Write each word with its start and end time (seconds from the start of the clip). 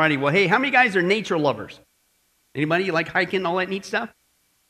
Well, 0.00 0.32
hey, 0.32 0.46
how 0.46 0.58
many 0.58 0.70
guys 0.70 0.96
are 0.96 1.02
nature 1.02 1.38
lovers? 1.38 1.78
Anybody 2.54 2.90
like 2.90 3.08
hiking, 3.08 3.44
all 3.44 3.56
that 3.56 3.68
neat 3.68 3.84
stuff? 3.84 4.08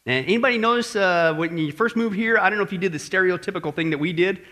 And 0.06 0.26
anybody 0.26 0.58
notice 0.58 0.96
uh, 0.96 1.34
when 1.34 1.56
you 1.56 1.72
first 1.72 1.94
moved 1.94 2.16
here? 2.16 2.38
I 2.38 2.50
don't 2.50 2.58
know 2.58 2.64
if 2.64 2.72
you 2.72 2.78
did 2.78 2.92
the 2.92 2.98
stereotypical 2.98 3.74
thing 3.74 3.90
that 3.90 3.98
we 3.98 4.12
did. 4.12 4.42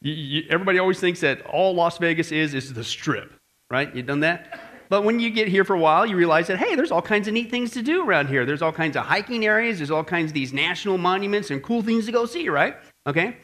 You, 0.00 0.12
you, 0.12 0.42
everybody 0.50 0.78
always 0.78 0.98
thinks 0.98 1.20
that 1.20 1.42
all 1.46 1.74
Las 1.74 1.98
Vegas 1.98 2.32
is 2.32 2.52
is 2.52 2.74
the 2.74 2.82
Strip, 2.82 3.32
right? 3.70 3.94
You've 3.94 4.06
done 4.06 4.20
that? 4.20 4.60
But 4.88 5.04
when 5.04 5.20
you 5.20 5.30
get 5.30 5.48
here 5.48 5.64
for 5.64 5.74
a 5.74 5.78
while, 5.78 6.04
you 6.04 6.16
realize 6.16 6.46
that 6.48 6.58
hey, 6.58 6.74
there's 6.74 6.90
all 6.90 7.02
kinds 7.02 7.28
of 7.28 7.34
neat 7.34 7.50
things 7.50 7.70
to 7.72 7.82
do 7.82 8.04
around 8.04 8.28
here. 8.28 8.44
There's 8.44 8.62
all 8.62 8.72
kinds 8.72 8.96
of 8.96 9.04
hiking 9.04 9.46
areas. 9.46 9.78
There's 9.78 9.90
all 9.90 10.04
kinds 10.04 10.30
of 10.30 10.34
these 10.34 10.52
national 10.52 10.98
monuments 10.98 11.50
and 11.50 11.62
cool 11.62 11.82
things 11.82 12.06
to 12.06 12.12
go 12.12 12.26
see, 12.26 12.48
right? 12.48 12.76
Okay. 13.06 13.36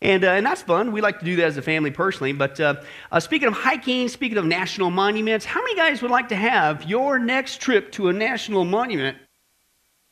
And, 0.00 0.24
uh, 0.24 0.28
and 0.28 0.46
that's 0.46 0.62
fun. 0.62 0.92
We 0.92 1.00
like 1.00 1.18
to 1.18 1.24
do 1.24 1.36
that 1.36 1.46
as 1.46 1.56
a 1.56 1.62
family 1.62 1.90
personally. 1.90 2.32
But 2.32 2.60
uh, 2.60 2.82
uh, 3.10 3.20
speaking 3.20 3.48
of 3.48 3.54
hiking, 3.54 4.08
speaking 4.08 4.38
of 4.38 4.44
national 4.44 4.90
monuments, 4.90 5.44
how 5.44 5.60
many 5.60 5.74
guys 5.74 6.02
would 6.02 6.10
like 6.10 6.28
to 6.28 6.36
have 6.36 6.84
your 6.84 7.18
next 7.18 7.60
trip 7.60 7.90
to 7.92 8.08
a 8.08 8.12
national 8.12 8.64
monument 8.64 9.16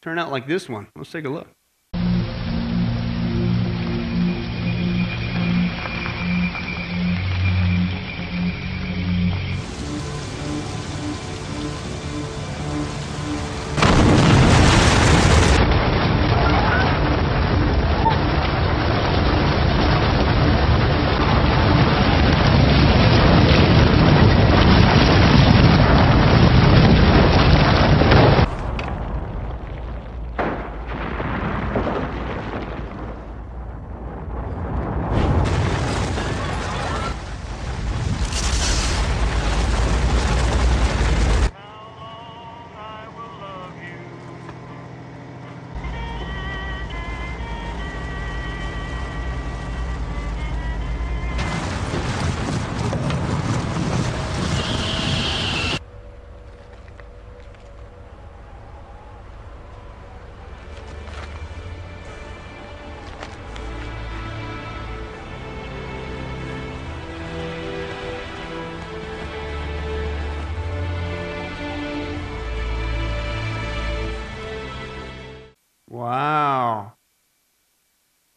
turn 0.03 0.19
out 0.19 0.31
like 0.31 0.47
this 0.47 0.69
one? 0.69 0.89
Let's 0.97 1.11
take 1.11 1.25
a 1.25 1.29
look. 1.29 1.56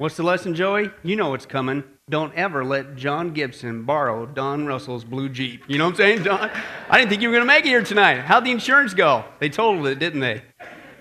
What's 0.09 0.17
the 0.17 0.23
lesson, 0.23 0.55
Joey? 0.55 0.89
You 1.03 1.15
know 1.15 1.29
what's 1.29 1.45
coming. 1.45 1.83
Don't 2.09 2.33
ever 2.33 2.65
let 2.65 2.95
John 2.95 3.31
Gibson 3.31 3.83
borrow 3.83 4.25
Don 4.25 4.65
Russell's 4.65 5.03
blue 5.03 5.29
Jeep. 5.29 5.61
You 5.67 5.77
know 5.77 5.85
what 5.85 5.91
I'm 5.91 5.97
saying, 5.97 6.23
John? 6.23 6.49
I 6.89 6.97
didn't 6.97 7.11
think 7.11 7.21
you 7.21 7.29
were 7.29 7.35
going 7.35 7.43
to 7.43 7.53
make 7.53 7.63
it 7.63 7.67
here 7.67 7.83
tonight. 7.83 8.21
How'd 8.21 8.43
the 8.43 8.49
insurance 8.49 8.95
go? 8.95 9.23
They 9.39 9.49
totaled 9.49 9.85
it, 9.85 9.99
didn't 9.99 10.21
they? 10.21 10.41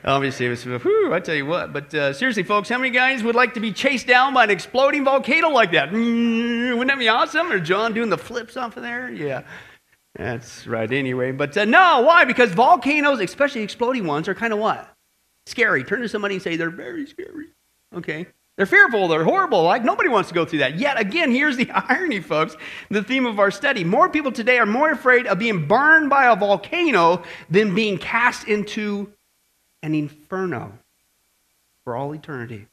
Obviously, 0.04 0.44
it 0.44 0.50
was, 0.50 0.62
whew, 0.62 1.14
I 1.14 1.20
tell 1.20 1.34
you 1.34 1.46
what. 1.46 1.72
But 1.72 1.94
uh, 1.94 2.12
seriously, 2.12 2.42
folks, 2.42 2.68
how 2.68 2.76
many 2.76 2.90
guys 2.90 3.22
would 3.22 3.34
like 3.34 3.54
to 3.54 3.60
be 3.60 3.72
chased 3.72 4.06
down 4.06 4.34
by 4.34 4.44
an 4.44 4.50
exploding 4.50 5.06
volcano 5.06 5.48
like 5.48 5.72
that? 5.72 5.88
Mm, 5.88 6.72
wouldn't 6.72 6.88
that 6.88 6.98
be 6.98 7.08
awesome? 7.08 7.50
Or 7.50 7.60
John 7.60 7.94
doing 7.94 8.10
the 8.10 8.18
flips 8.18 8.58
off 8.58 8.76
of 8.76 8.82
there? 8.82 9.10
Yeah. 9.10 9.44
That's 10.16 10.66
right, 10.66 10.92
anyway. 10.92 11.32
But 11.32 11.56
uh, 11.56 11.64
no, 11.64 12.02
why? 12.02 12.26
Because 12.26 12.50
volcanoes, 12.50 13.20
especially 13.20 13.62
exploding 13.62 14.06
ones, 14.06 14.28
are 14.28 14.34
kind 14.34 14.52
of 14.52 14.58
what? 14.58 14.94
Scary. 15.46 15.82
Turn 15.82 16.02
to 16.02 16.10
somebody 16.10 16.34
and 16.34 16.42
say, 16.42 16.56
they're 16.56 16.68
very 16.68 17.06
scary. 17.06 17.46
Okay? 17.94 18.26
They're 18.58 18.66
fearful, 18.66 19.06
they're 19.06 19.22
horrible. 19.22 19.62
Like 19.62 19.84
nobody 19.84 20.08
wants 20.08 20.30
to 20.30 20.34
go 20.34 20.44
through 20.44 20.58
that. 20.58 20.80
Yet 20.80 20.98
again, 20.98 21.30
here's 21.30 21.56
the 21.56 21.70
irony, 21.88 22.18
folks. 22.18 22.56
The 22.90 23.04
theme 23.04 23.24
of 23.24 23.38
our 23.38 23.52
study. 23.52 23.84
More 23.84 24.08
people 24.10 24.32
today 24.32 24.58
are 24.58 24.66
more 24.66 24.90
afraid 24.90 25.28
of 25.28 25.38
being 25.38 25.68
burned 25.68 26.10
by 26.10 26.26
a 26.26 26.34
volcano 26.34 27.22
than 27.48 27.72
being 27.76 27.98
cast 27.98 28.48
into 28.48 29.12
an 29.84 29.94
inferno 29.94 30.76
for 31.84 31.94
all 31.94 32.12
eternity. 32.12 32.66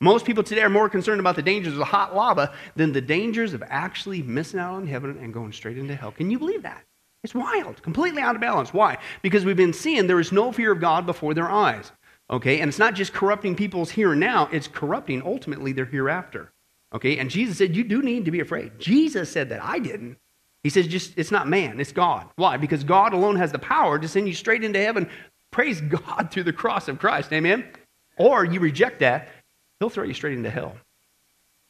Most 0.00 0.24
people 0.24 0.44
today 0.44 0.62
are 0.62 0.70
more 0.70 0.88
concerned 0.88 1.18
about 1.18 1.34
the 1.34 1.42
dangers 1.42 1.76
of 1.76 1.82
hot 1.82 2.14
lava 2.14 2.54
than 2.76 2.92
the 2.92 3.00
dangers 3.00 3.54
of 3.54 3.64
actually 3.66 4.22
missing 4.22 4.60
out 4.60 4.74
on 4.74 4.86
heaven 4.86 5.18
and 5.20 5.34
going 5.34 5.52
straight 5.52 5.78
into 5.78 5.96
hell. 5.96 6.12
Can 6.12 6.30
you 6.30 6.38
believe 6.38 6.62
that? 6.62 6.84
It's 7.24 7.34
wild, 7.34 7.82
completely 7.82 8.22
out 8.22 8.36
of 8.36 8.40
balance. 8.40 8.72
Why? 8.72 8.98
Because 9.20 9.44
we've 9.44 9.56
been 9.56 9.72
seeing 9.72 10.06
there 10.06 10.20
is 10.20 10.30
no 10.30 10.52
fear 10.52 10.70
of 10.70 10.80
God 10.80 11.06
before 11.06 11.34
their 11.34 11.50
eyes. 11.50 11.90
Okay? 12.30 12.60
And 12.60 12.68
it's 12.68 12.78
not 12.78 12.94
just 12.94 13.12
corrupting 13.12 13.54
people's 13.54 13.90
here 13.90 14.12
and 14.12 14.20
now, 14.20 14.48
it's 14.52 14.68
corrupting 14.68 15.22
ultimately 15.22 15.72
their 15.72 15.84
hereafter. 15.84 16.52
Okay? 16.94 17.18
And 17.18 17.30
Jesus 17.30 17.58
said, 17.58 17.76
You 17.76 17.84
do 17.84 18.02
need 18.02 18.24
to 18.24 18.30
be 18.30 18.40
afraid. 18.40 18.78
Jesus 18.78 19.30
said 19.30 19.48
that. 19.50 19.62
I 19.62 19.78
didn't. 19.78 20.18
He 20.64 20.70
says, 20.70 20.86
just 20.86 21.12
it's 21.16 21.30
not 21.30 21.46
man, 21.46 21.78
it's 21.78 21.92
God. 21.92 22.26
Why? 22.36 22.56
Because 22.56 22.82
God 22.84 23.12
alone 23.12 23.36
has 23.36 23.52
the 23.52 23.58
power 23.58 23.98
to 23.98 24.08
send 24.08 24.26
you 24.26 24.34
straight 24.34 24.64
into 24.64 24.80
heaven. 24.80 25.08
Praise 25.52 25.80
God 25.82 26.30
through 26.30 26.44
the 26.44 26.52
cross 26.52 26.88
of 26.88 26.98
Christ. 26.98 27.32
Amen? 27.32 27.68
Or 28.16 28.44
you 28.44 28.60
reject 28.60 29.00
that, 29.00 29.28
he'll 29.78 29.90
throw 29.90 30.04
you 30.04 30.14
straight 30.14 30.38
into 30.38 30.50
hell 30.50 30.76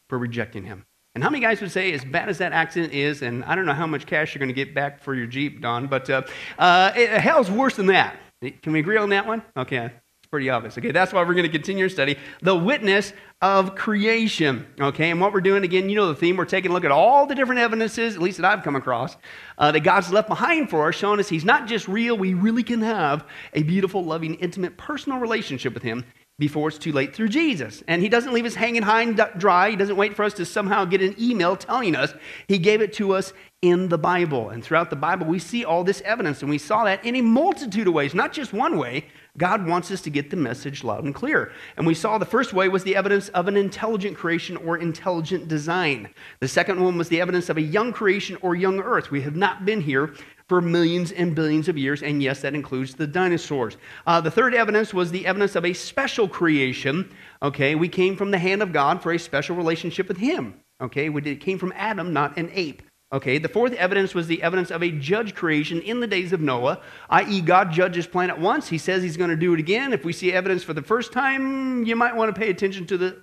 for 0.09 0.17
rejecting 0.17 0.65
him. 0.65 0.87
And 1.15 1.25
how 1.25 1.31
many 1.31 1.45
guys 1.45 1.61
would 1.61 1.71
say, 1.71 1.93
as 1.93 2.05
bad 2.05 2.29
as 2.29 2.39
that 2.39 2.53
accident 2.53 2.93
is, 2.93 3.23
and 3.23 3.45
I 3.45 3.55
don't 3.55 3.67
know 3.67 3.73
how 3.73 3.87
much 3.87 4.07
cash 4.07 4.35
you're 4.35 4.41
going 4.41 4.49
to 4.49 4.55
get 4.55 4.75
back 4.75 5.01
for 5.01 5.15
your 5.15 5.27
Jeep, 5.27 5.61
Don, 5.61 5.87
but 5.87 6.11
uh, 6.11 6.23
uh, 6.59 6.93
hell's 6.93 7.51
worse 7.51 7.77
than 7.77 7.87
that. 7.87 8.17
Can 8.63 8.73
we 8.73 8.81
agree 8.81 8.97
on 8.97 9.11
that 9.11 9.27
one? 9.27 9.43
Okay, 9.57 9.91
pretty 10.35 10.51
obvious. 10.51 10.77
Okay, 10.77 10.91
that's 10.91 11.13
why 11.13 11.23
we're 11.23 11.35
going 11.35 11.47
to 11.47 11.49
continue 11.49 11.85
our 11.85 11.89
study. 11.89 12.19
The 12.43 12.57
witness 12.57 13.13
of 13.41 13.77
creation. 13.77 14.67
Okay, 14.81 15.13
and 15.13 15.21
what 15.21 15.33
we're 15.33 15.41
doing 15.41 15.63
again, 15.63 15.89
you 15.89 15.95
know 15.95 16.09
the 16.09 16.17
theme. 16.17 16.37
We're 16.37 16.45
taking 16.45 16.73
a 16.73 16.75
look 16.75 16.85
at 16.85 16.91
all 16.91 17.25
the 17.25 17.37
different 17.37 17.61
evidences, 17.61 18.17
at 18.17 18.21
least 18.21 18.39
that 18.39 18.45
I've 18.45 18.65
come 18.65 18.75
across, 18.75 19.17
uh, 19.59 19.71
that 19.71 19.81
God's 19.81 20.11
left 20.11 20.27
behind 20.27 20.71
for 20.71 20.89
us, 20.89 20.97
showing 20.97 21.21
us 21.21 21.29
He's 21.29 21.45
not 21.45 21.69
just 21.69 21.87
real. 21.87 22.19
We 22.19 22.35
really 22.35 22.65
can 22.65 22.83
have 22.83 23.29
a 23.53 23.63
beautiful, 23.63 24.05
loving, 24.05 24.35
intimate, 24.35 24.77
personal 24.77 25.21
relationship 25.21 25.73
with 25.73 25.85
Him 25.85 26.05
before 26.39 26.69
it's 26.69 26.79
too 26.79 26.93
late 26.93 27.15
through 27.15 27.29
Jesus. 27.29 27.83
And 27.87 28.03
He 28.03 28.09
doesn't 28.09 28.33
leave 28.33 28.45
us 28.45 28.55
hanging 28.55 28.83
high 28.83 29.03
and 29.03 29.21
dry. 29.39 29.71
He 29.71 29.77
doesn't 29.77 29.97
wait 29.97 30.15
for 30.15 30.25
us 30.25 30.35
to 30.35 30.45
somehow 30.45 30.85
get 30.85 31.01
an 31.01 31.15
email 31.19 31.57
telling 31.57 31.95
us. 31.95 32.13
He 32.49 32.59
gave 32.59 32.81
it 32.81 32.93
to 32.95 33.15
us 33.15 33.33
in 33.63 33.89
the 33.89 33.99
Bible. 33.99 34.51
And 34.51 34.63
throughout 34.63 34.91
the 34.91 34.97
Bible, 34.97 35.27
we 35.27 35.39
see 35.39 35.65
all 35.65 35.85
this 35.85 36.03
evidence, 36.03 36.43
and 36.43 36.51
we 36.51 36.59
saw 36.59 36.85
that 36.85 37.05
in 37.05 37.17
a 37.17 37.23
multitude 37.23 37.87
of 37.87 37.95
ways, 37.95 38.15
not 38.15 38.33
just 38.33 38.53
one 38.53 38.77
way. 38.77 39.07
God 39.37 39.67
wants 39.67 39.91
us 39.91 40.01
to 40.03 40.11
get 40.11 40.31
the 40.31 40.37
message 40.37 40.85
loud 40.85 41.03
and 41.03 41.13
clear. 41.13 41.51
And 41.77 41.85
we 41.85 41.95
saw 41.95 42.19
the 42.19 42.25
first 42.25 42.53
way 42.53 42.69
was 42.69 42.85
the 42.85 42.95
evidence 42.95 43.31
of 43.31 43.49
an 43.49 43.57
intelligent 43.57 44.17
creation 44.17 44.57
or 44.59 44.79
intelligent 44.79 45.49
design. 45.49 46.09
The 46.39 46.47
second 46.47 46.81
one 46.81 46.97
was 46.97 47.09
the 47.09 47.21
evidence 47.21 47.49
of 47.49 47.57
a 47.57 47.63
young 47.63 47.93
creation 47.93 48.39
or 48.43 48.55
young 48.55 48.79
earth. 48.79 49.11
We 49.11 49.23
have 49.23 49.35
not 49.35 49.65
been 49.65 49.81
here 49.81 50.15
for 50.49 50.61
millions 50.61 51.13
and 51.13 51.35
billions 51.35 51.69
of 51.69 51.79
years, 51.79 52.03
and 52.03 52.23
yes, 52.23 52.43
that 52.43 52.55
includes 52.55 52.95
the 52.95 53.07
dinosaurs. 53.07 53.77
Uh, 54.07 54.21
the 54.21 54.31
third 54.31 54.55
evidence 54.55 54.93
was 54.93 55.11
the 55.11 55.27
evidence 55.27 55.57
of 55.57 55.65
a 55.65 55.73
special 55.73 56.29
creation. 56.29 57.11
Okay, 57.43 57.75
we 57.75 57.89
came 57.89 58.17
from 58.17 58.31
the 58.31 58.39
hand 58.39 58.63
of 58.63 58.73
God 58.73 59.03
for 59.03 59.13
a 59.13 59.19
special 59.19 59.57
relationship 59.57 60.09
with 60.09 60.19
Him. 60.19 60.61
Okay, 60.81 61.09
we 61.09 61.21
did, 61.21 61.39
it 61.39 61.41
came 61.41 61.59
from 61.59 61.73
Adam, 61.77 62.13
not 62.13 62.37
an 62.37 62.51
ape. 62.53 62.83
Okay, 63.13 63.39
the 63.39 63.49
fourth 63.49 63.73
evidence 63.75 64.13
was 64.13 64.27
the 64.27 64.43
evidence 64.43 64.71
of 64.71 64.83
a 64.83 64.91
judge 64.91 65.35
creation 65.35 65.81
in 65.83 66.01
the 66.01 66.07
days 66.07 66.33
of 66.33 66.41
Noah, 66.41 66.81
i.e., 67.11 67.41
God 67.41 67.71
judges 67.71 68.09
planet 68.09 68.39
once. 68.39 68.69
He 68.69 68.79
says 68.79 69.03
he's 69.03 69.17
going 69.17 69.31
to 69.31 69.37
do 69.37 69.55
it 69.55 69.61
again. 69.61 69.93
If 69.93 70.05
we 70.05 70.13
see 70.13 70.33
evidence 70.33 70.65
for 70.65 70.75
the 70.75 70.83
first 70.83 71.13
time, 71.13 71.85
you 71.85 71.95
might 71.95 72.17
want 72.17 72.35
to 72.35 72.39
pay 72.39 72.51
attention 72.51 72.87
to 72.87 72.99
the 72.99 73.23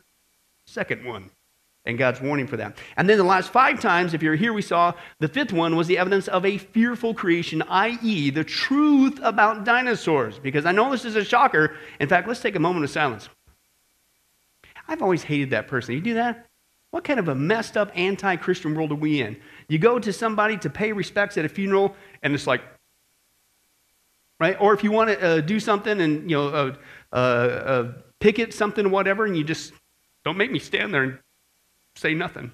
second 0.66 1.06
one. 1.06 1.30
And 1.86 1.98
God's 1.98 2.22
warning 2.22 2.46
for 2.46 2.58
that. 2.58 2.78
And 2.96 3.10
then 3.10 3.18
the 3.18 3.24
last 3.24 3.50
five 3.52 3.80
times, 3.80 4.14
if 4.14 4.22
you're 4.22 4.36
here, 4.36 4.54
we 4.54 4.62
saw 4.62 4.94
the 5.20 5.28
fifth 5.28 5.52
one 5.52 5.76
was 5.76 5.88
the 5.88 5.98
evidence 5.98 6.28
of 6.28 6.46
a 6.46 6.60
fearful 6.60 7.14
creation, 7.16 7.64
i.e., 7.64 8.30
the 8.30 8.44
truth 8.44 9.20
about 9.24 9.66
dinosaurs. 9.66 10.38
Because 10.38 10.68
I 10.68 10.74
know 10.74 10.92
this 10.92 11.06
is 11.06 11.16
a 11.16 11.24
shocker. 11.24 11.76
In 12.00 12.08
fact, 12.08 12.28
let's 12.28 12.40
take 12.40 12.56
a 12.56 12.60
moment 12.60 12.86
of 12.86 12.92
silence. 12.92 13.30
I've 14.88 15.02
always 15.02 15.24
hated 15.24 15.50
that 15.52 15.68
person. 15.68 15.96
You 15.96 16.02
do 16.02 16.14
that? 16.16 16.46
What 16.92 17.04
kind 17.04 17.20
of 17.20 17.30
a 17.30 17.36
messed 17.36 17.78
up 17.78 17.92
anti 17.96 18.36
Christian 18.36 18.76
world 18.76 18.92
are 18.92 18.96
we 18.96 19.22
in? 19.22 19.38
You 19.68 19.80
go 19.80 19.98
to 19.98 20.14
somebody 20.14 20.58
to 20.58 20.70
pay 20.70 20.92
respects 20.92 21.38
at 21.38 21.46
a 21.46 21.50
funeral, 21.50 21.96
and 22.22 22.36
it's 22.36 22.46
like, 22.46 22.62
right? 24.40 24.58
Or 24.60 24.74
if 24.74 24.84
you 24.84 24.92
want 24.92 25.10
to 25.10 25.22
uh, 25.22 25.42
do 25.42 25.60
something 25.60 26.00
and, 26.00 26.30
you 26.30 26.36
know, 26.36 26.48
uh, 26.50 26.76
uh, 27.14 27.16
uh 27.16 27.92
picket 28.20 28.54
something 28.54 28.92
whatever, 28.92 29.26
and 29.26 29.36
you 29.36 29.44
just 29.44 29.74
don't 30.26 30.38
make 30.38 30.52
me 30.52 30.60
stand 30.60 30.94
there 30.94 31.04
and 31.04 31.20
say 31.96 32.14
nothing. 32.14 32.54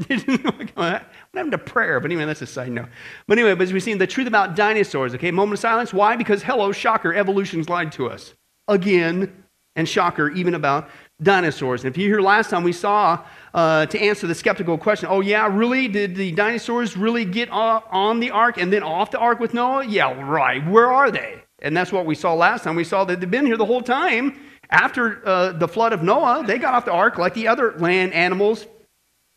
what 0.06 1.04
happened 1.34 1.52
to 1.52 1.58
prayer? 1.58 2.00
But 2.00 2.10
anyway, 2.10 2.24
that's 2.24 2.42
a 2.42 2.46
side 2.46 2.72
note. 2.72 2.88
But 3.26 3.38
anyway, 3.38 3.54
but 3.54 3.64
as 3.64 3.72
we've 3.72 3.82
seen, 3.82 3.98
the 3.98 4.06
truth 4.06 4.26
about 4.26 4.56
dinosaurs, 4.56 5.14
okay? 5.14 5.30
Moment 5.30 5.58
of 5.58 5.60
silence. 5.60 5.92
Why? 5.92 6.16
Because, 6.16 6.42
hello, 6.42 6.72
shocker, 6.72 7.12
evolution's 7.14 7.68
lied 7.68 7.92
to 7.92 8.08
us. 8.08 8.34
Again, 8.68 9.44
and 9.76 9.88
shocker, 9.88 10.30
even 10.30 10.54
about 10.54 10.88
dinosaurs. 11.22 11.84
And 11.84 11.94
if 11.94 11.98
you 11.98 12.06
hear 12.06 12.20
last 12.20 12.50
time, 12.50 12.64
we 12.64 12.72
saw 12.72 13.24
uh, 13.52 13.86
to 13.86 14.00
answer 14.00 14.26
the 14.26 14.34
skeptical 14.34 14.78
question 14.78 15.08
oh, 15.10 15.20
yeah, 15.20 15.48
really? 15.50 15.86
Did 15.88 16.16
the 16.16 16.32
dinosaurs 16.32 16.96
really 16.96 17.24
get 17.24 17.50
on 17.50 18.20
the 18.20 18.30
ark 18.30 18.58
and 18.58 18.72
then 18.72 18.82
off 18.82 19.10
the 19.10 19.18
ark 19.18 19.38
with 19.38 19.54
Noah? 19.54 19.84
Yeah, 19.84 20.18
right. 20.22 20.66
Where 20.66 20.90
are 20.90 21.10
they? 21.10 21.42
And 21.60 21.76
that's 21.76 21.92
what 21.92 22.06
we 22.06 22.14
saw 22.14 22.34
last 22.34 22.64
time. 22.64 22.74
We 22.74 22.84
saw 22.84 23.04
that 23.04 23.20
they've 23.20 23.30
been 23.30 23.46
here 23.46 23.58
the 23.58 23.66
whole 23.66 23.82
time. 23.82 24.38
After 24.70 25.26
uh, 25.26 25.52
the 25.52 25.66
flood 25.66 25.92
of 25.92 26.02
Noah, 26.02 26.44
they 26.46 26.58
got 26.58 26.74
off 26.74 26.84
the 26.84 26.92
ark 26.92 27.18
like 27.18 27.34
the 27.34 27.48
other 27.48 27.72
land 27.78 28.12
animals, 28.12 28.66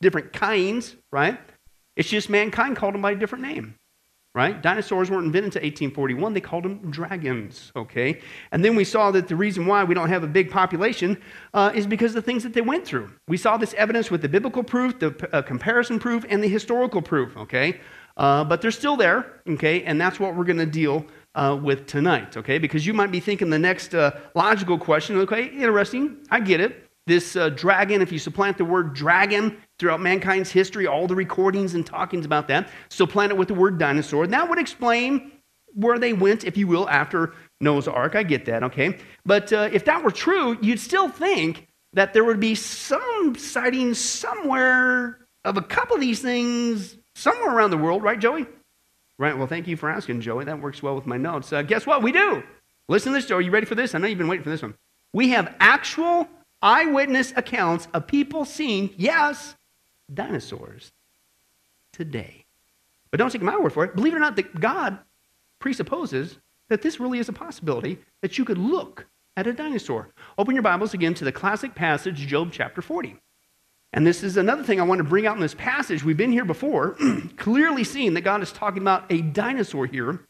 different 0.02 0.32
kinds, 0.32 0.96
right? 1.12 1.40
It's 1.96 2.10
just 2.10 2.30
mankind 2.30 2.76
called 2.76 2.94
them 2.94 3.02
by 3.02 3.12
a 3.12 3.16
different 3.16 3.44
name, 3.44 3.76
right? 4.36 4.62
Dinosaurs 4.62 5.10
weren't 5.10 5.26
invented 5.26 5.56
until 5.56 5.62
1841. 5.62 6.34
They 6.34 6.42
called 6.42 6.66
them 6.66 6.92
dragons, 6.92 7.72
okay? 7.76 8.22
And 8.52 8.64
then 8.64 8.76
we 8.76 8.84
saw 8.84 9.10
that 9.12 9.28
the 9.28 9.36
reason 9.36 9.66
why 9.66 9.84
we 9.84 9.96
don't 9.96 10.10
have 10.10 10.24
a 10.24 10.28
big 10.28 10.52
population 10.52 11.20
uh, 11.54 11.72
is 11.74 11.88
because 11.88 12.12
of 12.12 12.16
the 12.16 12.22
things 12.22 12.44
that 12.44 12.54
they 12.54 12.62
went 12.62 12.86
through. 12.86 13.10
We 13.28 13.38
saw 13.38 13.58
this 13.58 13.74
evidence 13.74 14.12
with 14.12 14.22
the 14.22 14.30
biblical 14.30 14.64
proof, 14.64 15.00
the 15.00 15.30
uh, 15.34 15.42
comparison 15.42 16.00
proof, 16.00 16.26
and 16.30 16.44
the 16.44 16.48
historical 16.48 17.02
proof, 17.02 17.36
okay? 17.38 17.80
Uh, 18.18 18.44
but 18.44 18.62
they're 18.62 18.72
still 18.72 18.98
there, 18.98 19.42
okay? 19.50 19.84
And 19.84 20.00
that's 20.00 20.20
what 20.20 20.36
we're 20.36 20.44
going 20.44 20.58
to 20.58 20.68
deal 20.68 21.06
uh, 21.36 21.58
with 21.62 21.88
tonight, 21.88 22.38
okay? 22.38 22.58
Because 22.58 22.86
you 22.86 22.94
might 22.94 23.12
be 23.12 23.20
thinking 23.20 23.50
the 23.50 23.60
next 23.60 23.94
uh, 23.96 24.20
logical 24.36 24.78
question, 24.78 25.18
okay, 25.20 25.46
interesting, 25.46 26.18
I 26.30 26.40
get 26.40 26.60
it. 26.60 26.88
This 27.06 27.36
uh, 27.36 27.50
dragon, 27.50 28.02
if 28.02 28.12
you 28.12 28.20
supplant 28.20 28.58
the 28.58 28.66
word 28.66 28.94
dragon 28.94 29.58
throughout 29.78 30.00
mankind's 30.00 30.52
history, 30.52 30.88
all 30.88 31.06
the 31.06 31.16
recordings 31.16 31.74
and 31.74 31.86
talkings 31.86 32.26
about 32.26 32.48
that, 32.48 32.70
supplant 32.90 33.32
it 33.32 33.38
with 33.38 33.50
the 33.50 33.54
word 33.54 33.78
dinosaur, 33.78 34.26
that 34.28 34.50
would 34.50 34.60
explain 34.60 35.32
where 35.74 36.00
they 36.00 36.14
went, 36.14 36.46
if 36.46 36.56
you 36.56 36.68
will, 36.68 36.88
after 36.88 37.34
Noah's 37.60 37.88
Ark. 37.88 38.16
I 38.16 38.24
get 38.24 38.46
that, 38.46 38.64
okay? 38.64 38.98
But 39.26 39.52
uh, 39.52 39.70
if 39.74 39.86
that 39.86 40.04
were 40.04 40.12
true, 40.12 40.58
you'd 40.62 40.80
still 40.80 41.10
think 41.10 41.68
that 41.94 42.14
there 42.14 42.24
would 42.24 42.40
be 42.40 42.56
some 42.56 43.36
sightings 43.36 44.00
somewhere 44.00 45.20
of 45.44 45.58
a 45.58 45.62
couple 45.62 45.96
of 45.96 46.02
these 46.02 46.22
things 46.22 46.98
somewhere 47.16 47.56
around 47.56 47.72
the 47.72 47.78
world, 47.78 48.02
right, 48.04 48.20
Joey? 48.20 48.46
Right. 49.20 49.38
Well, 49.38 49.48
thank 49.48 49.68
you 49.68 49.78
for 49.78 49.90
asking, 49.90 50.22
Joey. 50.22 50.46
That 50.46 50.60
works 50.60 50.82
well 50.82 50.96
with 50.96 51.06
my 51.06 51.18
notes. 51.18 51.54
Uh, 51.54 51.62
guess 51.62 51.86
what? 51.86 52.02
We 52.02 52.12
do. 52.12 52.44
Listen 52.90 53.12
to 53.12 53.18
this, 53.18 53.28
Joe. 53.28 53.38
Are 53.38 53.42
you 53.42 53.52
ready 53.52 53.66
for 53.66 53.76
this? 53.76 53.94
I 53.94 54.00
know 54.00 54.08
you've 54.08 54.18
been 54.18 54.28
waiting 54.28 54.44
for 54.44 54.50
this 54.50 54.62
one. 54.62 54.76
We 55.14 55.30
have 55.30 55.56
actual 55.60 56.28
eyewitness 56.62 57.34
accounts 57.36 57.88
of 57.94 58.08
people 58.08 58.46
seeing, 58.46 58.90
yes, 58.98 59.56
dinosaurs 60.12 60.92
today. 61.92 62.46
But 63.12 63.20
don't 63.20 63.30
take 63.30 63.44
my 63.44 63.58
word 63.58 63.74
for 63.74 63.86
it. 63.86 63.96
Believe 63.96 64.14
it 64.14 64.18
or 64.18 64.20
not, 64.20 64.36
that 64.38 64.60
God 64.60 64.98
presupposes 65.60 66.40
that 66.70 66.82
this 66.82 67.00
really 67.00 67.20
is 67.20 67.30
a 67.30 67.34
possibility 67.34 68.00
that 68.22 68.38
you 68.38 68.46
could 68.46 68.58
look 68.58 69.06
at 69.38 69.48
a 69.48 69.54
dinosaur. 69.54 70.10
Open 70.38 70.56
your 70.56 70.64
Bibles 70.64 70.94
again 70.94 71.14
to 71.16 71.26
the 71.26 71.32
classic 71.32 71.76
passage, 71.76 72.18
Job 72.28 72.50
chapter 72.52 72.82
40. 72.82 73.18
And 73.94 74.08
this 74.08 74.24
is 74.24 74.38
another 74.38 74.64
thing 74.64 74.80
I 74.80 74.84
want 74.84 75.00
to 75.00 75.04
bring 75.04 75.28
out 75.28 75.36
in 75.36 75.42
this 75.42 75.54
passage. 75.54 76.04
We've 76.04 76.18
been 76.18 76.32
here 76.32 76.46
before, 76.46 76.96
clearly 77.38 77.84
seeing 77.84 78.16
that 78.16 78.22
God 78.22 78.42
is 78.42 78.52
talking 78.52 78.82
about 78.82 79.12
a 79.12 79.22
dinosaur 79.22 79.86
here 79.86 80.22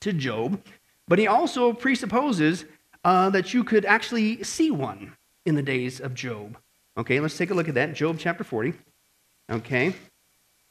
to 0.00 0.12
Job, 0.12 0.62
but 1.08 1.18
he 1.18 1.26
also 1.26 1.72
presupposes 1.72 2.66
uh, 3.04 3.30
that 3.30 3.54
you 3.54 3.64
could 3.64 3.86
actually 3.86 4.42
see 4.44 4.70
one 4.70 5.16
in 5.46 5.54
the 5.54 5.62
days 5.62 6.00
of 6.00 6.14
Job. 6.14 6.58
Okay, 6.98 7.18
let's 7.18 7.36
take 7.36 7.50
a 7.50 7.54
look 7.54 7.68
at 7.68 7.74
that. 7.74 7.94
Job 7.94 8.18
chapter 8.18 8.44
40. 8.44 8.74
Okay, 9.50 9.94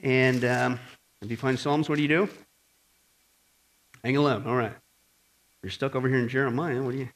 and 0.03 0.45
um, 0.45 0.79
if 1.21 1.31
you 1.31 1.37
find 1.37 1.59
Psalms, 1.59 1.89
what 1.89 1.95
do 1.95 2.03
you 2.03 2.07
do? 2.07 2.29
Hang 4.03 4.15
11. 4.15 4.47
All 4.47 4.55
right. 4.55 4.73
You're 5.61 5.71
stuck 5.71 5.95
over 5.95 6.07
here 6.07 6.17
in 6.17 6.27
Jeremiah. 6.27 6.81
What 6.81 6.91
do 6.91 6.97
you? 6.99 7.09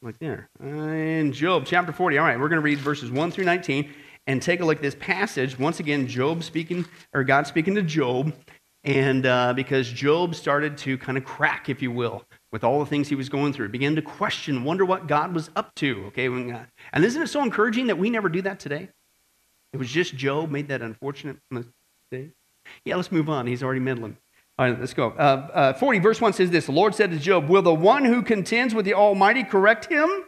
Like 0.00 0.18
there. 0.20 0.48
In 0.60 1.32
Job 1.32 1.64
chapter 1.66 1.90
40. 1.90 2.18
All 2.18 2.24
right, 2.24 2.38
we're 2.38 2.48
going 2.48 2.60
to 2.60 2.64
read 2.64 2.78
verses 2.78 3.10
1 3.10 3.32
through 3.32 3.44
19 3.44 3.90
and 4.28 4.40
take 4.40 4.60
a 4.60 4.64
look 4.64 4.76
at 4.76 4.82
this 4.82 4.94
passage. 4.94 5.58
Once 5.58 5.80
again, 5.80 6.06
Job 6.06 6.44
speaking, 6.44 6.84
or 7.12 7.24
God 7.24 7.48
speaking 7.48 7.74
to 7.74 7.82
Job. 7.82 8.32
And 8.84 9.26
uh, 9.26 9.54
because 9.54 9.90
Job 9.90 10.36
started 10.36 10.78
to 10.78 10.98
kind 10.98 11.18
of 11.18 11.24
crack, 11.24 11.68
if 11.68 11.82
you 11.82 11.90
will, 11.90 12.24
with 12.52 12.62
all 12.62 12.78
the 12.78 12.86
things 12.86 13.08
he 13.08 13.16
was 13.16 13.28
going 13.28 13.52
through, 13.52 13.70
began 13.70 13.96
to 13.96 14.02
question, 14.02 14.62
wonder 14.62 14.84
what 14.84 15.08
God 15.08 15.34
was 15.34 15.50
up 15.56 15.74
to. 15.76 16.04
Okay, 16.06 16.28
when, 16.28 16.52
uh, 16.52 16.64
and 16.92 17.04
isn't 17.04 17.20
it 17.20 17.26
so 17.26 17.42
encouraging 17.42 17.88
that 17.88 17.98
we 17.98 18.08
never 18.08 18.28
do 18.28 18.40
that 18.42 18.60
today? 18.60 18.88
It 19.72 19.78
was 19.78 19.90
just 19.90 20.14
Job 20.14 20.48
made 20.48 20.68
that 20.68 20.80
unfortunate 20.80 21.38
mistake. 21.50 22.34
Yeah, 22.84 22.94
let's 22.94 23.10
move 23.10 23.28
on. 23.28 23.48
He's 23.48 23.64
already 23.64 23.80
meddling. 23.80 24.16
All 24.58 24.68
right, 24.68 24.78
let's 24.78 24.94
go. 24.94 25.10
Uh, 25.10 25.48
uh, 25.54 25.72
40, 25.74 26.00
verse 26.00 26.20
1 26.20 26.32
says 26.32 26.50
this 26.50 26.66
The 26.66 26.72
Lord 26.72 26.94
said 26.94 27.12
to 27.12 27.18
Job, 27.18 27.48
Will 27.48 27.62
the 27.62 27.72
one 27.72 28.04
who 28.04 28.22
contends 28.22 28.74
with 28.74 28.84
the 28.84 28.94
Almighty 28.94 29.44
correct 29.44 29.86
him? 29.86 30.24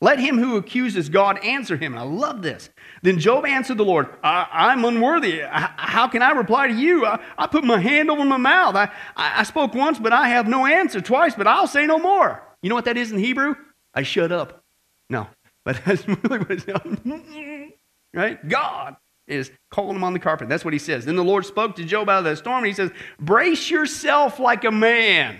Let 0.00 0.20
him 0.20 0.38
who 0.38 0.56
accuses 0.56 1.08
God 1.08 1.44
answer 1.44 1.76
him. 1.76 1.92
And 1.92 2.00
I 2.00 2.04
love 2.04 2.42
this. 2.42 2.70
Then 3.02 3.18
Job 3.18 3.44
answered 3.44 3.78
the 3.78 3.84
Lord, 3.84 4.08
I, 4.22 4.72
am 4.72 4.84
unworthy. 4.84 5.42
How 5.42 6.06
can 6.06 6.22
I 6.22 6.30
reply 6.30 6.68
to 6.68 6.74
you? 6.74 7.04
I, 7.04 7.20
I 7.36 7.46
put 7.48 7.64
my 7.64 7.80
hand 7.80 8.10
over 8.10 8.24
my 8.24 8.36
mouth. 8.36 8.76
I, 8.76 8.90
I, 9.16 9.42
spoke 9.42 9.74
once, 9.74 9.98
but 9.98 10.12
I 10.12 10.28
have 10.28 10.46
no 10.46 10.66
answer. 10.66 11.00
Twice, 11.00 11.34
but 11.34 11.48
I'll 11.48 11.66
say 11.66 11.84
no 11.84 11.98
more. 11.98 12.42
You 12.62 12.68
know 12.68 12.76
what 12.76 12.84
that 12.84 12.96
is 12.96 13.10
in 13.10 13.18
Hebrew? 13.18 13.56
I 13.92 14.02
shut 14.02 14.30
up. 14.30 14.62
No, 15.10 15.26
but 15.64 15.80
that's 15.84 16.06
really 16.06 16.38
what 16.38 16.50
it's 16.50 16.66
right? 18.14 18.48
God 18.48 18.96
is 19.28 19.50
calling 19.70 19.96
him 19.96 20.04
on 20.04 20.12
the 20.12 20.18
carpet. 20.18 20.48
That's 20.48 20.64
what 20.64 20.72
he 20.72 20.78
says. 20.78 21.04
Then 21.04 21.16
the 21.16 21.24
Lord 21.24 21.46
spoke 21.46 21.76
to 21.76 21.84
Job 21.84 22.08
out 22.08 22.18
of 22.18 22.24
the 22.24 22.36
storm, 22.36 22.58
and 22.58 22.66
he 22.66 22.72
says, 22.72 22.90
Brace 23.20 23.70
yourself 23.70 24.40
like 24.40 24.64
a 24.64 24.70
man. 24.70 25.38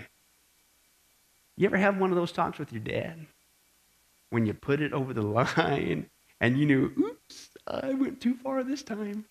You 1.57 1.65
ever 1.65 1.77
have 1.77 1.97
one 1.97 2.09
of 2.09 2.15
those 2.15 2.31
talks 2.31 2.57
with 2.57 2.71
your 2.71 2.81
dad? 2.81 3.25
When 4.29 4.45
you 4.45 4.53
put 4.53 4.81
it 4.81 4.93
over 4.93 5.13
the 5.13 5.21
line 5.57 6.09
and 6.39 6.57
you 6.57 6.65
knew, 6.65 6.91
oops, 6.97 7.49
I 7.67 7.93
went 7.93 8.21
too 8.21 8.35
far 8.35 8.63
this 8.63 8.83
time. 8.83 9.25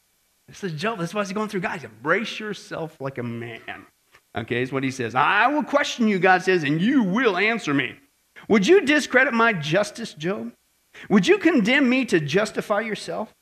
It 0.48 0.56
says, 0.56 0.72
Job, 0.72 0.98
that's 0.98 1.14
what 1.14 1.26
he's 1.26 1.32
going 1.32 1.48
through. 1.48 1.60
Guys, 1.60 1.84
brace 2.02 2.38
yourself 2.40 3.00
like 3.00 3.18
a 3.18 3.22
man. 3.22 3.86
Okay, 4.36 4.62
is 4.62 4.72
what 4.72 4.84
he 4.84 4.90
says. 4.90 5.14
I 5.14 5.46
will 5.48 5.62
question 5.62 6.06
you, 6.06 6.18
God 6.18 6.42
says, 6.42 6.62
and 6.62 6.80
you 6.80 7.02
will 7.02 7.36
answer 7.36 7.74
me. 7.74 7.96
Would 8.48 8.66
you 8.66 8.82
discredit 8.82 9.34
my 9.34 9.52
justice, 9.52 10.14
Job? 10.14 10.52
Would 11.08 11.26
you 11.26 11.38
condemn 11.38 11.88
me 11.88 12.04
to 12.06 12.20
justify 12.20 12.80
yourself? 12.80 13.32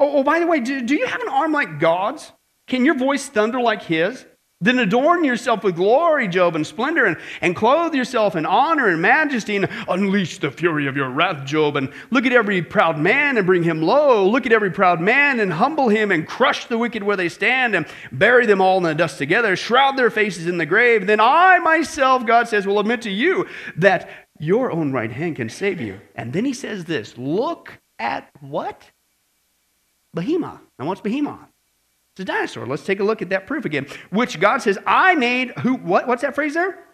Oh, 0.00 0.18
oh 0.18 0.22
by 0.24 0.40
the 0.40 0.46
way, 0.46 0.60
do, 0.60 0.80
do 0.80 0.96
you 0.96 1.06
have 1.06 1.20
an 1.20 1.28
arm 1.28 1.52
like 1.52 1.78
God's? 1.78 2.32
Can 2.66 2.84
your 2.84 2.96
voice 2.96 3.28
thunder 3.28 3.60
like 3.60 3.82
his? 3.82 4.24
Then 4.62 4.78
adorn 4.78 5.24
yourself 5.24 5.64
with 5.64 5.76
glory, 5.76 6.28
Job, 6.28 6.54
and 6.54 6.66
splendor, 6.66 7.06
and, 7.06 7.16
and 7.40 7.56
clothe 7.56 7.94
yourself 7.94 8.36
in 8.36 8.44
honor 8.44 8.88
and 8.88 9.00
majesty, 9.00 9.56
and 9.56 9.66
unleash 9.88 10.38
the 10.38 10.50
fury 10.50 10.86
of 10.86 10.96
your 10.96 11.08
wrath, 11.08 11.46
Job. 11.46 11.76
And 11.76 11.90
look 12.10 12.26
at 12.26 12.34
every 12.34 12.60
proud 12.60 12.98
man 12.98 13.38
and 13.38 13.46
bring 13.46 13.62
him 13.62 13.80
low. 13.80 14.28
Look 14.28 14.44
at 14.44 14.52
every 14.52 14.70
proud 14.70 15.00
man 15.00 15.40
and 15.40 15.50
humble 15.50 15.88
him, 15.88 16.10
and 16.10 16.28
crush 16.28 16.66
the 16.66 16.76
wicked 16.76 17.02
where 17.02 17.16
they 17.16 17.30
stand, 17.30 17.74
and 17.74 17.86
bury 18.12 18.44
them 18.44 18.60
all 18.60 18.76
in 18.76 18.82
the 18.82 18.94
dust 18.94 19.16
together. 19.16 19.56
Shroud 19.56 19.96
their 19.96 20.10
faces 20.10 20.46
in 20.46 20.58
the 20.58 20.66
grave. 20.66 21.06
Then 21.06 21.20
I 21.20 21.58
myself, 21.60 22.26
God 22.26 22.46
says, 22.46 22.66
will 22.66 22.80
admit 22.80 23.00
to 23.02 23.10
you 23.10 23.46
that 23.76 24.10
your 24.38 24.70
own 24.70 24.92
right 24.92 25.10
hand 25.10 25.36
can 25.36 25.48
save 25.48 25.80
you. 25.80 25.98
And 26.14 26.34
then 26.34 26.44
he 26.44 26.52
says 26.52 26.84
this 26.84 27.16
Look 27.16 27.78
at 27.98 28.28
what? 28.40 28.90
Behemoth. 30.14 30.60
Now, 30.78 30.86
what's 30.86 31.00
Behemoth? 31.00 31.48
It's 32.12 32.20
a 32.20 32.24
dinosaur. 32.24 32.66
Let's 32.66 32.84
take 32.84 33.00
a 33.00 33.04
look 33.04 33.22
at 33.22 33.30
that 33.30 33.46
proof 33.46 33.64
again. 33.64 33.86
Which 34.10 34.40
God 34.40 34.58
says, 34.62 34.78
I 34.86 35.14
made 35.14 35.50
who 35.60 35.74
what 35.74 36.08
what's 36.08 36.22
that 36.22 36.34
phrase 36.34 36.54
there? 36.54 36.84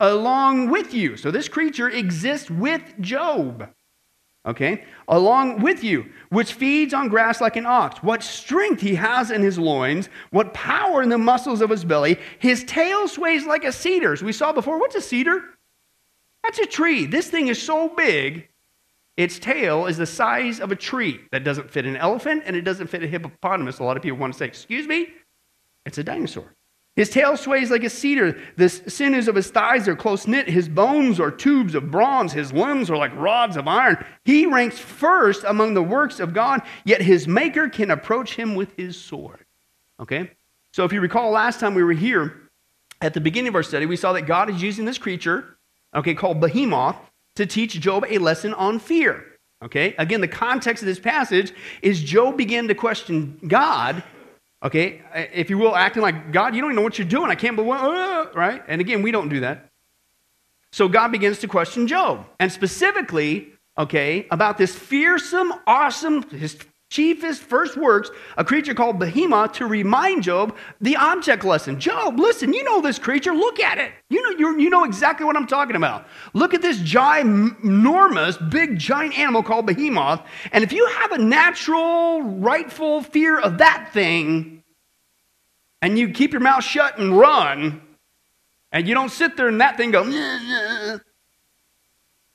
Along 0.00 0.68
with 0.68 0.92
you. 0.92 1.16
So 1.16 1.30
this 1.30 1.48
creature 1.48 1.88
exists 1.88 2.50
with 2.50 2.82
Job. 3.00 3.68
Okay? 4.46 4.84
Along 5.08 5.62
with 5.62 5.82
you, 5.82 6.06
which 6.28 6.52
feeds 6.52 6.92
on 6.92 7.08
grass 7.08 7.40
like 7.40 7.56
an 7.56 7.64
ox. 7.64 8.02
What 8.02 8.22
strength 8.22 8.82
he 8.82 8.96
has 8.96 9.30
in 9.30 9.40
his 9.40 9.58
loins, 9.58 10.10
what 10.30 10.52
power 10.52 11.02
in 11.02 11.08
the 11.08 11.16
muscles 11.16 11.62
of 11.62 11.70
his 11.70 11.84
belly. 11.84 12.18
His 12.40 12.64
tail 12.64 13.08
sways 13.08 13.46
like 13.46 13.64
a 13.64 13.72
cedar. 13.72 14.12
As 14.12 14.22
we 14.22 14.32
saw 14.32 14.52
before, 14.52 14.78
what's 14.78 14.96
a 14.96 15.00
cedar? 15.00 15.42
That's 16.42 16.58
a 16.58 16.66
tree. 16.66 17.06
This 17.06 17.28
thing 17.28 17.48
is 17.48 17.62
so 17.62 17.88
big, 17.88 18.48
its 19.16 19.38
tail 19.38 19.86
is 19.86 19.96
the 19.96 20.06
size 20.06 20.60
of 20.60 20.72
a 20.72 20.76
tree. 20.76 21.20
That 21.30 21.44
doesn't 21.44 21.70
fit 21.70 21.86
an 21.86 21.96
elephant 21.96 22.42
and 22.46 22.56
it 22.56 22.62
doesn't 22.62 22.88
fit 22.88 23.02
a 23.02 23.06
hippopotamus. 23.06 23.78
A 23.78 23.84
lot 23.84 23.96
of 23.96 24.02
people 24.02 24.18
want 24.18 24.32
to 24.32 24.38
say, 24.38 24.46
Excuse 24.46 24.88
me? 24.88 25.08
It's 25.86 25.98
a 25.98 26.04
dinosaur. 26.04 26.54
His 26.96 27.10
tail 27.10 27.36
sways 27.36 27.70
like 27.70 27.82
a 27.82 27.90
cedar. 27.90 28.38
The 28.56 28.68
sinews 28.68 29.26
of 29.26 29.34
his 29.34 29.50
thighs 29.50 29.88
are 29.88 29.96
close 29.96 30.28
knit. 30.28 30.48
His 30.48 30.68
bones 30.68 31.18
are 31.18 31.30
tubes 31.30 31.74
of 31.74 31.90
bronze. 31.90 32.32
His 32.32 32.52
limbs 32.52 32.88
are 32.88 32.96
like 32.96 33.14
rods 33.16 33.56
of 33.56 33.66
iron. 33.66 34.04
He 34.24 34.46
ranks 34.46 34.78
first 34.78 35.42
among 35.44 35.74
the 35.74 35.82
works 35.82 36.20
of 36.20 36.32
God, 36.32 36.62
yet 36.84 37.02
his 37.02 37.26
maker 37.26 37.68
can 37.68 37.90
approach 37.90 38.36
him 38.36 38.54
with 38.54 38.76
his 38.76 38.96
sword. 38.96 39.44
Okay? 39.98 40.30
So 40.72 40.84
if 40.84 40.92
you 40.92 41.00
recall 41.00 41.30
last 41.30 41.58
time 41.58 41.74
we 41.74 41.82
were 41.82 41.92
here, 41.92 42.42
at 43.00 43.12
the 43.12 43.20
beginning 43.20 43.48
of 43.48 43.54
our 43.56 43.62
study, 43.64 43.86
we 43.86 43.96
saw 43.96 44.12
that 44.12 44.22
God 44.22 44.48
is 44.48 44.62
using 44.62 44.84
this 44.84 44.98
creature, 44.98 45.58
okay, 45.94 46.14
called 46.14 46.40
Behemoth, 46.40 46.96
to 47.36 47.46
teach 47.46 47.78
Job 47.80 48.04
a 48.08 48.18
lesson 48.18 48.54
on 48.54 48.78
fear. 48.78 49.24
Okay? 49.62 49.94
Again, 49.98 50.20
the 50.20 50.28
context 50.28 50.82
of 50.82 50.86
this 50.86 51.00
passage 51.00 51.52
is 51.82 52.02
Job 52.02 52.36
began 52.36 52.68
to 52.68 52.74
question 52.74 53.38
God, 53.46 54.02
okay, 54.62 55.02
if 55.32 55.50
you 55.50 55.58
will, 55.58 55.74
acting 55.74 56.02
like, 56.02 56.32
God, 56.32 56.54
you 56.54 56.60
don't 56.60 56.70
even 56.70 56.76
know 56.76 56.82
what 56.82 56.98
you're 56.98 57.08
doing. 57.08 57.30
I 57.30 57.34
can't 57.34 57.56
believe, 57.56 57.72
uh, 57.72 58.26
right? 58.34 58.62
And 58.68 58.80
again, 58.80 59.02
we 59.02 59.10
don't 59.10 59.28
do 59.28 59.40
that. 59.40 59.68
So 60.72 60.88
God 60.88 61.12
begins 61.12 61.38
to 61.38 61.48
question 61.48 61.86
Job, 61.86 62.26
and 62.40 62.50
specifically, 62.50 63.52
okay, 63.78 64.26
about 64.30 64.58
this 64.58 64.74
fearsome, 64.74 65.52
awesome, 65.66 66.28
his 66.30 66.56
chiefest 66.94 67.38
first 67.38 67.76
works, 67.76 68.10
a 68.36 68.44
creature 68.44 68.74
called 68.74 69.00
Behemoth, 69.00 69.52
to 69.54 69.66
remind 69.66 70.22
Job 70.22 70.56
the 70.80 70.96
object 70.96 71.44
lesson. 71.44 71.80
Job, 71.80 72.20
listen, 72.20 72.52
you 72.52 72.62
know 72.62 72.80
this 72.80 72.98
creature. 72.98 73.34
Look 73.34 73.58
at 73.58 73.78
it. 73.78 73.90
You 74.08 74.22
know, 74.22 74.56
you 74.56 74.70
know 74.70 74.84
exactly 74.84 75.26
what 75.26 75.36
I'm 75.36 75.48
talking 75.48 75.74
about. 75.74 76.06
Look 76.34 76.54
at 76.54 76.62
this 76.62 76.78
ginormous, 76.78 78.38
big, 78.50 78.78
giant 78.78 79.18
animal 79.18 79.42
called 79.42 79.66
Behemoth. 79.66 80.22
And 80.52 80.62
if 80.62 80.72
you 80.72 80.86
have 80.86 81.10
a 81.12 81.18
natural, 81.18 82.22
rightful 82.22 83.02
fear 83.02 83.40
of 83.40 83.58
that 83.58 83.90
thing, 83.92 84.62
and 85.82 85.98
you 85.98 86.10
keep 86.10 86.32
your 86.32 86.40
mouth 86.40 86.62
shut 86.62 86.98
and 86.98 87.18
run, 87.18 87.82
and 88.70 88.86
you 88.86 88.94
don't 88.94 89.10
sit 89.10 89.36
there 89.36 89.48
and 89.48 89.60
that 89.60 89.76
thing 89.76 89.90
go, 89.90 90.04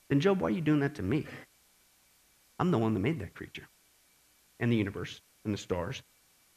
then 0.08 0.20
Job, 0.20 0.40
why 0.40 0.48
are 0.48 0.50
you 0.50 0.60
doing 0.60 0.80
that 0.80 0.96
to 0.96 1.02
me? 1.02 1.26
I'm 2.58 2.70
the 2.70 2.78
one 2.78 2.92
that 2.92 3.00
made 3.00 3.20
that 3.20 3.34
creature 3.34 3.69
and 4.60 4.70
the 4.70 4.76
universe 4.76 5.20
and 5.44 5.52
the 5.52 5.58
stars 5.58 6.02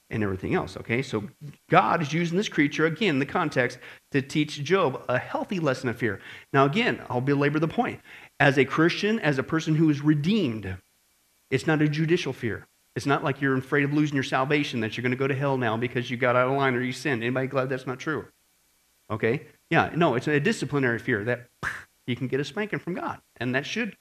and 0.09 0.23
everything 0.23 0.53
else. 0.53 0.77
Okay, 0.77 1.01
so 1.01 1.23
God 1.69 2.01
is 2.01 2.13
using 2.13 2.37
this 2.37 2.49
creature 2.49 2.85
again 2.85 3.19
the 3.19 3.25
context 3.25 3.79
to 4.11 4.21
teach 4.21 4.63
Job 4.63 5.03
a 5.09 5.17
healthy 5.17 5.59
lesson 5.59 5.89
of 5.89 5.97
fear. 5.97 6.21
Now, 6.53 6.65
again, 6.65 7.01
I'll 7.09 7.21
belabor 7.21 7.59
the 7.59 7.67
point. 7.67 7.99
As 8.39 8.57
a 8.57 8.65
Christian, 8.65 9.19
as 9.19 9.39
a 9.39 9.43
person 9.43 9.75
who 9.75 9.89
is 9.89 10.01
redeemed, 10.01 10.77
it's 11.49 11.65
not 11.65 11.81
a 11.81 11.87
judicial 11.87 12.33
fear. 12.33 12.67
It's 12.95 13.05
not 13.07 13.23
like 13.23 13.41
you're 13.41 13.57
afraid 13.57 13.85
of 13.85 13.93
losing 13.93 14.15
your 14.15 14.23
salvation, 14.23 14.81
that 14.81 14.95
you're 14.95 15.01
going 15.01 15.11
to 15.11 15.17
go 15.17 15.27
to 15.27 15.33
hell 15.33 15.57
now 15.57 15.77
because 15.77 16.11
you 16.11 16.17
got 16.17 16.35
out 16.35 16.47
of 16.47 16.57
line 16.57 16.75
or 16.75 16.81
you 16.81 16.91
sinned. 16.91 17.23
Anybody 17.23 17.47
glad 17.47 17.69
that's 17.69 17.87
not 17.87 17.99
true? 17.99 18.27
Okay? 19.09 19.47
Yeah, 19.71 19.91
no, 19.95 20.13
it's 20.13 20.27
a 20.27 20.39
disciplinary 20.39 20.99
fear 20.99 21.23
that 21.23 21.47
you 22.07 22.15
can 22.15 22.27
get 22.27 22.39
a 22.39 22.45
spanking 22.45 22.79
from 22.79 22.93
God. 22.93 23.19
And 23.37 23.55
that 23.55 23.65
should 23.65 23.95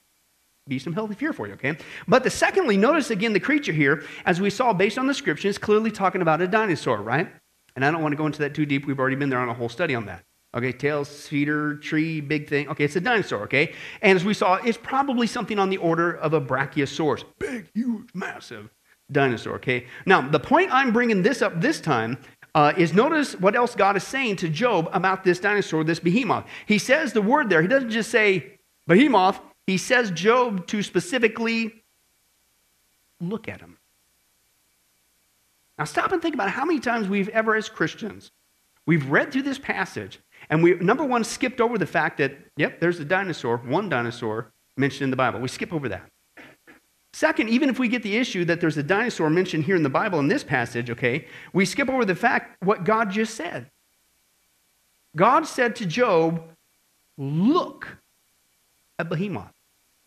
be 0.67 0.79
some 0.79 0.93
healthy 0.93 1.15
fear 1.15 1.33
for 1.33 1.47
you, 1.47 1.53
okay? 1.53 1.77
But 2.07 2.23
the 2.23 2.29
secondly, 2.29 2.77
notice 2.77 3.09
again 3.09 3.33
the 3.33 3.39
creature 3.39 3.73
here, 3.73 4.03
as 4.25 4.39
we 4.39 4.49
saw 4.49 4.73
based 4.73 4.97
on 4.97 5.07
the 5.07 5.13
scripture, 5.13 5.47
is 5.47 5.57
clearly 5.57 5.91
talking 5.91 6.21
about 6.21 6.41
a 6.41 6.47
dinosaur, 6.47 7.01
right? 7.01 7.29
And 7.75 7.83
I 7.83 7.91
don't 7.91 8.01
want 8.01 8.13
to 8.13 8.17
go 8.17 8.25
into 8.25 8.39
that 8.39 8.53
too 8.53 8.65
deep. 8.65 8.85
We've 8.85 8.99
already 8.99 9.15
been 9.15 9.29
there 9.29 9.39
on 9.39 9.49
a 9.49 9.53
whole 9.53 9.69
study 9.69 9.95
on 9.95 10.05
that. 10.05 10.23
Okay, 10.55 10.71
tail, 10.71 11.03
cedar, 11.03 11.75
tree, 11.77 12.21
big 12.21 12.47
thing. 12.47 12.67
Okay, 12.69 12.83
it's 12.85 12.95
a 12.95 13.01
dinosaur, 13.01 13.41
okay? 13.43 13.73
And 14.01 14.15
as 14.15 14.23
we 14.23 14.35
saw, 14.35 14.55
it's 14.55 14.77
probably 14.77 15.25
something 15.25 15.57
on 15.57 15.69
the 15.69 15.77
order 15.77 16.13
of 16.13 16.33
a 16.33 16.41
brachiosaurus. 16.41 17.23
Big, 17.39 17.67
huge, 17.73 18.09
massive 18.13 18.69
dinosaur, 19.11 19.55
okay? 19.55 19.87
Now, 20.05 20.21
the 20.21 20.39
point 20.39 20.69
I'm 20.71 20.93
bringing 20.93 21.23
this 21.23 21.41
up 21.41 21.59
this 21.59 21.81
time 21.81 22.19
uh, 22.53 22.71
is 22.77 22.93
notice 22.93 23.33
what 23.39 23.55
else 23.55 23.73
God 23.73 23.97
is 23.97 24.03
saying 24.03 24.35
to 24.37 24.49
Job 24.49 24.89
about 24.93 25.23
this 25.23 25.39
dinosaur, 25.39 25.83
this 25.83 25.99
behemoth. 25.99 26.45
He 26.67 26.77
says 26.77 27.13
the 27.13 27.21
word 27.21 27.49
there. 27.49 27.63
He 27.63 27.67
doesn't 27.67 27.89
just 27.89 28.11
say 28.11 28.59
behemoth, 28.85 29.39
he 29.65 29.77
says 29.77 30.11
Job 30.11 30.67
to 30.67 30.83
specifically 30.83 31.83
look 33.19 33.47
at 33.47 33.61
him. 33.61 33.77
Now, 35.77 35.85
stop 35.85 36.11
and 36.11 36.21
think 36.21 36.35
about 36.35 36.49
how 36.49 36.65
many 36.65 36.79
times 36.79 37.07
we've 37.07 37.29
ever, 37.29 37.55
as 37.55 37.69
Christians, 37.69 38.31
we've 38.85 39.09
read 39.09 39.31
through 39.31 39.43
this 39.43 39.57
passage 39.57 40.19
and 40.49 40.61
we, 40.61 40.75
number 40.75 41.03
one, 41.03 41.23
skipped 41.23 41.61
over 41.61 41.77
the 41.77 41.87
fact 41.87 42.17
that, 42.17 42.37
yep, 42.57 42.79
there's 42.79 42.99
a 42.99 43.05
dinosaur, 43.05 43.57
one 43.57 43.89
dinosaur 43.89 44.51
mentioned 44.77 45.05
in 45.05 45.09
the 45.09 45.15
Bible. 45.15 45.39
We 45.39 45.47
skip 45.47 45.73
over 45.73 45.89
that. 45.89 46.09
Second, 47.13 47.49
even 47.49 47.69
if 47.69 47.79
we 47.79 47.87
get 47.87 48.03
the 48.03 48.17
issue 48.17 48.43
that 48.45 48.59
there's 48.59 48.77
a 48.77 48.83
dinosaur 48.83 49.29
mentioned 49.29 49.63
here 49.63 49.75
in 49.75 49.83
the 49.83 49.89
Bible 49.89 50.19
in 50.19 50.27
this 50.27 50.43
passage, 50.43 50.89
okay, 50.89 51.27
we 51.53 51.63
skip 51.63 51.87
over 51.87 52.05
the 52.05 52.15
fact 52.15 52.61
what 52.63 52.83
God 52.83 53.11
just 53.11 53.35
said. 53.35 53.69
God 55.15 55.45
said 55.45 55.75
to 55.77 55.85
Job, 55.85 56.43
Look 57.17 57.87
at 58.97 59.09
Behemoth. 59.09 59.52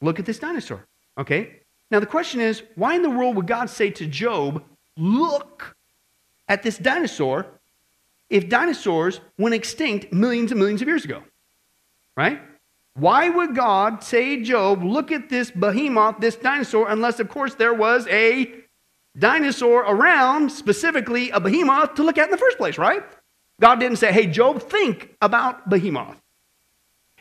Look 0.01 0.19
at 0.19 0.27
this 0.27 0.39
dinosaur. 0.39 0.87
Okay? 1.19 1.61
Now, 1.91 2.01
the 2.01 2.07
question 2.07 2.41
is 2.41 2.63
why 2.75 2.95
in 2.95 3.03
the 3.03 3.11
world 3.11 3.37
would 3.37 3.47
God 3.47 3.71
say 3.71 3.91
to 3.91 4.07
Job, 4.07 4.63
Look 4.97 5.77
at 6.49 6.63
this 6.63 6.79
dinosaur 6.79 7.47
if 8.31 8.49
dinosaurs 8.49 9.21
went 9.39 9.55
extinct 9.55 10.13
millions 10.13 10.51
and 10.51 10.59
millions 10.59 10.83
of 10.83 10.89
years 10.89 11.05
ago? 11.05 11.23
Right? 12.17 12.41
Why 12.95 13.29
would 13.29 13.55
God 13.55 14.03
say, 14.03 14.43
Job, 14.43 14.83
look 14.83 15.13
at 15.13 15.29
this 15.29 15.51
behemoth, 15.51 16.17
this 16.19 16.37
dinosaur, 16.37 16.89
unless, 16.89 17.21
of 17.21 17.29
course, 17.29 17.55
there 17.55 17.75
was 17.75 18.07
a 18.09 18.55
dinosaur 19.19 19.81
around, 19.83 20.51
specifically 20.51 21.31
a 21.31 21.39
behemoth, 21.39 21.95
to 21.95 22.03
look 22.03 22.17
at 22.17 22.25
in 22.25 22.31
the 22.31 22.39
first 22.39 22.57
place, 22.57 22.79
right? 22.79 23.03
God 23.61 23.81
didn't 23.81 23.99
say, 23.99 24.13
hey, 24.13 24.27
Job, 24.27 24.63
think 24.63 25.15
about 25.21 25.69
behemoth. 25.69 26.21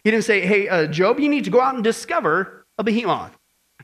He 0.06 0.12
didn't 0.12 0.24
say, 0.24 0.46
hey, 0.46 0.70
uh, 0.70 0.88
Job, 0.88 1.20
you 1.20 1.28
need 1.28 1.44
to 1.44 1.50
go 1.50 1.60
out 1.60 1.76
and 1.76 1.84
discover 1.84 2.55
a 2.78 2.84
behemoth. 2.84 3.38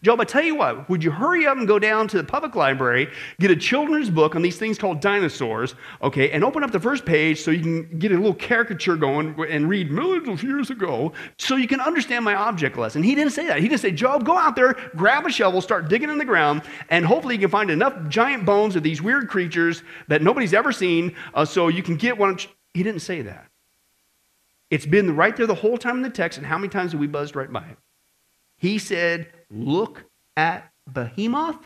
Job, 0.03 0.19
I 0.19 0.24
tell 0.24 0.41
you 0.41 0.55
what, 0.55 0.89
would 0.89 1.03
you 1.03 1.12
hurry 1.12 1.45
up 1.45 1.57
and 1.57 1.67
go 1.67 1.77
down 1.77 2.07
to 2.07 2.17
the 2.17 2.24
public 2.24 2.55
library, 2.55 3.07
get 3.39 3.51
a 3.51 3.55
children's 3.55 4.10
book 4.10 4.36
on 4.36 4.41
these 4.41 4.57
things 4.57 4.79
called 4.79 5.00
dinosaurs, 5.00 5.75
okay, 6.01 6.31
and 6.31 6.43
open 6.43 6.63
up 6.63 6.71
the 6.71 6.79
first 6.79 7.05
page 7.05 7.39
so 7.39 7.51
you 7.51 7.62
can 7.62 8.00
get 8.00 8.12
a 8.12 8.15
little 8.15 8.33
caricature 8.33 8.95
going 8.95 9.36
and 9.48 9.69
read 9.69 9.91
millions 9.91 10.27
of 10.27 10.43
years 10.43 10.71
ago 10.71 11.13
so 11.38 11.55
you 11.55 11.67
can 11.67 11.79
understand 11.79 12.25
my 12.25 12.33
object 12.33 12.77
lesson. 12.77 13.03
He 13.03 13.13
didn't 13.13 13.33
say 13.33 13.45
that. 13.45 13.60
He 13.60 13.67
didn't 13.67 13.81
say, 13.81 13.91
Job, 13.91 14.25
go 14.25 14.36
out 14.36 14.55
there, 14.55 14.74
grab 14.95 15.27
a 15.27 15.31
shovel, 15.31 15.62
start 15.62 15.88
digging 15.88 16.10
in 16.10 16.17
the 16.17 16.25
ground, 16.25 16.63
and 16.89 17.05
hopefully 17.05 17.36
you 17.36 17.41
can 17.41 17.51
find 17.51 17.69
enough 17.69 17.93
giant 18.10 18.43
bones 18.43 18.75
of 18.75 18.81
these 18.81 19.03
weird 19.03 19.29
creatures 19.29 19.83
that 20.07 20.24
nobody's 20.24 20.55
ever 20.55 20.71
seen 20.71 21.13
uh, 21.36 21.45
so 21.45 21.67
you 21.67 21.83
can 21.83 21.95
get 21.95 22.17
one. 22.17 22.39
He 22.74 22.81
didn't 22.81 23.01
say 23.01 23.21
that. 23.21 23.45
It's 24.71 24.88
been 24.88 25.15
right 25.15 25.36
there 25.36 25.45
the 25.45 25.53
whole 25.53 25.77
time 25.77 25.98
in 25.98 26.01
the 26.01 26.10
text, 26.10 26.39
and 26.39 26.48
how 26.48 26.57
many 26.57 26.69
times 26.69 26.93
have 26.93 27.01
we 27.01 27.05
buzzed 27.05 27.36
right 27.36 27.51
by 27.51 27.65
it? 27.67 27.77
He 28.62 28.77
said, 28.77 29.27
Look 29.50 30.06
at 30.38 30.72
Behemoth, 30.88 31.58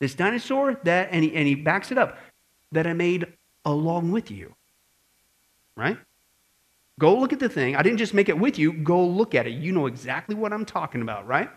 this 0.00 0.14
dinosaur 0.14 0.80
that, 0.82 1.10
and 1.12 1.22
he, 1.22 1.32
and 1.32 1.46
he 1.46 1.54
backs 1.54 1.92
it 1.92 1.96
up, 1.96 2.18
that 2.72 2.88
I 2.88 2.92
made 2.92 3.26
along 3.64 4.10
with 4.10 4.32
you. 4.32 4.56
Right? 5.76 5.96
Go 6.98 7.16
look 7.16 7.32
at 7.32 7.38
the 7.38 7.48
thing. 7.48 7.76
I 7.76 7.82
didn't 7.82 7.98
just 7.98 8.14
make 8.14 8.28
it 8.28 8.36
with 8.36 8.58
you. 8.58 8.72
Go 8.72 9.06
look 9.06 9.36
at 9.36 9.46
it. 9.46 9.52
You 9.52 9.70
know 9.70 9.86
exactly 9.86 10.34
what 10.34 10.52
I'm 10.52 10.64
talking 10.64 11.02
about, 11.02 11.24
right? 11.26 11.48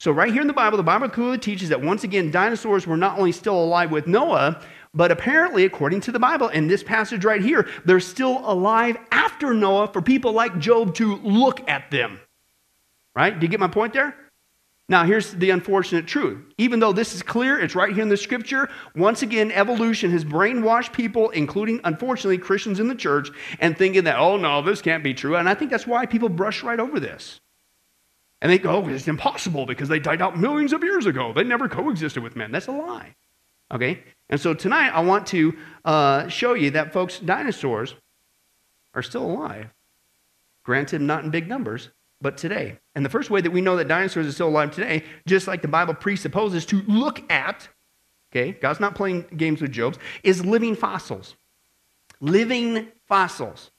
So, 0.00 0.10
right 0.10 0.32
here 0.32 0.40
in 0.40 0.48
the 0.48 0.52
Bible, 0.52 0.76
the 0.76 0.82
Bible 0.82 1.08
clearly 1.08 1.38
teaches 1.38 1.68
that 1.68 1.80
once 1.80 2.02
again, 2.02 2.32
dinosaurs 2.32 2.84
were 2.84 2.96
not 2.96 3.16
only 3.16 3.30
still 3.30 3.62
alive 3.62 3.92
with 3.92 4.08
Noah, 4.08 4.60
but 4.92 5.12
apparently, 5.12 5.64
according 5.64 6.00
to 6.00 6.12
the 6.12 6.18
Bible, 6.18 6.48
in 6.48 6.66
this 6.66 6.82
passage 6.82 7.24
right 7.24 7.40
here, 7.40 7.68
they're 7.84 8.00
still 8.00 8.42
alive 8.44 8.96
after 9.12 9.54
Noah 9.54 9.86
for 9.86 10.02
people 10.02 10.32
like 10.32 10.58
Job 10.58 10.96
to 10.96 11.14
look 11.18 11.66
at 11.68 11.88
them. 11.92 12.18
Right? 13.14 13.38
Do 13.38 13.44
you 13.44 13.50
get 13.50 13.60
my 13.60 13.68
point 13.68 13.92
there? 13.92 14.16
Now, 14.88 15.04
here's 15.04 15.32
the 15.32 15.50
unfortunate 15.50 16.06
truth. 16.06 16.38
Even 16.58 16.80
though 16.80 16.92
this 16.92 17.14
is 17.14 17.22
clear, 17.22 17.58
it's 17.58 17.74
right 17.74 17.94
here 17.94 18.02
in 18.02 18.08
the 18.08 18.16
scripture. 18.16 18.68
Once 18.94 19.22
again, 19.22 19.52
evolution 19.52 20.10
has 20.10 20.24
brainwashed 20.24 20.92
people, 20.92 21.30
including, 21.30 21.80
unfortunately, 21.84 22.38
Christians 22.38 22.80
in 22.80 22.88
the 22.88 22.94
church, 22.94 23.30
and 23.60 23.76
thinking 23.76 24.04
that, 24.04 24.18
oh, 24.18 24.36
no, 24.36 24.60
this 24.60 24.82
can't 24.82 25.04
be 25.04 25.14
true. 25.14 25.36
And 25.36 25.48
I 25.48 25.54
think 25.54 25.70
that's 25.70 25.86
why 25.86 26.04
people 26.04 26.28
brush 26.28 26.62
right 26.62 26.80
over 26.80 27.00
this. 27.00 27.40
And 28.42 28.50
they 28.50 28.58
go, 28.58 28.82
oh, 28.84 28.88
it's 28.88 29.06
impossible 29.06 29.66
because 29.66 29.88
they 29.88 30.00
died 30.00 30.20
out 30.20 30.36
millions 30.36 30.72
of 30.72 30.82
years 30.82 31.06
ago. 31.06 31.32
They 31.32 31.44
never 31.44 31.68
coexisted 31.68 32.22
with 32.22 32.34
men. 32.34 32.50
That's 32.50 32.66
a 32.66 32.72
lie. 32.72 33.14
Okay? 33.70 34.02
And 34.28 34.40
so 34.40 34.52
tonight, 34.52 34.90
I 34.90 35.00
want 35.00 35.28
to 35.28 35.56
uh, 35.84 36.28
show 36.28 36.54
you 36.54 36.72
that, 36.72 36.92
folks, 36.92 37.20
dinosaurs 37.20 37.94
are 38.94 39.02
still 39.02 39.24
alive. 39.24 39.68
Granted, 40.64 41.00
not 41.00 41.24
in 41.24 41.30
big 41.30 41.48
numbers, 41.48 41.90
but 42.22 42.36
today. 42.36 42.78
And 42.94 43.04
the 43.04 43.10
first 43.10 43.28
way 43.28 43.40
that 43.40 43.50
we 43.50 43.60
know 43.60 43.76
that 43.76 43.88
dinosaurs 43.88 44.26
are 44.26 44.32
still 44.32 44.48
alive 44.48 44.70
today, 44.70 45.04
just 45.26 45.46
like 45.46 45.60
the 45.60 45.68
Bible 45.68 45.94
presupposes 45.94 46.64
to 46.66 46.82
look 46.86 47.30
at, 47.30 47.68
okay, 48.30 48.52
God's 48.52 48.80
not 48.80 48.94
playing 48.94 49.26
games 49.36 49.60
with 49.60 49.72
Job's, 49.72 49.98
is 50.22 50.44
living 50.44 50.76
fossils. 50.76 51.36
Living 52.20 52.88
fossils. 53.06 53.70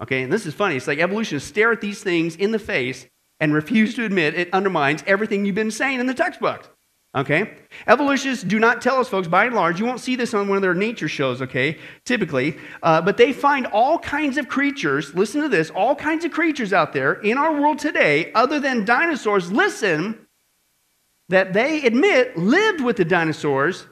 Okay, 0.00 0.22
and 0.22 0.32
this 0.32 0.46
is 0.46 0.54
funny. 0.54 0.76
It's 0.76 0.88
like 0.88 0.98
evolutionists 0.98 1.48
stare 1.48 1.70
at 1.70 1.80
these 1.80 2.02
things 2.02 2.34
in 2.34 2.50
the 2.50 2.58
face 2.58 3.06
and 3.38 3.54
refuse 3.54 3.94
to 3.94 4.04
admit 4.04 4.34
it 4.34 4.52
undermines 4.52 5.04
everything 5.06 5.44
you've 5.44 5.54
been 5.54 5.70
saying 5.70 6.00
in 6.00 6.06
the 6.06 6.14
textbooks. 6.14 6.68
Okay? 7.14 7.58
Evolutionists 7.86 8.42
do 8.42 8.58
not 8.58 8.80
tell 8.80 8.96
us, 8.96 9.08
folks, 9.08 9.28
by 9.28 9.44
and 9.44 9.54
large, 9.54 9.78
you 9.78 9.84
won't 9.84 10.00
see 10.00 10.16
this 10.16 10.32
on 10.32 10.48
one 10.48 10.56
of 10.56 10.62
their 10.62 10.74
nature 10.74 11.08
shows, 11.08 11.42
okay, 11.42 11.76
typically, 12.04 12.56
uh, 12.82 13.02
but 13.02 13.18
they 13.18 13.34
find 13.34 13.66
all 13.66 13.98
kinds 13.98 14.38
of 14.38 14.48
creatures, 14.48 15.14
listen 15.14 15.42
to 15.42 15.48
this, 15.48 15.68
all 15.70 15.94
kinds 15.94 16.24
of 16.24 16.30
creatures 16.30 16.72
out 16.72 16.94
there 16.94 17.14
in 17.14 17.36
our 17.36 17.60
world 17.60 17.78
today, 17.78 18.32
other 18.32 18.58
than 18.58 18.86
dinosaurs, 18.86 19.52
listen, 19.52 20.26
that 21.28 21.52
they 21.52 21.84
admit 21.84 22.36
lived 22.36 22.80
with 22.80 22.96
the 22.96 23.04
dinosaurs, 23.04 23.86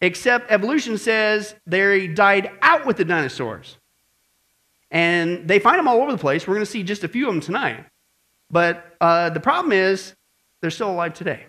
except 0.00 0.50
evolution 0.50 0.98
says 0.98 1.54
they 1.64 2.08
died 2.08 2.50
out 2.60 2.86
with 2.86 2.96
the 2.96 3.04
dinosaurs. 3.04 3.78
And 4.90 5.48
they 5.48 5.58
find 5.58 5.78
them 5.78 5.88
all 5.88 6.00
over 6.00 6.12
the 6.12 6.18
place. 6.18 6.46
We're 6.46 6.54
going 6.54 6.64
to 6.64 6.70
see 6.70 6.82
just 6.82 7.02
a 7.02 7.08
few 7.08 7.28
of 7.28 7.34
them 7.34 7.40
tonight. 7.40 7.84
But 8.50 8.96
uh, 9.00 9.30
the 9.30 9.40
problem 9.40 9.72
is, 9.72 10.14
they're 10.60 10.70
still 10.70 10.90
alive 10.90 11.14
today. 11.14 11.46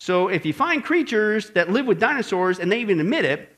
So 0.00 0.28
if 0.28 0.44
you 0.44 0.52
find 0.52 0.84
creatures 0.84 1.50
that 1.50 1.70
live 1.70 1.86
with 1.86 1.98
dinosaurs 1.98 2.58
and 2.58 2.70
they 2.70 2.80
even 2.80 3.00
admit 3.00 3.24
it, 3.24 3.52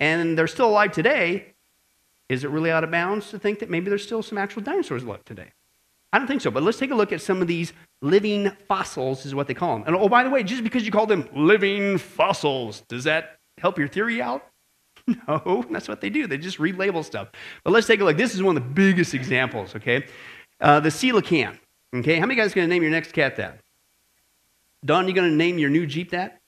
and 0.00 0.38
they're 0.38 0.46
still 0.46 0.68
alive 0.68 0.92
today, 0.92 1.54
is 2.28 2.44
it 2.44 2.50
really 2.50 2.70
out 2.70 2.84
of 2.84 2.90
bounds 2.90 3.30
to 3.30 3.38
think 3.38 3.58
that 3.60 3.70
maybe 3.70 3.88
there's 3.88 4.02
still 4.02 4.22
some 4.22 4.38
actual 4.38 4.62
dinosaurs 4.62 5.04
left 5.04 5.26
today? 5.26 5.50
I 6.12 6.18
don't 6.18 6.26
think 6.26 6.40
so, 6.40 6.50
but 6.50 6.62
let's 6.62 6.78
take 6.78 6.90
a 6.90 6.94
look 6.94 7.12
at 7.12 7.20
some 7.20 7.42
of 7.42 7.48
these 7.48 7.72
living 8.00 8.50
fossils, 8.66 9.26
is 9.26 9.34
what 9.34 9.46
they 9.46 9.54
call 9.54 9.74
them. 9.74 9.84
And 9.86 9.96
oh, 9.96 10.08
by 10.08 10.22
the 10.22 10.30
way, 10.30 10.42
just 10.42 10.62
because 10.62 10.84
you 10.84 10.92
call 10.92 11.06
them 11.06 11.28
living 11.34 11.98
fossils, 11.98 12.82
does 12.88 13.04
that 13.04 13.38
help 13.58 13.78
your 13.78 13.88
theory 13.88 14.22
out? 14.22 14.44
No, 15.26 15.64
that's 15.70 15.88
what 15.88 16.02
they 16.02 16.10
do. 16.10 16.26
They 16.26 16.36
just 16.36 16.58
relabel 16.58 17.02
stuff. 17.02 17.28
But 17.64 17.72
let's 17.72 17.86
take 17.86 18.00
a 18.00 18.04
look. 18.04 18.18
This 18.18 18.34
is 18.34 18.42
one 18.42 18.58
of 18.58 18.62
the 18.62 18.68
biggest 18.68 19.14
examples, 19.14 19.74
okay? 19.74 20.04
Uh, 20.60 20.80
the 20.80 20.90
coelacanth. 20.90 21.58
Okay, 21.96 22.16
how 22.16 22.26
many 22.26 22.34
guys 22.34 22.52
going 22.52 22.68
to 22.68 22.74
name 22.74 22.82
your 22.82 22.90
next 22.90 23.12
cat 23.12 23.36
that? 23.36 23.58
Don, 24.84 25.08
you 25.08 25.14
going 25.14 25.30
to 25.30 25.36
name 25.36 25.58
your 25.58 25.70
new 25.70 25.86
Jeep 25.86 26.10
that? 26.10 26.40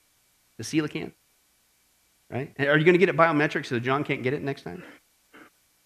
The 0.57 0.63
coelacanth? 0.63 1.13
Right? 2.29 2.53
Are 2.59 2.77
you 2.77 2.85
going 2.85 2.93
to 2.93 2.99
get 2.99 3.09
it 3.09 3.17
biometric 3.17 3.65
so 3.65 3.79
John 3.79 4.03
can't 4.03 4.23
get 4.23 4.33
it 4.33 4.41
next 4.41 4.63
time? 4.63 4.83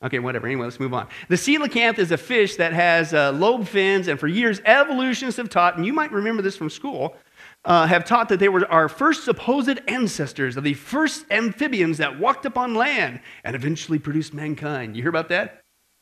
Okay, 0.03 0.19
whatever. 0.19 0.45
Anyway, 0.45 0.65
let's 0.65 0.79
move 0.79 0.93
on. 0.93 1.07
The 1.29 1.35
coelacanth 1.35 1.97
is 1.97 2.11
a 2.11 2.17
fish 2.17 2.57
that 2.57 2.73
has 2.73 3.13
uh, 3.13 3.31
lobe 3.31 3.67
fins, 3.67 4.07
and 4.07 4.19
for 4.19 4.27
years, 4.27 4.61
evolutionists 4.65 5.37
have 5.37 5.49
taught, 5.49 5.77
and 5.77 5.85
you 5.85 5.93
might 5.93 6.11
remember 6.11 6.43
this 6.43 6.55
from 6.55 6.69
school, 6.69 7.15
uh, 7.63 7.87
have 7.87 8.05
taught 8.05 8.29
that 8.29 8.39
they 8.39 8.49
were 8.49 8.69
our 8.71 8.87
first 8.87 9.23
supposed 9.23 9.79
ancestors 9.87 10.57
of 10.57 10.63
the 10.63 10.75
first 10.75 11.25
amphibians 11.31 11.97
that 11.97 12.19
walked 12.19 12.45
upon 12.45 12.75
land 12.75 13.21
and 13.43 13.55
eventually 13.55 13.97
produced 13.97 14.33
mankind. 14.33 14.95
You 14.95 15.01
hear 15.01 15.09
about 15.09 15.29
that? 15.29 15.61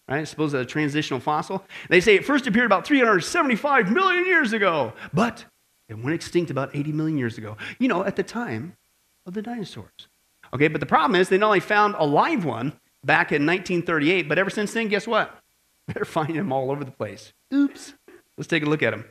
Right? 0.10 0.28
Suppose 0.28 0.54
a 0.54 0.66
transitional 0.66 1.22
fossil. 1.22 1.64
They 1.88 2.02
say 2.02 2.16
it 2.16 2.26
first 2.26 2.46
appeared 2.48 2.66
about 2.66 2.86
375 2.86 3.90
million 3.90 4.26
years 4.26 4.52
ago, 4.52 4.92
but 5.14 5.46
it 5.90 5.96
went 5.96 6.16
extinct 6.16 6.50
about 6.52 6.76
80 6.76 6.92
million 6.92 7.18
years 7.18 7.38
ago. 7.38 7.58
You 7.80 7.88
know, 7.88 8.04
at 8.04 8.16
the 8.16 8.24
time 8.24 8.78
of 9.26 9.34
the 9.34 9.42
dinosaurs. 9.42 10.08
Okay, 10.54 10.68
but 10.68 10.80
the 10.80 10.86
problem 10.86 11.20
is 11.20 11.30
they 11.30 11.38
not 11.38 11.48
only 11.48 11.60
found 11.60 11.96
a 11.98 12.06
live 12.06 12.46
one 12.46 12.74
back 13.04 13.32
in 13.32 13.46
1938, 13.46 14.30
but 14.30 14.38
ever 14.38 14.50
since 14.50 14.74
then, 14.74 14.88
guess 14.88 15.08
what? 15.08 15.40
They're 15.88 16.06
finding 16.06 16.38
them 16.38 16.52
all 16.52 16.72
over 16.72 16.84
the 16.84 16.92
place. 16.92 17.34
Oops. 17.54 17.94
Let's 18.38 18.48
take 18.48 18.64
a 18.64 18.70
look 18.70 18.84
at 18.84 18.92
them. 18.92 19.06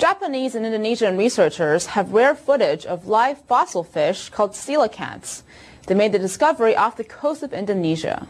Japanese 0.00 0.54
and 0.54 0.64
Indonesian 0.64 1.18
researchers 1.18 1.86
have 1.86 2.12
rare 2.12 2.34
footage 2.34 2.86
of 2.86 3.06
live 3.06 3.44
fossil 3.44 3.84
fish 3.84 4.30
called 4.30 4.52
coelacanths. 4.52 5.42
They 5.86 5.94
made 5.94 6.12
the 6.12 6.18
discovery 6.18 6.74
off 6.74 6.96
the 6.96 7.04
coast 7.04 7.42
of 7.42 7.52
Indonesia. 7.52 8.26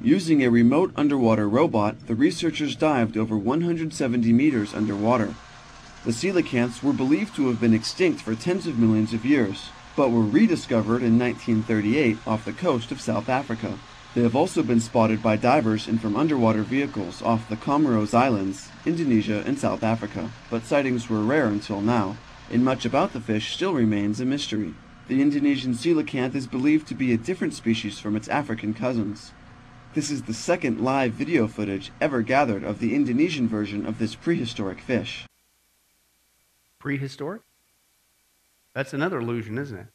Using 0.00 0.42
a 0.42 0.50
remote 0.50 0.92
underwater 0.96 1.46
robot, 1.46 2.06
the 2.06 2.14
researchers 2.14 2.74
dived 2.74 3.18
over 3.18 3.36
170 3.36 4.32
meters 4.32 4.72
underwater. 4.72 5.34
The 6.02 6.12
coelacanths 6.12 6.82
were 6.82 6.94
believed 6.94 7.36
to 7.36 7.48
have 7.48 7.60
been 7.60 7.74
extinct 7.74 8.22
for 8.22 8.34
tens 8.34 8.66
of 8.66 8.78
millions 8.78 9.12
of 9.12 9.26
years, 9.26 9.68
but 9.94 10.10
were 10.10 10.22
rediscovered 10.22 11.02
in 11.02 11.18
1938 11.18 12.16
off 12.26 12.46
the 12.46 12.54
coast 12.54 12.90
of 12.90 13.02
South 13.02 13.28
Africa. 13.28 13.78
They 14.14 14.22
have 14.22 14.34
also 14.34 14.62
been 14.62 14.80
spotted 14.80 15.22
by 15.22 15.36
divers 15.36 15.86
and 15.86 16.00
from 16.00 16.16
underwater 16.16 16.62
vehicles 16.62 17.20
off 17.20 17.50
the 17.50 17.56
Comoros 17.56 18.14
Islands, 18.14 18.70
Indonesia, 18.86 19.44
and 19.46 19.58
South 19.58 19.82
Africa, 19.82 20.30
but 20.48 20.64
sightings 20.64 21.10
were 21.10 21.20
rare 21.20 21.48
until 21.48 21.82
now, 21.82 22.16
and 22.50 22.64
much 22.64 22.86
about 22.86 23.12
the 23.12 23.20
fish 23.20 23.52
still 23.52 23.74
remains 23.74 24.20
a 24.20 24.24
mystery. 24.24 24.72
The 25.08 25.20
Indonesian 25.20 25.74
coelacanth 25.74 26.34
is 26.34 26.46
believed 26.46 26.88
to 26.88 26.94
be 26.94 27.12
a 27.12 27.18
different 27.18 27.52
species 27.52 27.98
from 27.98 28.16
its 28.16 28.28
African 28.28 28.72
cousins. 28.72 29.32
This 29.92 30.10
is 30.10 30.22
the 30.22 30.32
second 30.32 30.80
live 30.80 31.12
video 31.12 31.46
footage 31.46 31.92
ever 32.00 32.22
gathered 32.22 32.64
of 32.64 32.78
the 32.78 32.94
Indonesian 32.94 33.46
version 33.46 33.84
of 33.84 33.98
this 33.98 34.14
prehistoric 34.14 34.80
fish. 34.80 35.26
Prehistoric? 36.80 37.42
That's 38.74 38.92
another 38.92 39.18
illusion, 39.20 39.58
isn't 39.58 39.78
it? 39.78 39.86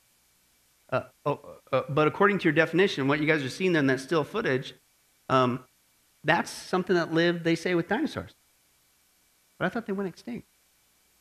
Uh, 0.89 1.01
oh, 1.25 1.39
uh, 1.73 1.81
but 1.89 2.07
according 2.07 2.37
to 2.39 2.43
your 2.45 2.53
definition, 2.53 3.07
what 3.07 3.19
you 3.19 3.25
guys 3.25 3.43
are 3.43 3.49
seeing 3.49 3.73
there 3.73 3.81
in 3.81 3.87
that 3.87 3.99
still 3.99 4.23
footage, 4.23 4.73
um, 5.27 5.63
that's 6.23 6.49
something 6.49 6.95
that 6.95 7.13
lived, 7.13 7.43
they 7.43 7.55
say, 7.55 7.75
with 7.75 7.87
dinosaurs. 7.87 8.31
But 9.57 9.65
I 9.65 9.69
thought 9.69 9.85
they 9.85 9.93
went 9.93 10.09
extinct. 10.09 10.47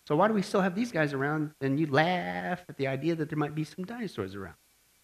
So 0.06 0.16
why 0.16 0.28
do 0.28 0.34
we 0.34 0.42
still 0.42 0.60
have 0.60 0.74
these 0.74 0.92
guys 0.92 1.12
around? 1.12 1.52
And 1.60 1.80
you 1.80 1.86
laugh 1.86 2.62
at 2.68 2.76
the 2.76 2.86
idea 2.86 3.14
that 3.14 3.30
there 3.30 3.38
might 3.38 3.54
be 3.54 3.64
some 3.64 3.84
dinosaurs 3.84 4.34
around. 4.34 4.56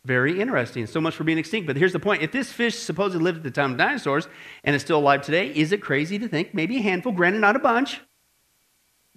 Very 0.04 0.40
interesting. 0.40 0.86
So 0.86 1.00
much 1.00 1.14
for 1.14 1.24
being 1.24 1.38
extinct. 1.38 1.66
But 1.66 1.76
here's 1.76 1.92
the 1.92 2.00
point. 2.00 2.22
If 2.22 2.32
this 2.32 2.52
fish 2.52 2.78
supposedly 2.78 3.24
lived 3.24 3.38
at 3.38 3.44
the 3.44 3.50
time 3.50 3.72
of 3.72 3.78
dinosaurs 3.78 4.28
and 4.64 4.76
is 4.76 4.82
still 4.82 4.98
alive 4.98 5.22
today, 5.22 5.48
is 5.48 5.72
it 5.72 5.80
crazy 5.82 6.18
to 6.18 6.28
think, 6.28 6.54
maybe 6.54 6.78
a 6.78 6.82
handful, 6.82 7.12
granted 7.12 7.40
not 7.40 7.56
a 7.56 7.60
bunch, 7.60 8.00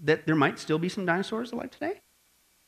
that 0.03 0.25
there 0.25 0.35
might 0.35 0.59
still 0.59 0.79
be 0.79 0.89
some 0.89 1.05
dinosaurs 1.05 1.51
alive 1.51 1.71
today? 1.71 2.01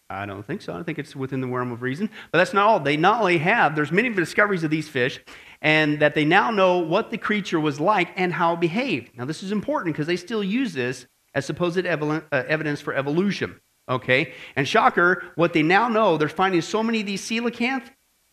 I 0.10 0.26
don't 0.26 0.46
think 0.46 0.62
so. 0.62 0.74
I 0.74 0.84
think 0.84 1.00
it's 1.00 1.16
within 1.16 1.42
the 1.42 1.48
realm 1.48 1.72
of 1.72 1.82
reason. 1.82 2.10
But 2.32 2.38
that's 2.38 2.54
not 2.54 2.68
all. 2.68 2.80
They 2.80 2.96
not 2.96 3.22
only 3.22 3.40
have, 3.40 3.76
there's 3.76 3.92
many 3.92 4.10
discoveries 4.10 4.64
of 4.64 4.70
these 4.70 4.88
fish, 4.88 5.20
and 5.62 6.00
that 6.00 6.14
they 6.14 6.26
now 6.26 6.52
know 6.52 6.78
what 6.78 7.10
the 7.10 7.18
creature 7.18 7.60
was 7.60 7.80
like 7.80 8.10
and 8.16 8.32
how 8.32 8.54
it 8.54 8.60
behaved. 8.60 9.18
Now, 9.18 9.26
this 9.26 9.42
is 9.42 9.52
important 9.52 9.96
because 9.96 10.06
they 10.06 10.18
still 10.18 10.44
use 10.44 10.74
this 10.74 11.08
as 11.34 11.46
supposed 11.46 11.86
uh, 11.86 12.22
evidence 12.32 12.82
for 12.82 12.94
evolution. 12.94 13.60
Okay? 13.90 14.34
And 14.56 14.68
shocker, 14.68 15.24
what 15.36 15.54
they 15.54 15.64
now 15.64 15.90
know, 15.90 16.18
they're 16.18 16.30
finding 16.30 16.62
so 16.62 16.84
many 16.84 17.02
of 17.02 17.08
these 17.08 17.28
coelacanth, 17.28 17.90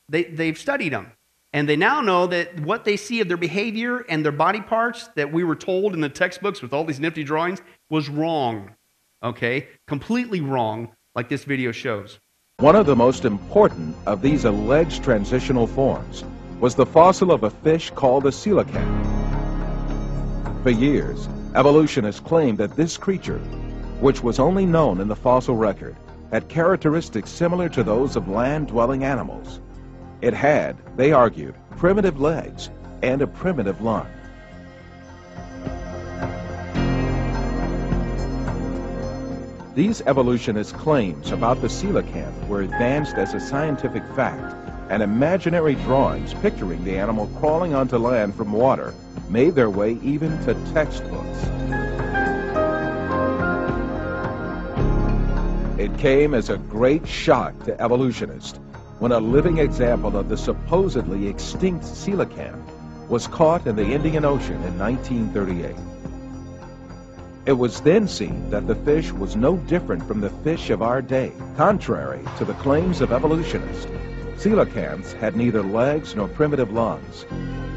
they, 0.08 0.24
they've 0.24 0.58
studied 0.58 0.92
them. 0.92 1.12
And 1.54 1.68
they 1.68 1.76
now 1.76 2.00
know 2.00 2.26
that 2.28 2.60
what 2.60 2.84
they 2.84 2.96
see 2.96 3.20
of 3.20 3.28
their 3.28 3.36
behavior 3.36 3.98
and 4.08 4.24
their 4.24 4.32
body 4.32 4.60
parts 4.60 5.08
that 5.16 5.32
we 5.32 5.44
were 5.44 5.56
told 5.56 5.94
in 5.94 6.00
the 6.00 6.08
textbooks 6.08 6.62
with 6.62 6.72
all 6.72 6.84
these 6.84 7.00
nifty 7.00 7.24
drawings 7.24 7.60
was 7.90 8.08
wrong. 8.08 8.74
Okay? 9.22 9.68
Completely 9.86 10.40
wrong 10.40 10.92
like 11.14 11.28
this 11.28 11.44
video 11.44 11.72
shows. 11.72 12.18
One 12.58 12.76
of 12.76 12.86
the 12.86 12.96
most 12.96 13.24
important 13.24 13.96
of 14.06 14.22
these 14.22 14.44
alleged 14.44 15.02
transitional 15.02 15.66
forms 15.66 16.24
was 16.60 16.74
the 16.74 16.86
fossil 16.86 17.32
of 17.32 17.42
a 17.42 17.50
fish 17.50 17.90
called 17.90 18.24
a 18.26 18.30
coelacanth. 18.30 19.02
For 20.62 20.70
years, 20.70 21.28
evolutionists 21.54 22.20
claimed 22.20 22.58
that 22.58 22.76
this 22.76 22.96
creature, 22.96 23.38
which 24.00 24.22
was 24.22 24.38
only 24.38 24.64
known 24.64 25.00
in 25.00 25.08
the 25.08 25.16
fossil 25.16 25.56
record, 25.56 25.96
had 26.30 26.48
characteristics 26.48 27.30
similar 27.30 27.68
to 27.68 27.82
those 27.82 28.16
of 28.16 28.28
land-dwelling 28.28 29.02
animals. 29.04 29.60
It 30.20 30.34
had, 30.34 30.76
they 30.96 31.12
argued, 31.12 31.56
primitive 31.76 32.20
legs 32.20 32.70
and 33.02 33.20
a 33.22 33.26
primitive 33.26 33.80
lung. 33.80 34.06
These 39.74 40.02
evolutionist 40.02 40.74
claims 40.74 41.32
about 41.32 41.62
the 41.62 41.68
coelacanth 41.68 42.46
were 42.46 42.60
advanced 42.60 43.14
as 43.14 43.32
a 43.32 43.40
scientific 43.40 44.04
fact, 44.14 44.54
and 44.90 45.02
imaginary 45.02 45.76
drawings 45.76 46.34
picturing 46.34 46.84
the 46.84 46.98
animal 46.98 47.26
crawling 47.38 47.74
onto 47.74 47.96
land 47.96 48.34
from 48.34 48.52
water 48.52 48.92
made 49.30 49.54
their 49.54 49.70
way 49.70 49.92
even 50.02 50.38
to 50.44 50.52
textbooks. 50.74 51.38
It 55.78 55.96
came 55.96 56.34
as 56.34 56.50
a 56.50 56.58
great 56.58 57.08
shock 57.08 57.58
to 57.64 57.80
evolutionists 57.80 58.60
when 58.98 59.12
a 59.12 59.20
living 59.20 59.56
example 59.56 60.18
of 60.18 60.28
the 60.28 60.36
supposedly 60.36 61.28
extinct 61.28 61.84
coelacanth 61.84 63.08
was 63.08 63.26
caught 63.26 63.66
in 63.66 63.76
the 63.76 63.90
Indian 63.90 64.26
Ocean 64.26 64.62
in 64.64 64.78
1938. 64.78 65.91
It 67.44 67.54
was 67.54 67.80
then 67.80 68.06
seen 68.06 68.50
that 68.50 68.68
the 68.68 68.76
fish 68.76 69.10
was 69.10 69.34
no 69.34 69.56
different 69.56 70.06
from 70.06 70.20
the 70.20 70.30
fish 70.30 70.70
of 70.70 70.80
our 70.80 71.02
day. 71.02 71.32
Contrary 71.56 72.20
to 72.38 72.44
the 72.44 72.54
claims 72.54 73.00
of 73.00 73.10
evolutionists, 73.10 73.90
coelacanths 74.40 75.12
had 75.14 75.34
neither 75.34 75.60
legs 75.60 76.14
nor 76.14 76.28
primitive 76.28 76.70
lungs. 76.70 77.26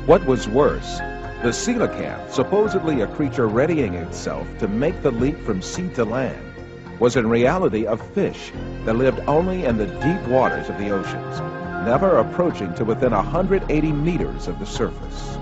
What 0.06 0.24
was 0.28 0.48
worse, 0.48 1.00
the 1.42 1.50
coelacanth, 1.50 2.32
supposedly 2.32 3.02
a 3.02 3.08
creature 3.08 3.48
readying 3.48 3.96
itself 3.96 4.48
to 4.60 4.68
make 4.68 5.02
the 5.02 5.10
leap 5.10 5.40
from 5.40 5.64
sea 5.64 5.90
to 5.96 6.06
land, 6.06 6.46
was 7.00 7.16
in 7.16 7.28
reality 7.28 7.86
a 7.86 7.98
fish 7.98 8.52
that 8.84 8.98
lived 8.98 9.20
only 9.22 9.66
in 9.66 9.78
the 9.78 9.88
deep 9.88 10.28
waters 10.28 10.70
of 10.70 10.78
the 10.78 10.92
oceans, 10.92 11.40
never 11.88 12.18
approaching 12.18 12.72
to 12.76 12.86
within 12.86 13.14
180 13.14 13.92
meters 13.94 14.48
of 14.48 14.60
the 14.60 14.66
surface. 14.68 15.38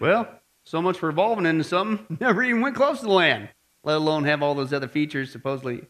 Well, 0.00 0.37
so 0.68 0.82
much 0.82 0.98
for 0.98 1.08
evolving 1.08 1.46
into 1.46 1.64
something. 1.64 2.18
Never 2.20 2.42
even 2.42 2.60
went 2.60 2.76
close 2.76 3.00
to 3.00 3.06
the 3.06 3.12
land, 3.12 3.48
let 3.84 3.96
alone 3.96 4.24
have 4.24 4.42
all 4.42 4.54
those 4.54 4.72
other 4.72 4.88
features 4.88 5.32
supposedly. 5.32 5.82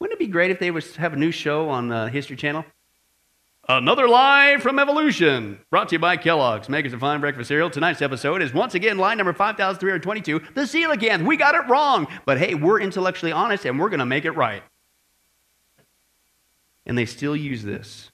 Wouldn't 0.00 0.20
it 0.20 0.24
be 0.24 0.26
great 0.26 0.50
if 0.50 0.58
they 0.58 0.72
would 0.72 0.84
have 0.96 1.12
a 1.12 1.16
new 1.16 1.30
show 1.30 1.68
on 1.68 1.88
the 1.88 2.08
History 2.08 2.36
Channel? 2.36 2.64
Another 3.68 4.08
live 4.08 4.62
from 4.62 4.78
evolution, 4.78 5.60
brought 5.70 5.90
to 5.90 5.94
you 5.94 5.98
by 5.98 6.16
Kellogg's, 6.16 6.68
makers 6.68 6.92
of 6.92 7.00
fine 7.00 7.20
breakfast 7.20 7.48
cereal. 7.48 7.70
Tonight's 7.70 8.02
episode 8.02 8.42
is 8.42 8.52
once 8.52 8.74
again 8.74 8.98
line 8.98 9.18
number 9.18 9.32
5322, 9.32 10.40
the 10.54 10.62
coelacanth. 10.62 11.24
We 11.24 11.36
got 11.36 11.54
it 11.54 11.68
wrong, 11.68 12.08
but 12.24 12.38
hey, 12.38 12.54
we're 12.54 12.80
intellectually 12.80 13.30
honest 13.30 13.64
and 13.64 13.78
we're 13.78 13.90
going 13.90 14.00
to 14.00 14.06
make 14.06 14.24
it 14.24 14.32
right. 14.32 14.62
And 16.86 16.96
they 16.96 17.04
still 17.04 17.36
use 17.36 17.62
this 17.62 18.10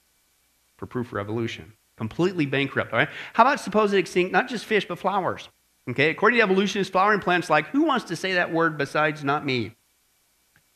for 0.76 0.86
proof 0.86 1.06
for 1.06 1.20
evolution. 1.20 1.74
Completely 1.96 2.46
bankrupt, 2.46 2.92
all 2.92 2.98
right? 2.98 3.08
How 3.32 3.44
about 3.44 3.60
suppose 3.60 3.92
it 3.92 3.98
extinct 3.98 4.32
not 4.32 4.48
just 4.48 4.64
fish, 4.64 4.86
but 4.86 4.98
flowers? 4.98 5.48
Okay, 5.88 6.10
according 6.10 6.38
to 6.38 6.42
evolutionists, 6.42 6.90
flowering 6.90 7.20
plants 7.20 7.50
like, 7.50 7.66
who 7.68 7.82
wants 7.82 8.06
to 8.06 8.16
say 8.16 8.34
that 8.34 8.52
word 8.52 8.78
besides 8.78 9.22
not 9.22 9.44
me? 9.44 9.72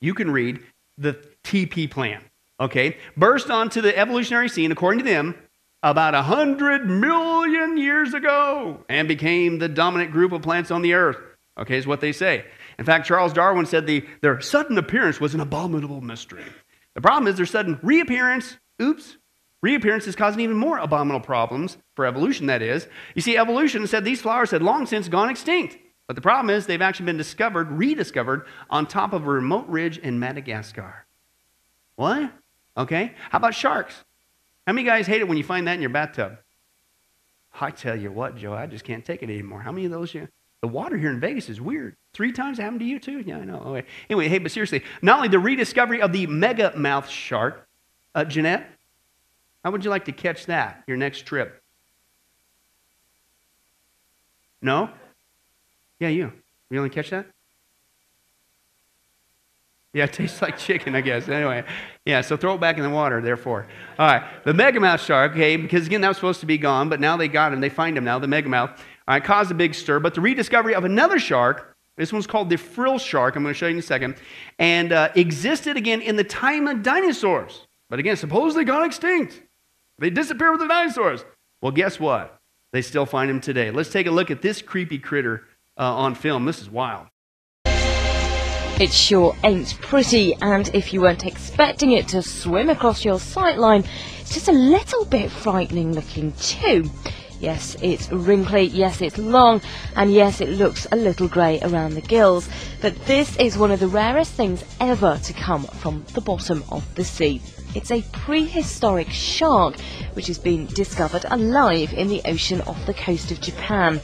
You 0.00 0.14
can 0.14 0.30
read 0.30 0.60
the 0.98 1.18
TP 1.44 1.90
plant. 1.90 2.24
Okay, 2.60 2.98
burst 3.16 3.50
onto 3.50 3.80
the 3.80 3.96
evolutionary 3.96 4.48
scene, 4.48 4.70
according 4.72 4.98
to 4.98 5.04
them, 5.04 5.34
about 5.82 6.14
a 6.14 6.18
100 6.18 6.88
million 6.88 7.76
years 7.76 8.14
ago 8.14 8.84
and 8.88 9.06
became 9.06 9.58
the 9.58 9.68
dominant 9.68 10.10
group 10.10 10.32
of 10.32 10.42
plants 10.42 10.70
on 10.70 10.82
the 10.82 10.94
earth. 10.94 11.18
Okay, 11.58 11.76
is 11.76 11.86
what 11.86 12.00
they 12.00 12.12
say. 12.12 12.44
In 12.78 12.84
fact, 12.84 13.06
Charles 13.06 13.32
Darwin 13.32 13.66
said 13.66 13.86
the, 13.86 14.04
their 14.20 14.40
sudden 14.40 14.78
appearance 14.78 15.20
was 15.20 15.34
an 15.34 15.40
abominable 15.40 16.00
mystery. 16.00 16.44
The 16.94 17.00
problem 17.00 17.26
is 17.28 17.36
their 17.36 17.46
sudden 17.46 17.78
reappearance, 17.82 18.56
oops, 18.80 19.16
reappearance 19.62 20.06
is 20.06 20.16
causing 20.16 20.40
even 20.40 20.56
more 20.56 20.78
abominable 20.78 21.24
problems 21.24 21.78
for 21.94 22.06
evolution, 22.06 22.46
that 22.46 22.62
is. 22.62 22.86
You 23.14 23.22
see, 23.22 23.36
evolution 23.36 23.86
said 23.86 24.04
these 24.04 24.20
flowers 24.20 24.50
had 24.50 24.62
long 24.62 24.86
since 24.86 25.08
gone 25.08 25.30
extinct. 25.30 25.78
But 26.06 26.16
the 26.16 26.22
problem 26.22 26.54
is 26.54 26.66
they've 26.66 26.80
actually 26.80 27.06
been 27.06 27.18
discovered, 27.18 27.70
rediscovered, 27.70 28.46
on 28.70 28.86
top 28.86 29.12
of 29.12 29.26
a 29.26 29.30
remote 29.30 29.68
ridge 29.68 29.98
in 29.98 30.18
Madagascar. 30.18 31.06
What? 31.96 32.32
Okay. 32.76 33.12
How 33.30 33.38
about 33.38 33.54
sharks? 33.54 33.94
How 34.66 34.72
many 34.72 34.86
guys 34.86 35.06
hate 35.06 35.20
it 35.20 35.28
when 35.28 35.36
you 35.36 35.44
find 35.44 35.66
that 35.66 35.74
in 35.74 35.80
your 35.80 35.90
bathtub? 35.90 36.38
I 37.60 37.70
tell 37.70 37.96
you 37.96 38.12
what, 38.12 38.36
Joe, 38.36 38.54
I 38.54 38.66
just 38.66 38.84
can't 38.84 39.04
take 39.04 39.22
it 39.22 39.30
anymore. 39.30 39.60
How 39.60 39.72
many 39.72 39.84
of 39.86 39.90
those 39.90 40.14
you? 40.14 40.28
The 40.60 40.68
water 40.68 40.96
here 40.96 41.10
in 41.10 41.20
Vegas 41.20 41.48
is 41.48 41.60
weird. 41.60 41.96
Three 42.14 42.32
times 42.32 42.58
happened 42.58 42.80
to 42.80 42.86
you 42.86 42.98
too? 42.98 43.20
Yeah, 43.20 43.38
I 43.38 43.44
know. 43.44 43.58
Okay. 43.58 43.86
Anyway, 44.10 44.28
hey, 44.28 44.38
but 44.38 44.50
seriously, 44.50 44.82
not 45.02 45.16
only 45.16 45.28
the 45.28 45.38
rediscovery 45.38 46.00
of 46.00 46.12
the 46.12 46.26
mega 46.26 46.76
mouth 46.76 47.08
shark, 47.08 47.66
uh, 48.14 48.24
Jeanette, 48.24 48.68
how 49.64 49.70
would 49.70 49.84
you 49.84 49.90
like 49.90 50.04
to 50.06 50.12
catch 50.12 50.46
that 50.46 50.84
your 50.86 50.96
next 50.96 51.26
trip? 51.26 51.60
No? 54.62 54.90
Yeah, 56.00 56.08
you. 56.08 56.32
You 56.70 56.78
only 56.78 56.90
catch 56.90 57.10
that? 57.10 57.26
Yeah, 59.94 60.04
it 60.04 60.12
tastes 60.12 60.42
like 60.42 60.58
chicken, 60.58 60.94
I 60.94 61.00
guess. 61.00 61.28
Anyway, 61.28 61.64
yeah, 62.04 62.20
so 62.20 62.36
throw 62.36 62.54
it 62.54 62.60
back 62.60 62.76
in 62.76 62.82
the 62.82 62.90
water, 62.90 63.22
therefore. 63.22 63.66
All 63.98 64.06
right, 64.06 64.44
the 64.44 64.52
megamouth 64.52 65.00
shark, 65.00 65.32
okay, 65.32 65.56
because 65.56 65.86
again, 65.86 66.02
that 66.02 66.08
was 66.08 66.18
supposed 66.18 66.40
to 66.40 66.46
be 66.46 66.58
gone, 66.58 66.88
but 66.88 67.00
now 67.00 67.16
they 67.16 67.26
got 67.26 67.52
him. 67.52 67.60
They 67.60 67.70
find 67.70 67.96
him 67.96 68.04
now, 68.04 68.18
the 68.18 68.26
megamouth. 68.26 68.70
All 68.70 68.78
right, 69.08 69.24
caused 69.24 69.50
a 69.50 69.54
big 69.54 69.74
stir. 69.74 69.98
But 69.98 70.14
the 70.14 70.20
rediscovery 70.20 70.74
of 70.74 70.84
another 70.84 71.18
shark, 71.18 71.74
this 71.96 72.12
one's 72.12 72.26
called 72.26 72.50
the 72.50 72.58
frill 72.58 72.98
shark, 72.98 73.34
I'm 73.34 73.42
going 73.42 73.54
to 73.54 73.58
show 73.58 73.66
you 73.66 73.72
in 73.72 73.78
a 73.78 73.82
second, 73.82 74.16
and 74.58 74.92
uh, 74.92 75.10
existed 75.14 75.76
again 75.78 76.02
in 76.02 76.16
the 76.16 76.24
time 76.24 76.68
of 76.68 76.82
dinosaurs. 76.82 77.66
But 77.88 77.98
again, 77.98 78.16
supposedly 78.16 78.64
got 78.64 78.84
extinct. 78.84 79.42
They 79.98 80.10
disappeared 80.10 80.52
with 80.52 80.60
the 80.60 80.68
dinosaurs. 80.68 81.24
Well, 81.60 81.72
guess 81.72 81.98
what? 81.98 82.38
They 82.72 82.82
still 82.82 83.06
find 83.06 83.30
him 83.30 83.40
today. 83.40 83.70
Let's 83.70 83.90
take 83.90 84.06
a 84.06 84.10
look 84.10 84.30
at 84.30 84.42
this 84.42 84.62
creepy 84.62 84.98
critter 84.98 85.44
uh, 85.78 85.94
on 85.94 86.14
film. 86.14 86.44
This 86.44 86.60
is 86.60 86.70
wild. 86.70 87.06
It 88.80 88.92
sure 88.92 89.34
ain't 89.42 89.76
pretty, 89.80 90.36
and 90.40 90.72
if 90.72 90.92
you 90.92 91.00
weren't 91.00 91.26
expecting 91.26 91.90
it 91.92 92.06
to 92.08 92.22
swim 92.22 92.70
across 92.70 93.04
your 93.04 93.16
sightline, 93.16 93.84
it's 94.20 94.32
just 94.32 94.46
a 94.46 94.52
little 94.52 95.04
bit 95.04 95.32
frightening 95.32 95.94
looking 95.94 96.32
too. 96.34 96.88
Yes, 97.40 97.76
it's 97.82 98.08
wrinkly, 98.12 98.64
yes, 98.64 99.00
it's 99.00 99.18
long, 99.18 99.60
and 99.96 100.12
yes, 100.12 100.40
it 100.40 100.50
looks 100.50 100.86
a 100.92 100.96
little 100.96 101.26
grey 101.26 101.58
around 101.62 101.94
the 101.94 102.00
gills. 102.02 102.48
But 102.80 102.94
this 103.06 103.36
is 103.38 103.58
one 103.58 103.72
of 103.72 103.80
the 103.80 103.88
rarest 103.88 104.34
things 104.34 104.64
ever 104.80 105.18
to 105.24 105.32
come 105.32 105.64
from 105.64 106.04
the 106.14 106.20
bottom 106.20 106.62
of 106.70 106.94
the 106.94 107.04
sea. 107.04 107.42
It's 107.74 107.90
a 107.90 108.02
prehistoric 108.12 109.10
shark 109.10 109.78
which 110.14 110.26
has 110.26 110.38
been 110.38 110.66
discovered 110.66 111.24
alive 111.30 111.92
in 111.92 112.08
the 112.08 112.22
ocean 112.24 112.60
off 112.62 112.86
the 112.86 112.94
coast 112.94 113.30
of 113.30 113.40
Japan. 113.40 114.00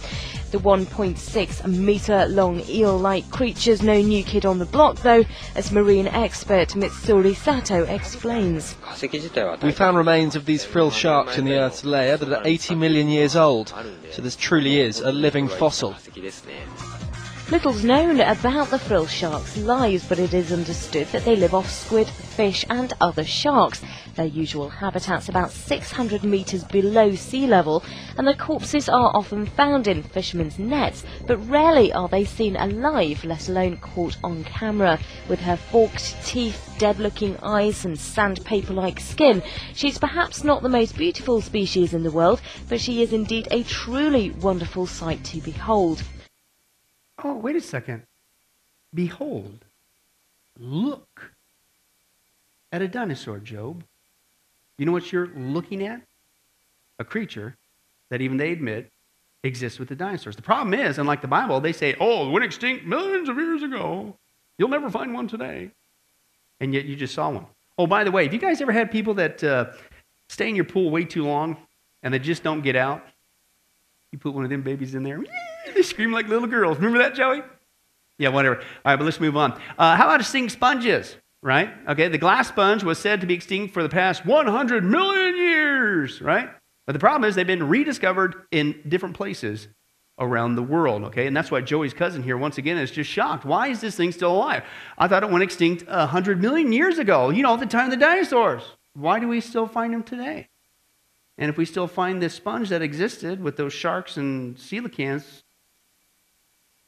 The 0.51 0.59
1.6 0.61 1.67
metre 1.67 2.27
long 2.29 2.63
eel 2.69 2.97
like 2.97 3.29
creature's 3.31 3.83
no 3.83 4.01
new 4.01 4.23
kid 4.23 4.47
on 4.47 4.61
the 4.61 4.67
block, 4.67 4.99
though, 5.03 5.25
as 5.57 5.73
marine 5.73 6.07
expert 6.07 6.77
Mitsuri 6.77 7.35
Sato 7.35 7.83
explains. 7.85 8.77
We 9.63 9.73
found 9.73 9.97
remains 9.97 10.37
of 10.37 10.45
these 10.45 10.65
frill 10.65 10.93
sharks 10.93 11.39
in 11.39 11.45
the 11.45 11.55
Earth's 11.55 11.85
layer 11.85 12.17
that 12.17 12.33
are 12.33 12.47
80 12.47 12.77
million 12.77 13.09
years 13.09 13.35
old, 13.35 13.75
so 14.13 14.23
this 14.23 14.37
truly 14.37 14.79
is 14.79 15.01
a 15.01 15.11
living 15.11 15.49
fossil. 15.49 15.97
Little's 17.51 17.85
known 17.85 18.21
about 18.21 18.71
the 18.71 18.79
frill 18.79 19.07
sharks' 19.07 19.59
lives, 19.59 20.09
but 20.09 20.19
it 20.19 20.33
is 20.33 20.51
understood 20.51 21.07
that 21.09 21.27
they 21.27 21.37
live 21.37 21.53
off 21.53 21.71
squid, 21.71 22.09
fish, 22.09 22.65
and 22.71 22.95
other 23.03 23.23
sharks. 23.23 23.83
Their 24.17 24.25
usual 24.25 24.71
habitat's 24.71 25.29
about 25.29 25.51
600 25.51 26.25
metres 26.25 26.65
below 26.65 27.15
sea 27.15 27.47
level, 27.47 27.85
and 28.17 28.27
the 28.27 28.35
corpses 28.35 28.89
are 28.89 29.15
often 29.15 29.45
found 29.45 29.87
in 29.87 30.03
fishermen's 30.03 30.59
nets, 30.59 31.05
but 31.27 31.37
rarely 31.47 31.93
are 31.93 32.09
they 32.09 32.25
seen 32.25 32.57
alive, 32.57 33.23
let 33.25 33.47
alone 33.51 33.77
caught 33.77 34.17
on 34.25 34.43
camera. 34.45 34.99
With 35.29 35.41
her 35.41 35.59
forked 35.59 36.17
teeth, 36.25 36.75
dead 36.79 36.99
looking 36.99 37.37
eyes, 37.43 37.85
and 37.85 38.01
sandpaper 38.01 38.73
like 38.73 39.01
skin, 39.01 39.43
she's 39.75 39.99
perhaps 39.99 40.45
not 40.45 40.63
the 40.63 40.71
most 40.71 40.97
beautiful 40.97 41.43
species 41.43 41.93
in 41.93 42.05
the 42.05 42.11
world, 42.11 42.41
but 42.71 42.81
she 42.81 43.03
is 43.03 43.13
indeed 43.13 43.49
a 43.51 43.65
truly 43.65 44.31
wonderful 44.31 44.87
sight 44.87 45.23
to 45.25 45.43
behold. 45.43 46.03
Oh, 47.23 47.35
wait 47.35 47.57
a 47.57 47.61
second. 47.61 48.03
Behold, 48.93 49.65
look 50.59 51.33
at 52.73 52.83
a 52.83 52.89
dinosaur, 52.89 53.39
Job. 53.39 53.85
You 54.79 54.87
know 54.87 54.93
what 54.93 55.13
you're 55.13 55.29
looking 55.37 55.87
at? 55.87 56.03
A 56.99 57.05
creature 57.05 57.57
that 58.11 58.21
even 58.21 58.37
they 58.37 58.53
admit 58.53 58.91
exists 59.43 59.79
with 59.79 59.89
the 59.89 59.97
dinosaurs. 59.97 60.37
The 60.37 60.43
problem 60.43 60.75
is, 60.75 60.99
unlike 60.99 61.21
the 61.21 61.29
Bible, 61.29 61.61
they 61.61 61.73
say, 61.73 61.97
oh, 62.01 62.29
it 62.29 62.33
went 62.33 62.45
extinct 62.45 62.85
millions 62.85 63.29
of 63.29 63.37
years 63.37 63.63
ago. 63.63 64.17
You'll 64.59 64.69
never 64.69 64.91
find 64.91 65.13
one 65.13 65.29
today. 65.29 65.71
And 66.61 66.73
yet 66.73 66.85
you 66.85 66.97
just 66.97 67.15
saw 67.15 67.31
one. 67.31 67.47
Oh, 67.79 67.87
by 67.87 68.05
the 68.05 68.11
way, 68.11 68.25
have 68.25 68.33
you 68.33 68.41
guys 68.41 68.61
ever 68.61 68.73
had 68.73 68.91
people 68.91 69.15
that 69.15 69.43
uh, 69.43 69.73
stay 70.29 70.49
in 70.49 70.57
your 70.57 70.65
pool 70.65 70.91
way 70.91 71.05
too 71.05 71.25
long 71.25 71.57
and 72.03 72.15
they 72.15 72.19
just 72.19 72.43
don't 72.43 72.63
get 72.63 72.77
out? 72.77 73.05
You 74.15 74.19
put 74.19 74.33
one 74.33 74.45
of 74.45 74.51
them 74.51 74.63
babies 74.63 74.95
in 74.95 75.03
there, 75.03 75.21
they 75.75 75.83
scream 75.83 76.13
like 76.13 76.29
little 76.29 76.47
girls. 76.47 76.77
Remember 76.77 76.99
that, 76.99 77.17
Joey? 77.17 77.43
Yeah, 78.17 78.29
whatever. 78.29 78.59
All 78.59 78.63
right, 78.85 78.97
but 78.97 79.05
let's 79.05 79.19
move 79.19 79.37
on. 79.37 79.61
Uh, 79.77 79.97
how 79.97 80.05
about 80.05 80.21
extinct 80.21 80.53
sponges? 80.53 81.17
Right? 81.43 81.69
Okay, 81.89 82.07
the 82.07 82.17
glass 82.17 82.47
sponge 82.47 82.85
was 82.85 83.01
said 83.01 83.23
to 83.23 83.27
be 83.27 83.35
extinct 83.35 83.75
for 83.75 83.83
the 83.83 83.89
past 83.89 84.25
100 84.25 84.85
million 84.85 85.37
years, 85.37 86.23
right? 86.23 86.49
But 86.87 86.93
the 86.93 87.01
problem 87.01 87.29
is 87.29 87.35
they've 87.35 87.45
been 87.45 87.69
rediscovered 87.69 88.37
in 88.53 88.81
different 88.87 89.17
places 89.17 89.67
around 90.21 90.55
the 90.55 90.63
world, 90.63 91.03
okay? 91.07 91.27
And 91.27 91.37
that's 91.37 91.51
why 91.51 91.61
Joey's 91.61 91.93
cousin 91.93 92.23
here, 92.23 92.37
once 92.37 92.57
again, 92.57 92.79
is 92.79 92.93
just 92.93 93.11
shocked. 93.11 93.45
Why 93.45 93.67
is 93.67 93.81
this 93.81 93.97
thing 93.97 94.13
still 94.13 94.31
alive? 94.31 94.63
I 94.97 95.09
thought 95.09 95.25
it 95.25 95.31
went 95.31 95.43
extinct 95.43 95.89
100 95.89 96.41
million 96.41 96.73
years 96.73 96.99
ago, 96.99 97.31
you 97.31 97.43
know, 97.43 97.55
at 97.55 97.59
the 97.59 97.67
time 97.67 97.87
of 97.87 97.91
the 97.91 97.97
dinosaurs. 97.97 98.63
Why 98.93 99.19
do 99.19 99.27
we 99.27 99.41
still 99.41 99.67
find 99.67 99.93
them 99.93 100.05
today? 100.05 100.51
And 101.39 101.51
if 101.51 101.57
we 101.57 101.65
still 101.65 101.89
find 101.89 102.23
this 102.23 102.35
sponge 102.35 102.69
that 102.69 102.83
existed 102.83 103.43
with 103.43 103.57
those 103.57 103.73
sharks 103.73 104.17
and 104.17 104.57
coelacanths, 104.57 105.43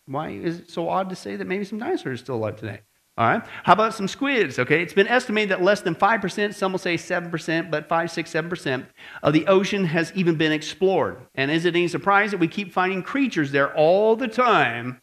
why 0.07 0.31
is 0.31 0.61
it 0.61 0.71
so 0.71 0.89
odd 0.89 1.09
to 1.11 1.17
say 1.17 1.37
that 1.37 1.47
maybe 1.47 1.65
some 1.65 1.79
dinosaurs 1.79 2.21
are 2.21 2.25
still 2.25 2.37
alive 2.37 2.57
today? 2.57 2.81
All 3.19 3.27
right. 3.27 3.43
How 3.65 3.73
about 3.73 3.95
some 3.95 4.09
squids? 4.09 4.59
Okay. 4.59 4.83
It's 4.83 4.93
been 4.93 5.09
estimated 5.09 5.51
that 5.51 5.63
less 5.63 5.81
than 5.81 5.95
5%, 5.95 6.55
some 6.55 6.73
will 6.73 6.79
say 6.79 6.97
7%, 6.97 7.71
but 7.71 7.89
5, 7.89 8.11
6, 8.11 8.33
7% 8.33 8.87
of 9.23 9.33
the 9.33 9.47
ocean 9.47 9.87
has 9.87 10.13
even 10.15 10.37
been 10.37 10.53
explored. 10.53 11.23
And 11.35 11.51
is 11.51 11.65
it 11.65 11.75
any 11.75 11.89
surprise 11.89 12.31
that 12.31 12.41
we 12.41 12.47
keep 12.47 12.73
finding 12.73 13.03
creatures 13.03 13.51
there 13.51 13.75
all 13.75 14.17
the 14.17 14.29
time 14.29 15.01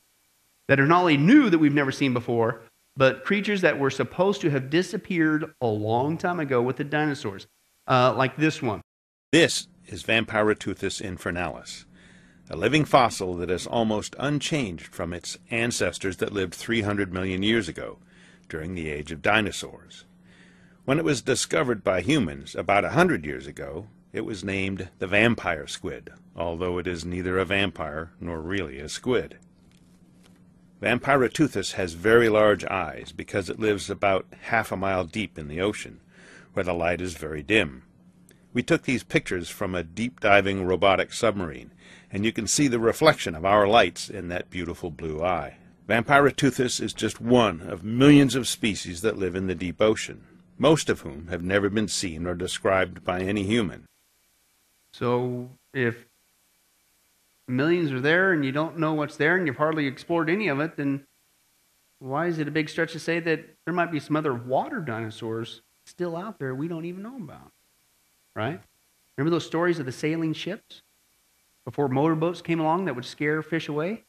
that 0.68 0.80
are 0.80 0.86
not 0.86 1.02
only 1.02 1.18
new 1.18 1.50
that 1.50 1.58
we've 1.58 1.74
never 1.74 1.92
seen 1.92 2.14
before, 2.14 2.62
but 2.96 3.26
creatures 3.26 3.62
that 3.62 3.80
were 3.80 3.90
supposed 3.90 4.42
to 4.42 4.52
have 4.52 4.70
disappeared 4.70 5.54
a 5.60 5.68
long 5.68 6.16
time 6.16 6.40
ago 6.40 6.62
with 6.62 6.78
the 6.78 6.84
dinosaurs, 6.84 7.48
uh, 7.88 8.14
like 8.16 8.38
this 8.38 8.62
one. 8.62 8.82
This 9.34 9.68
is 9.88 10.04
Vampiroteuthis 10.04 11.02
infernalis 11.02 11.86
a 12.52 12.56
living 12.56 12.86
fossil 12.86 13.34
that 13.38 13.50
is 13.50 13.66
almost 13.66 14.16
unchanged 14.20 14.86
from 14.86 15.12
its 15.12 15.40
ancestors 15.50 16.18
that 16.18 16.32
lived 16.32 16.54
300 16.54 17.12
million 17.12 17.42
years 17.42 17.68
ago, 17.68 17.98
during 18.48 18.76
the 18.76 18.92
age 18.92 19.12
of 19.12 19.24
dinosaurs. 19.24 20.06
When 20.86 21.00
it 21.00 21.04
was 21.04 21.24
discovered 21.24 21.84
by 21.84 22.02
humans 22.02 22.54
about 22.54 22.86
a 22.86 22.92
hundred 22.92 23.26
years 23.26 23.48
ago, 23.48 23.88
it 24.12 24.22
was 24.22 24.44
named 24.44 24.90
the 25.00 25.08
vampire 25.08 25.66
squid, 25.66 26.12
although 26.36 26.78
it 26.78 26.86
is 26.86 27.04
neither 27.04 27.40
a 27.40 27.46
vampire 27.46 28.12
nor 28.20 28.40
really 28.40 28.78
a 28.78 28.88
squid. 28.88 29.40
Vampiroteuthis 30.80 31.72
has 31.72 31.94
very 31.94 32.30
large 32.30 32.64
eyes 32.66 33.12
because 33.12 33.50
it 33.50 33.60
lives 33.60 33.90
about 33.90 34.28
half 34.42 34.72
a 34.72 34.78
mile 34.78 35.06
deep 35.06 35.40
in 35.40 35.48
the 35.48 35.60
ocean, 35.60 36.02
where 36.54 36.64
the 36.64 36.72
light 36.72 37.02
is 37.02 37.16
very 37.16 37.42
dim. 37.42 37.82
We 38.54 38.62
took 38.62 38.84
these 38.84 39.04
pictures 39.04 39.50
from 39.50 39.74
a 39.74 39.84
deep-diving 39.84 40.66
robotic 40.66 41.12
submarine, 41.12 41.72
and 42.12 42.24
you 42.24 42.32
can 42.32 42.46
see 42.46 42.68
the 42.68 42.80
reflection 42.80 43.34
of 43.34 43.46
our 43.46 43.68
lights 43.68 44.10
in 44.10 44.28
that 44.28 44.52
beautiful 44.52 44.92
blue 44.92 45.24
eye. 45.24 45.58
Vampiroteuthis 45.90 46.80
is 46.80 46.94
just 46.94 47.20
one 47.20 47.62
of 47.62 47.84
millions 47.84 48.36
of 48.36 48.48
species 48.48 49.02
that 49.02 49.18
live 49.18 49.36
in 49.36 49.48
the 49.48 49.56
deep 49.56 49.82
ocean, 49.82 50.24
most 50.58 50.90
of 50.90 51.02
whom 51.02 51.28
have 51.28 51.44
never 51.44 51.70
been 51.70 51.88
seen 51.88 52.28
or 52.28 52.36
described 52.36 53.04
by 53.04 53.22
any 53.22 53.44
human. 53.44 53.86
So, 54.94 55.50
if 55.74 56.06
millions 57.48 57.92
are 57.92 58.00
there 58.00 58.32
and 58.32 58.46
you 58.46 58.52
don't 58.52 58.78
know 58.78 58.94
what's 58.94 59.18
there 59.18 59.36
and 59.36 59.48
you've 59.48 59.58
hardly 59.58 59.88
explored 59.88 60.30
any 60.30 60.48
of 60.48 60.60
it, 60.60 60.78
then 60.78 61.06
why 61.98 62.28
is 62.28 62.38
it 62.38 62.48
a 62.48 62.52
big 62.52 62.70
stretch 62.70 62.92
to 62.94 63.00
say 63.00 63.20
that 63.20 63.44
there 63.66 63.74
might 63.74 63.92
be 63.92 64.00
some 64.00 64.16
other 64.16 64.34
water 64.34 64.80
dinosaurs 64.80 65.62
still 65.86 66.16
out 66.16 66.38
there 66.38 66.54
we 66.54 66.68
don't 66.68 66.86
even 66.86 67.02
know 67.02 67.18
about? 67.18 67.52
Right? 68.36 68.60
Remember 69.18 69.36
those 69.36 69.46
stories 69.46 69.80
of 69.80 69.86
the 69.86 69.92
sailing 69.92 70.34
ships? 70.34 70.82
Before 71.66 71.88
motorboats 71.88 72.42
came 72.42 72.60
along 72.60 72.86
that 72.86 72.96
would 72.96 73.06
scare 73.06 73.42
fish 73.42 73.70
away? 73.70 74.04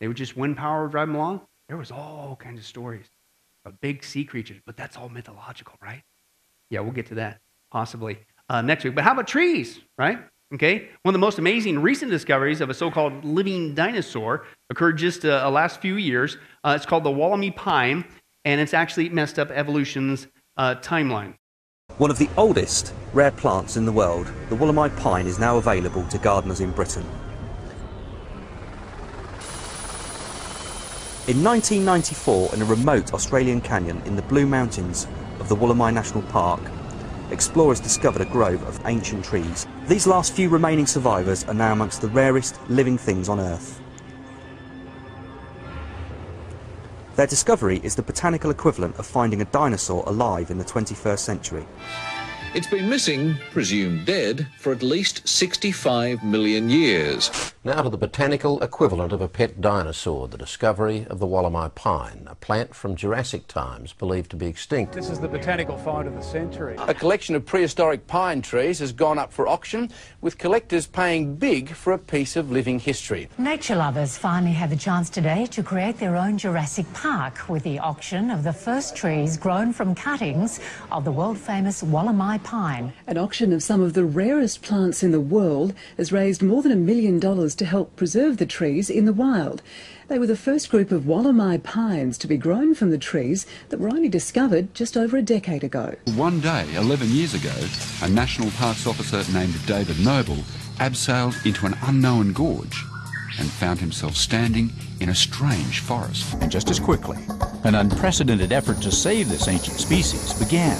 They 0.00 0.08
would 0.08 0.16
just 0.16 0.36
wind 0.36 0.56
power 0.56 0.88
drive 0.88 1.08
them 1.08 1.16
along? 1.16 1.42
There 1.68 1.76
was 1.76 1.90
all 1.90 2.36
kinds 2.38 2.58
of 2.58 2.66
stories 2.66 3.06
of 3.64 3.80
big 3.80 4.04
sea 4.04 4.24
creatures, 4.24 4.60
but 4.66 4.76
that's 4.76 4.96
all 4.96 5.08
mythological, 5.08 5.74
right? 5.80 6.02
Yeah, 6.70 6.80
we'll 6.80 6.92
get 6.92 7.06
to 7.06 7.14
that 7.14 7.40
possibly 7.70 8.18
uh, 8.50 8.60
next 8.60 8.84
week. 8.84 8.94
But 8.94 9.04
how 9.04 9.12
about 9.12 9.26
trees, 9.26 9.80
right? 9.96 10.18
Okay, 10.52 10.88
one 11.02 11.14
of 11.14 11.14
the 11.14 11.24
most 11.26 11.38
amazing 11.38 11.80
recent 11.80 12.10
discoveries 12.10 12.60
of 12.60 12.70
a 12.70 12.74
so-called 12.74 13.24
living 13.24 13.74
dinosaur 13.74 14.44
occurred 14.70 14.98
just 14.98 15.24
uh, 15.24 15.50
last 15.50 15.80
few 15.80 15.96
years. 15.96 16.36
Uh, 16.62 16.74
it's 16.76 16.86
called 16.86 17.02
the 17.02 17.10
Wollemi 17.10 17.54
pine, 17.56 18.04
and 18.44 18.60
it's 18.60 18.74
actually 18.74 19.08
messed 19.08 19.38
up 19.38 19.50
evolution's 19.50 20.26
uh, 20.56 20.74
timeline. 20.76 21.34
One 21.98 22.10
of 22.10 22.18
the 22.18 22.28
oldest 22.36 22.92
rare 23.12 23.30
plants 23.30 23.76
in 23.76 23.84
the 23.84 23.92
world, 23.92 24.26
the 24.48 24.56
Wollemi 24.56 24.90
pine 24.96 25.28
is 25.28 25.38
now 25.38 25.58
available 25.58 26.04
to 26.08 26.18
gardeners 26.18 26.60
in 26.60 26.72
Britain. 26.72 27.04
In 31.28 31.44
1994, 31.44 32.54
in 32.54 32.62
a 32.62 32.64
remote 32.64 33.14
Australian 33.14 33.60
canyon 33.60 34.02
in 34.06 34.16
the 34.16 34.22
Blue 34.22 34.44
Mountains 34.44 35.06
of 35.38 35.48
the 35.48 35.54
Wollemi 35.54 35.94
National 35.94 36.24
Park, 36.24 36.60
explorers 37.30 37.78
discovered 37.78 38.22
a 38.22 38.32
grove 38.32 38.64
of 38.64 38.84
ancient 38.86 39.24
trees. 39.24 39.64
These 39.86 40.08
last 40.08 40.32
few 40.32 40.48
remaining 40.48 40.86
survivors 40.86 41.44
are 41.44 41.54
now 41.54 41.72
amongst 41.72 42.00
the 42.00 42.08
rarest 42.08 42.58
living 42.68 42.98
things 42.98 43.28
on 43.28 43.38
Earth. 43.38 43.80
Their 47.16 47.28
discovery 47.28 47.80
is 47.84 47.94
the 47.94 48.02
botanical 48.02 48.50
equivalent 48.50 48.98
of 48.98 49.06
finding 49.06 49.40
a 49.40 49.44
dinosaur 49.44 50.02
alive 50.04 50.50
in 50.50 50.58
the 50.58 50.64
21st 50.64 51.20
century. 51.20 51.64
It's 52.54 52.68
been 52.68 52.88
missing, 52.88 53.34
presumed 53.50 54.06
dead, 54.06 54.46
for 54.58 54.72
at 54.72 54.80
least 54.80 55.26
65 55.26 56.22
million 56.22 56.70
years. 56.70 57.52
Now 57.64 57.82
to 57.82 57.88
the 57.88 57.96
botanical 57.96 58.62
equivalent 58.62 59.12
of 59.12 59.20
a 59.20 59.26
pet 59.26 59.60
dinosaur, 59.60 60.28
the 60.28 60.38
discovery 60.38 61.04
of 61.10 61.18
the 61.18 61.26
Wollemi 61.26 61.74
pine, 61.74 62.28
a 62.30 62.36
plant 62.36 62.72
from 62.72 62.94
Jurassic 62.94 63.48
times 63.48 63.92
believed 63.92 64.30
to 64.30 64.36
be 64.36 64.46
extinct. 64.46 64.92
This 64.92 65.10
is 65.10 65.18
the 65.18 65.26
botanical 65.26 65.76
find 65.78 66.06
of 66.06 66.14
the 66.14 66.22
century. 66.22 66.76
A 66.78 66.94
collection 66.94 67.34
of 67.34 67.44
prehistoric 67.44 68.06
pine 68.06 68.40
trees 68.40 68.78
has 68.78 68.92
gone 68.92 69.18
up 69.18 69.32
for 69.32 69.48
auction, 69.48 69.90
with 70.20 70.38
collectors 70.38 70.86
paying 70.86 71.34
big 71.34 71.70
for 71.70 71.92
a 71.92 71.98
piece 71.98 72.36
of 72.36 72.52
living 72.52 72.78
history. 72.78 73.28
Nature 73.36 73.76
lovers 73.76 74.16
finally 74.16 74.52
had 74.52 74.70
the 74.70 74.76
chance 74.76 75.10
today 75.10 75.46
to 75.46 75.62
create 75.64 75.98
their 75.98 76.16
own 76.16 76.38
Jurassic 76.38 76.86
Park 76.92 77.48
with 77.48 77.64
the 77.64 77.80
auction 77.80 78.30
of 78.30 78.44
the 78.44 78.52
first 78.52 78.94
trees 78.94 79.36
grown 79.36 79.72
from 79.72 79.92
cuttings 79.94 80.60
of 80.92 81.04
the 81.04 81.12
world-famous 81.12 81.82
Wollemi 81.82 82.43
pine. 82.44 82.92
An 83.06 83.18
auction 83.18 83.52
of 83.52 83.62
some 83.62 83.80
of 83.80 83.94
the 83.94 84.04
rarest 84.04 84.62
plants 84.62 85.02
in 85.02 85.10
the 85.10 85.20
world 85.20 85.74
has 85.96 86.12
raised 86.12 86.42
more 86.42 86.62
than 86.62 86.70
a 86.70 86.76
million 86.76 87.18
dollars 87.18 87.54
to 87.56 87.64
help 87.64 87.96
preserve 87.96 88.36
the 88.36 88.46
trees 88.46 88.88
in 88.88 89.06
the 89.06 89.12
wild. 89.12 89.62
They 90.06 90.18
were 90.18 90.26
the 90.26 90.36
first 90.36 90.70
group 90.70 90.92
of 90.92 91.04
Wollemi 91.04 91.62
pines 91.62 92.18
to 92.18 92.28
be 92.28 92.36
grown 92.36 92.74
from 92.74 92.90
the 92.90 92.98
trees 92.98 93.46
that 93.70 93.80
were 93.80 93.88
only 93.88 94.08
discovered 94.08 94.74
just 94.74 94.96
over 94.96 95.16
a 95.16 95.22
decade 95.22 95.64
ago. 95.64 95.96
One 96.14 96.40
day, 96.40 96.66
11 96.76 97.08
years 97.08 97.32
ago, 97.32 97.54
a 98.02 98.08
National 98.08 98.50
Parks 98.52 98.86
officer 98.86 99.24
named 99.32 99.54
David 99.66 99.98
Noble 100.04 100.44
abseiled 100.78 101.34
into 101.46 101.64
an 101.64 101.74
unknown 101.82 102.32
gorge 102.32 102.84
and 103.38 103.48
found 103.48 103.80
himself 103.80 104.14
standing 104.14 104.70
in 105.00 105.08
a 105.08 105.14
strange 105.14 105.80
forest. 105.80 106.34
And 106.40 106.50
just 106.50 106.70
as 106.70 106.78
quickly, 106.78 107.18
an 107.64 107.74
unprecedented 107.74 108.52
effort 108.52 108.80
to 108.82 108.92
save 108.92 109.28
this 109.28 109.48
ancient 109.48 109.78
species 109.78 110.34
began. 110.34 110.76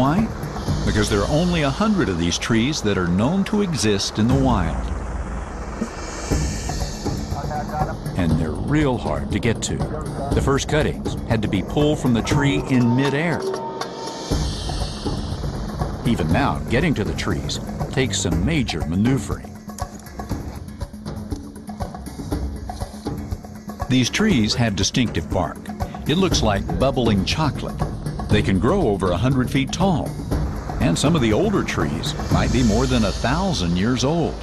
Why? 0.00 0.26
Because 0.86 1.10
there 1.10 1.20
are 1.20 1.28
only 1.28 1.60
a 1.60 1.68
hundred 1.68 2.08
of 2.08 2.18
these 2.18 2.38
trees 2.38 2.80
that 2.80 2.96
are 2.96 3.06
known 3.06 3.44
to 3.44 3.60
exist 3.60 4.18
in 4.18 4.28
the 4.28 4.34
wild. 4.34 4.86
And 8.16 8.32
they're 8.40 8.50
real 8.50 8.96
hard 8.96 9.30
to 9.30 9.38
get 9.38 9.60
to. 9.64 9.76
The 10.32 10.40
first 10.42 10.70
cuttings 10.70 11.16
had 11.28 11.42
to 11.42 11.48
be 11.48 11.62
pulled 11.62 11.98
from 11.98 12.14
the 12.14 12.22
tree 12.22 12.62
in 12.70 12.96
midair. 12.96 13.42
Even 16.06 16.32
now, 16.32 16.60
getting 16.70 16.94
to 16.94 17.04
the 17.04 17.14
trees 17.14 17.60
takes 17.90 18.20
some 18.20 18.42
major 18.42 18.80
maneuvering. 18.86 19.54
These 23.90 24.08
trees 24.08 24.54
have 24.54 24.76
distinctive 24.76 25.28
bark. 25.30 25.58
It 26.08 26.16
looks 26.16 26.42
like 26.42 26.78
bubbling 26.78 27.26
chocolate. 27.26 27.89
They 28.30 28.42
can 28.42 28.60
grow 28.60 28.82
over 28.82 29.10
a 29.10 29.16
hundred 29.16 29.50
feet 29.50 29.72
tall, 29.72 30.08
and 30.80 30.96
some 30.96 31.16
of 31.16 31.22
the 31.22 31.32
older 31.32 31.64
trees 31.64 32.14
might 32.32 32.52
be 32.52 32.62
more 32.62 32.86
than 32.86 33.04
a 33.04 33.10
thousand 33.10 33.76
years 33.76 34.04
old. 34.04 34.34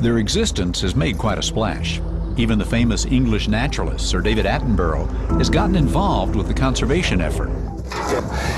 Their 0.00 0.16
existence 0.16 0.80
has 0.80 0.96
made 0.96 1.18
quite 1.18 1.38
a 1.38 1.42
splash. 1.42 2.00
Even 2.38 2.58
the 2.58 2.64
famous 2.64 3.04
English 3.04 3.48
naturalist 3.48 4.08
Sir 4.08 4.22
David 4.22 4.46
Attenborough 4.46 5.06
has 5.38 5.50
gotten 5.50 5.76
involved 5.76 6.34
with 6.34 6.48
the 6.48 6.54
conservation 6.54 7.20
effort. 7.20 7.50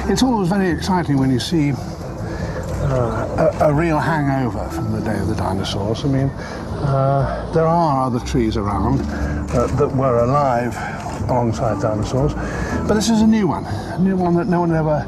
It's 0.09 0.23
always 0.23 0.49
very 0.49 0.71
exciting 0.71 1.19
when 1.19 1.33
you 1.33 1.41
see 1.41 1.73
uh, 1.73 3.53
a, 3.61 3.71
a, 3.71 3.75
real 3.75 3.99
hangover 3.99 4.69
from 4.71 4.93
the 4.93 5.01
day 5.01 5.19
of 5.19 5.27
the 5.27 5.35
dinosaurs. 5.35 6.05
I 6.05 6.09
mean, 6.09 6.29
uh, 6.29 7.51
there 7.53 7.67
are 7.67 8.07
other 8.07 8.21
trees 8.21 8.57
around 8.57 9.01
uh, 9.55 9.67
that 9.77 9.89
were 9.95 10.21
alive 10.21 10.77
alongside 11.29 11.81
dinosaurs, 11.81 12.35
but 12.87 12.95
this 12.95 13.09
is 13.09 13.23
a 13.23 13.27
new 13.27 13.47
one, 13.47 13.65
a 13.65 13.99
new 13.99 14.17
one 14.17 14.35
that 14.35 14.47
no 14.47 14.61
one 14.61 14.75
ever 14.75 15.07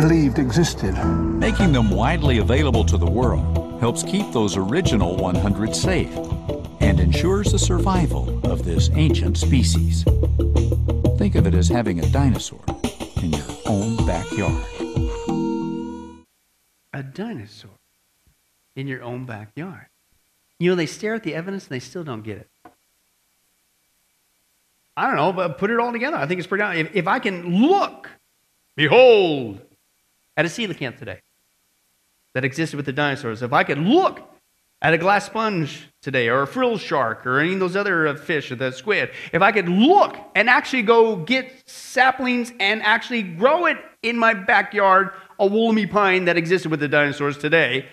believed 0.00 0.38
existed. 0.38 0.92
Making 1.14 1.72
them 1.72 1.90
widely 1.90 2.38
available 2.38 2.84
to 2.84 2.96
the 2.96 3.10
world 3.10 3.80
helps 3.80 4.02
keep 4.02 4.32
those 4.32 4.56
original 4.56 5.16
100 5.16 5.74
safe 5.74 6.14
and 6.80 7.00
ensures 7.00 7.52
the 7.52 7.58
survival 7.58 8.40
of 8.46 8.64
this 8.64 8.90
ancient 8.94 9.36
species. 9.36 10.04
Think 11.18 11.34
of 11.34 11.46
it 11.46 11.54
as 11.54 11.68
having 11.68 12.00
a 12.00 12.10
dinosaur 12.10 12.62
in 13.22 13.30
your 13.32 13.46
own 13.66 13.96
backyard. 14.06 14.64
A 16.92 17.02
dinosaur 17.02 17.70
in 18.74 18.86
your 18.86 19.02
own 19.02 19.24
backyard. 19.24 19.86
You 20.58 20.70
know, 20.70 20.76
they 20.76 20.86
stare 20.86 21.14
at 21.14 21.22
the 21.22 21.34
evidence 21.34 21.64
and 21.64 21.70
they 21.70 21.80
still 21.80 22.04
don't 22.04 22.22
get 22.22 22.38
it. 22.38 22.48
I 24.96 25.06
don't 25.06 25.16
know, 25.16 25.32
but 25.32 25.58
put 25.58 25.70
it 25.70 25.78
all 25.78 25.92
together. 25.92 26.16
I 26.16 26.26
think 26.26 26.38
it's 26.38 26.46
pretty. 26.46 26.80
If, 26.80 26.94
if 26.94 27.06
I 27.06 27.18
can 27.18 27.66
look, 27.66 28.08
behold, 28.76 29.60
at 30.36 30.46
a 30.46 30.48
coelacanth 30.48 30.98
today 30.98 31.20
that 32.34 32.44
existed 32.44 32.76
with 32.76 32.86
the 32.86 32.92
dinosaurs, 32.92 33.42
if 33.42 33.52
I 33.52 33.64
could 33.64 33.78
look 33.78 34.20
at 34.82 34.94
a 34.94 34.98
glass 34.98 35.26
sponge 35.26 35.88
today, 36.02 36.28
or 36.28 36.42
a 36.42 36.46
frill 36.46 36.76
shark, 36.76 37.26
or 37.26 37.40
any 37.40 37.54
of 37.54 37.60
those 37.60 37.76
other 37.76 38.08
uh, 38.08 38.14
fish, 38.14 38.50
or 38.50 38.56
the 38.56 38.70
squid, 38.70 39.10
if 39.32 39.42
I 39.42 39.50
could 39.50 39.68
look 39.68 40.16
and 40.34 40.48
actually 40.48 40.82
go 40.82 41.16
get 41.16 41.62
saplings 41.66 42.52
and 42.60 42.82
actually 42.82 43.22
grow 43.22 43.66
it 43.66 43.78
in 44.02 44.18
my 44.18 44.34
backyard, 44.34 45.10
a 45.38 45.46
woolly 45.46 45.86
pine 45.86 46.26
that 46.26 46.36
existed 46.36 46.70
with 46.70 46.80
the 46.80 46.88
dinosaurs 46.88 47.38
today, 47.38 47.86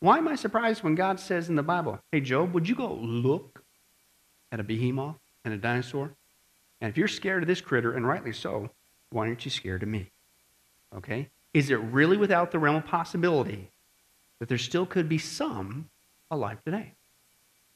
why 0.00 0.18
am 0.18 0.28
I 0.28 0.36
surprised 0.36 0.82
when 0.82 0.94
God 0.94 1.18
says 1.18 1.48
in 1.48 1.56
the 1.56 1.62
Bible, 1.62 1.98
hey, 2.12 2.20
Job, 2.20 2.52
would 2.54 2.68
you 2.68 2.74
go 2.74 2.94
look 2.94 3.62
at 4.52 4.60
a 4.60 4.62
behemoth 4.62 5.16
a 5.52 5.58
dinosaur? 5.58 6.14
And 6.80 6.90
if 6.90 6.96
you're 6.96 7.08
scared 7.08 7.42
of 7.42 7.46
this 7.46 7.60
critter, 7.60 7.92
and 7.92 8.06
rightly 8.06 8.32
so, 8.32 8.70
why 9.10 9.26
aren't 9.26 9.44
you 9.44 9.50
scared 9.50 9.82
of 9.82 9.88
me? 9.88 10.10
Okay? 10.96 11.28
Is 11.54 11.70
it 11.70 11.76
really 11.76 12.16
without 12.16 12.50
the 12.50 12.58
realm 12.58 12.76
of 12.76 12.86
possibility 12.86 13.70
that 14.38 14.48
there 14.48 14.58
still 14.58 14.86
could 14.86 15.08
be 15.08 15.18
some 15.18 15.88
alive 16.30 16.62
today? 16.64 16.92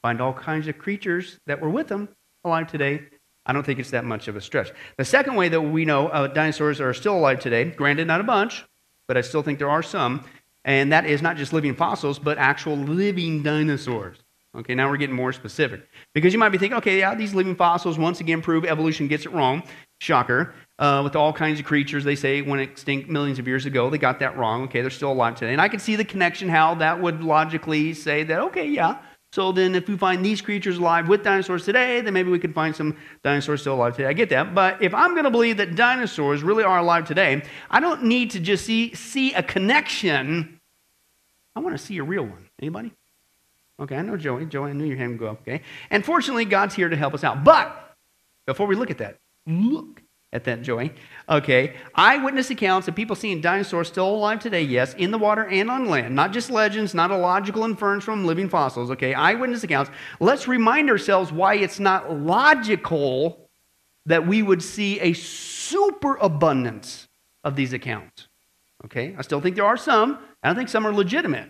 Find 0.01 0.21
all 0.21 0.33
kinds 0.33 0.67
of 0.67 0.77
creatures 0.77 1.39
that 1.47 1.61
were 1.61 1.69
with 1.69 1.87
them 1.87 2.09
alive 2.43 2.67
today. 2.67 3.03
I 3.45 3.53
don't 3.53 3.65
think 3.65 3.79
it's 3.79 3.91
that 3.91 4.05
much 4.05 4.27
of 4.27 4.35
a 4.35 4.41
stretch. 4.41 4.71
The 4.97 5.05
second 5.05 5.35
way 5.35 5.49
that 5.49 5.61
we 5.61 5.85
know 5.85 6.07
uh, 6.07 6.27
dinosaurs 6.27 6.79
are 6.79 6.93
still 6.93 7.17
alive 7.17 7.39
today, 7.39 7.65
granted, 7.65 8.07
not 8.07 8.21
a 8.21 8.23
bunch, 8.23 8.63
but 9.07 9.17
I 9.17 9.21
still 9.21 9.43
think 9.43 9.59
there 9.59 9.69
are 9.69 9.83
some, 9.83 10.23
and 10.63 10.91
that 10.93 11.05
is 11.05 11.21
not 11.21 11.35
just 11.35 11.51
living 11.51 11.75
fossils, 11.75 12.19
but 12.19 12.37
actual 12.37 12.77
living 12.77 13.43
dinosaurs. 13.43 14.22
Okay, 14.55 14.75
now 14.75 14.87
we're 14.89 14.97
getting 14.97 15.15
more 15.15 15.33
specific. 15.33 15.89
Because 16.13 16.31
you 16.31 16.37
might 16.37 16.49
be 16.49 16.59
thinking, 16.59 16.77
okay, 16.77 16.99
yeah, 16.99 17.15
these 17.15 17.33
living 17.33 17.55
fossils 17.55 17.97
once 17.97 18.19
again 18.19 18.41
prove 18.41 18.65
evolution 18.65 19.07
gets 19.07 19.25
it 19.25 19.31
wrong. 19.31 19.63
Shocker. 19.99 20.53
Uh, 20.79 21.01
with 21.03 21.15
all 21.15 21.31
kinds 21.31 21.59
of 21.59 21.65
creatures 21.65 22.03
they 22.03 22.15
say 22.15 22.41
went 22.41 22.61
extinct 22.61 23.09
millions 23.09 23.39
of 23.39 23.47
years 23.47 23.65
ago. 23.65 23.89
They 23.89 23.97
got 23.97 24.19
that 24.19 24.37
wrong. 24.37 24.63
Okay, 24.63 24.81
they're 24.81 24.89
still 24.89 25.11
alive 25.11 25.35
today. 25.35 25.53
And 25.53 25.61
I 25.61 25.69
can 25.69 25.79
see 25.79 25.95
the 25.95 26.05
connection 26.05 26.49
how 26.49 26.75
that 26.75 27.01
would 27.01 27.23
logically 27.23 27.93
say 27.93 28.23
that, 28.23 28.39
okay, 28.39 28.67
yeah, 28.67 28.97
So 29.33 29.51
then, 29.51 29.73
if 29.73 29.87
we 29.87 29.97
find 29.97 30.23
these 30.23 30.43
creatures 30.43 30.77
alive 30.77 31.07
with 31.07 31.23
dinosaurs 31.23 31.65
today, 31.65 32.01
then 32.01 32.13
maybe 32.13 32.29
we 32.29 32.37
could 32.37 32.53
find 32.53 32.75
some 32.75 32.95
dinosaurs 33.23 33.61
still 33.61 33.73
alive 33.73 33.95
today. 33.95 34.07
I 34.07 34.13
get 34.13 34.29
that. 34.29 34.53
But 34.53 34.79
if 34.83 34.93
I'm 34.93 35.13
going 35.13 35.23
to 35.23 35.31
believe 35.31 35.57
that 35.57 35.73
dinosaurs 35.73 36.43
really 36.43 36.63
are 36.63 36.77
alive 36.77 37.07
today, 37.07 37.41
I 37.71 37.79
don't 37.79 38.03
need 38.03 38.29
to 38.29 38.39
just 38.39 38.63
see, 38.63 38.93
see 38.93 39.33
a 39.33 39.41
connection. 39.41 40.59
I 41.55 41.61
want 41.61 41.75
to 41.75 41.83
see 41.83 41.97
a 41.97 42.03
real 42.03 42.21
one. 42.21 42.47
Anybody? 42.61 42.93
Okay, 43.83 43.97
I 43.97 44.01
know 44.01 44.15
Joey. 44.15 44.45
Joey, 44.45 44.69
I 44.69 44.73
knew 44.73 44.85
your 44.85 44.97
hand 44.97 45.11
would 45.11 45.19
go 45.19 45.27
up. 45.27 45.41
Okay. 45.41 45.61
And 45.89 46.05
fortunately, 46.05 46.45
God's 46.45 46.73
here 46.73 46.87
to 46.87 46.95
help 46.95 47.13
us 47.13 47.23
out. 47.23 47.43
But 47.43 47.93
before 48.47 48.65
we 48.65 48.75
look 48.75 48.89
at 48.89 48.97
that, 48.99 49.17
look 49.45 50.01
at 50.31 50.45
that, 50.45 50.61
Joey. 50.61 50.93
Okay, 51.29 51.75
eyewitness 51.93 52.49
accounts 52.49 52.87
of 52.87 52.95
people 52.95 53.15
seeing 53.15 53.41
dinosaurs 53.41 53.89
still 53.89 54.07
alive 54.07 54.39
today, 54.39 54.63
yes, 54.63 54.93
in 54.95 55.11
the 55.11 55.17
water 55.17 55.45
and 55.45 55.69
on 55.69 55.87
land. 55.87 56.15
Not 56.15 56.31
just 56.31 56.49
legends, 56.49 56.93
not 56.93 57.11
a 57.11 57.17
logical 57.17 57.65
inference 57.65 58.03
from 58.03 58.25
living 58.25 58.49
fossils, 58.49 58.89
okay? 58.91 59.13
Eyewitness 59.13 59.63
accounts. 59.63 59.91
Let's 60.19 60.47
remind 60.47 60.89
ourselves 60.89 61.31
why 61.31 61.55
it's 61.55 61.79
not 61.79 62.11
logical 62.11 63.49
that 64.05 64.25
we 64.25 64.41
would 64.41 64.63
see 64.63 64.99
a 65.01 65.13
superabundance 65.13 67.07
of 67.43 67.55
these 67.55 67.73
accounts. 67.73 68.27
Okay, 68.85 69.15
I 69.17 69.21
still 69.21 69.39
think 69.39 69.55
there 69.55 69.65
are 69.65 69.77
some, 69.77 70.19
I 70.41 70.53
think 70.53 70.67
some 70.69 70.87
are 70.87 70.93
legitimate. 70.93 71.49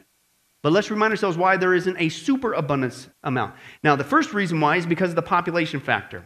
But 0.63 0.71
let's 0.71 0.89
remind 0.89 1.11
ourselves 1.11 1.37
why 1.37 1.57
there 1.57 1.73
isn't 1.73 1.97
a 1.99 2.07
superabundance 2.07 3.09
amount. 3.21 3.55
Now, 3.83 3.97
the 3.97 4.05
first 4.05 4.33
reason 4.33 4.61
why 4.61 4.77
is 4.77 4.85
because 4.85 5.09
of 5.09 5.17
the 5.17 5.21
population 5.21 5.81
factor. 5.81 6.25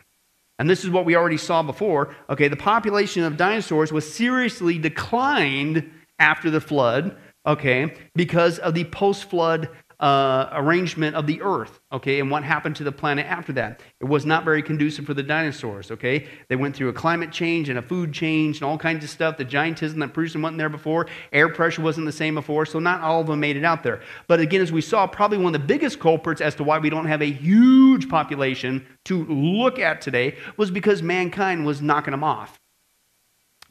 And 0.59 0.69
this 0.69 0.83
is 0.83 0.91
what 0.91 1.05
we 1.05 1.15
already 1.15 1.37
saw 1.37 1.63
before. 1.63 2.15
Okay, 2.29 2.47
the 2.47 2.55
population 2.55 3.23
of 3.23 3.35
dinosaurs 3.35 3.91
was 3.91 4.11
seriously 4.11 4.77
declined 4.77 5.89
after 6.19 6.49
the 6.49 6.61
flood, 6.61 7.17
okay, 7.45 7.95
because 8.15 8.59
of 8.59 8.73
the 8.73 8.85
post 8.85 9.29
flood 9.29 9.69
uh, 9.99 10.49
arrangement 10.51 11.15
of 11.15 11.25
the 11.25 11.41
earth, 11.41 11.79
okay, 11.91 12.19
and 12.19 12.29
what 12.29 12.43
happened 12.43 12.75
to 12.75 12.83
the 12.83 12.91
planet 12.91 13.25
after 13.25 13.51
that. 13.53 13.81
It 13.99 14.05
was 14.05 14.27
not 14.27 14.45
very 14.45 14.61
conducive 14.61 15.05
for 15.05 15.15
the 15.15 15.23
dinosaurs, 15.23 15.89
okay? 15.89 16.27
They 16.49 16.55
went 16.55 16.75
through 16.75 16.89
a 16.89 16.93
climate 16.93 17.31
change 17.31 17.69
and 17.69 17.79
a 17.79 17.81
food 17.81 18.13
change 18.13 18.57
and 18.57 18.63
all 18.63 18.77
kinds 18.77 19.03
of 19.03 19.09
stuff. 19.09 19.37
The 19.37 19.45
giantism 19.45 19.99
that 19.99 20.13
them 20.13 20.41
wasn't 20.43 20.59
there 20.59 20.69
before. 20.69 21.07
Air 21.33 21.49
pressure 21.49 21.81
wasn't 21.81 22.05
the 22.05 22.11
same 22.11 22.35
before, 22.35 22.67
so 22.67 22.77
not 22.77 23.01
all 23.01 23.21
of 23.21 23.27
them 23.27 23.39
made 23.39 23.57
it 23.57 23.65
out 23.65 23.81
there. 23.81 24.01
But 24.27 24.39
again, 24.39 24.61
as 24.61 24.71
we 24.71 24.81
saw, 24.81 25.07
probably 25.07 25.39
one 25.39 25.55
of 25.55 25.61
the 25.61 25.67
biggest 25.67 25.99
culprits 25.99 26.41
as 26.41 26.53
to 26.55 26.63
why 26.63 26.77
we 26.77 26.91
don't 26.91 27.07
have 27.07 27.23
a 27.23 27.31
huge 27.31 28.07
population 28.07 28.85
to 29.05 29.25
look 29.25 29.79
at 29.79 30.01
today 30.01 30.37
was 30.57 30.69
because 30.69 31.01
mankind 31.01 31.65
was 31.65 31.81
knocking 31.81 32.11
them 32.11 32.23
off. 32.23 32.59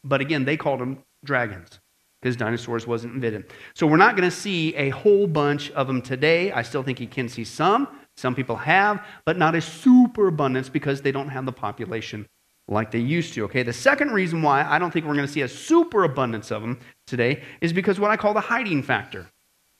But 0.03 0.21
again, 0.21 0.45
they 0.45 0.57
called 0.57 0.81
them 0.81 1.05
dragons 1.25 1.79
because 2.21 2.37
dinosaurs 2.37 2.87
wasn't 2.87 3.15
invented. 3.15 3.53
So 3.75 3.87
we're 3.87 3.97
not 3.97 4.17
going 4.17 4.29
to 4.29 4.35
see 4.35 4.75
a 4.75 4.91
whole 4.91 5.27
bunch 5.27 5.71
of 5.73 5.87
them 5.87 6.03
today. 6.03 6.53
I 6.53 6.63
still 6.63 6.83
think 6.83 7.01
you 7.01 7.07
can 7.07 7.29
see 7.29 7.45
some. 7.45 7.89
Some 8.17 8.35
people 8.35 8.57
have, 8.57 9.05
but 9.25 9.37
not 9.37 9.55
a 9.55 9.61
super 9.61 10.29
abundance 10.29 10.69
because 10.69 11.03
they 11.03 11.13
don't 11.13 11.29
have 11.29 11.45
the 11.45 11.53
population 11.53 12.27
like 12.69 12.91
they 12.91 12.99
used 12.99 13.35
to. 13.35 13.45
Okay, 13.45 13.63
the 13.63 13.73
second 13.73 14.11
reason 14.11 14.43
why 14.43 14.65
I 14.65 14.79
don't 14.79 14.91
think 14.91 15.07
we're 15.07 15.15
going 15.15 15.27
to 15.27 15.33
see 15.33 15.43
a 15.43 15.49
super 15.49 16.05
abundance 16.05 16.51
of 16.51 16.63
them 16.63 16.81
today 17.07 17.43
is 17.61 17.73
because 17.73 18.01
what 18.01 18.11
I 18.11 18.17
call 18.17 18.35
the 18.35 18.41
hiding 18.41 18.83
factor. 18.83 19.27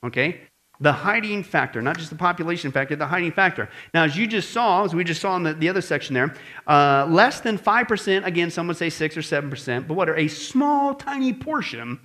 Okay, 0.05 0.41
the 0.79 0.91
hiding 0.91 1.43
factor, 1.43 1.81
not 1.81 1.97
just 1.97 2.09
the 2.11 2.15
population 2.15 2.71
factor, 2.71 2.95
the 2.95 3.07
hiding 3.07 3.31
factor. 3.31 3.69
Now, 3.93 4.03
as 4.03 4.15
you 4.15 4.27
just 4.27 4.51
saw, 4.51 4.83
as 4.83 4.93
we 4.93 5.03
just 5.03 5.21
saw 5.21 5.35
in 5.35 5.43
the, 5.43 5.53
the 5.53 5.69
other 5.69 5.81
section 5.81 6.13
there, 6.13 6.35
uh, 6.67 7.07
less 7.09 7.39
than 7.39 7.57
5%, 7.57 8.25
again, 8.25 8.51
some 8.51 8.67
would 8.67 8.77
say 8.77 8.89
6 8.89 9.17
or 9.17 9.21
7%, 9.21 9.87
but 9.87 9.95
what 9.95 10.07
are 10.07 10.15
a 10.15 10.27
small, 10.27 10.93
tiny 10.93 11.33
portion 11.33 11.99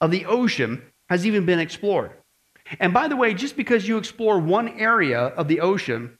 of 0.00 0.10
the 0.10 0.26
ocean 0.26 0.82
has 1.08 1.26
even 1.26 1.46
been 1.46 1.58
explored. 1.58 2.12
And 2.80 2.92
by 2.92 3.08
the 3.08 3.16
way, 3.16 3.32
just 3.34 3.56
because 3.56 3.86
you 3.86 3.96
explore 3.96 4.38
one 4.38 4.68
area 4.78 5.20
of 5.20 5.48
the 5.48 5.60
ocean, 5.60 6.18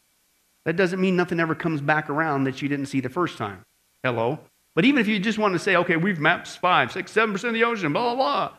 that 0.65 0.77
doesn't 0.77 1.01
mean 1.01 1.17
nothing 1.17 1.41
ever 1.41 1.55
comes 1.55 1.81
back 1.81 2.09
around 2.09 2.45
that 2.45 2.63
you 2.63 2.69
didn't 2.69 2.87
see 2.87 3.01
the 3.01 3.09
first 3.09 3.37
time. 3.39 3.65
Hello? 4.03 4.39
But 4.75 4.85
even 4.85 5.01
if 5.01 5.09
you 5.09 5.19
just 5.19 5.39
want 5.39 5.55
to 5.55 5.59
say, 5.59 5.77
okay, 5.77 5.97
we've 5.97 6.21
mapped 6.21 6.49
5, 6.49 6.93
6, 6.93 7.13
7% 7.13 7.45
of 7.45 7.55
the 7.55 7.65
ocean, 7.65 7.93
blah, 7.93 8.15
blah, 8.15 8.17
blah, 8.17 8.53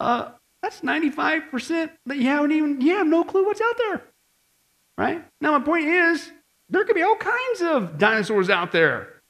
uh, 0.00 0.30
that's 0.62 0.80
95% 0.80 1.90
that 2.06 2.16
you 2.16 2.24
haven't 2.24 2.52
even, 2.52 2.80
you 2.80 2.96
have 2.96 3.06
no 3.06 3.24
clue 3.24 3.44
what's 3.44 3.60
out 3.60 3.76
there. 3.78 4.02
Right? 4.96 5.24
Now, 5.40 5.56
my 5.56 5.64
point 5.64 5.86
is, 5.86 6.32
there 6.68 6.84
could 6.84 6.96
be 6.96 7.02
all 7.02 7.16
kinds 7.16 7.62
of 7.62 7.98
dinosaurs 7.98 8.50
out 8.50 8.72
there 8.72 9.20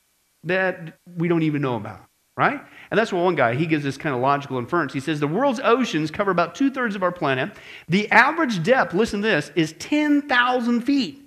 that 0.45 0.95
we 1.17 1.29
don't 1.29 1.43
even 1.43 1.63
know 1.63 1.77
about. 1.77 2.01
Right? 2.37 2.61
And 2.91 2.99
that's 2.99 3.13
what 3.13 3.23
one 3.23 3.35
guy, 3.35 3.55
he 3.55 3.67
gives 3.67 3.85
this 3.85 3.97
kind 3.97 4.15
of 4.15 4.21
logical 4.21 4.59
inference. 4.59 4.93
He 4.93 5.01
says 5.01 5.21
the 5.21 5.27
world's 5.27 5.61
oceans 5.63 6.11
cover 6.11 6.31
about 6.31 6.55
two 6.55 6.71
thirds 6.71 6.97
of 6.97 7.03
our 7.03 7.13
planet. 7.13 7.53
The 7.89 8.11
average 8.11 8.63
depth, 8.63 8.95
listen 8.95 9.21
to 9.23 9.29
this, 9.29 9.53
is 9.55 9.75
10,000 9.79 10.81
feet. 10.83 11.25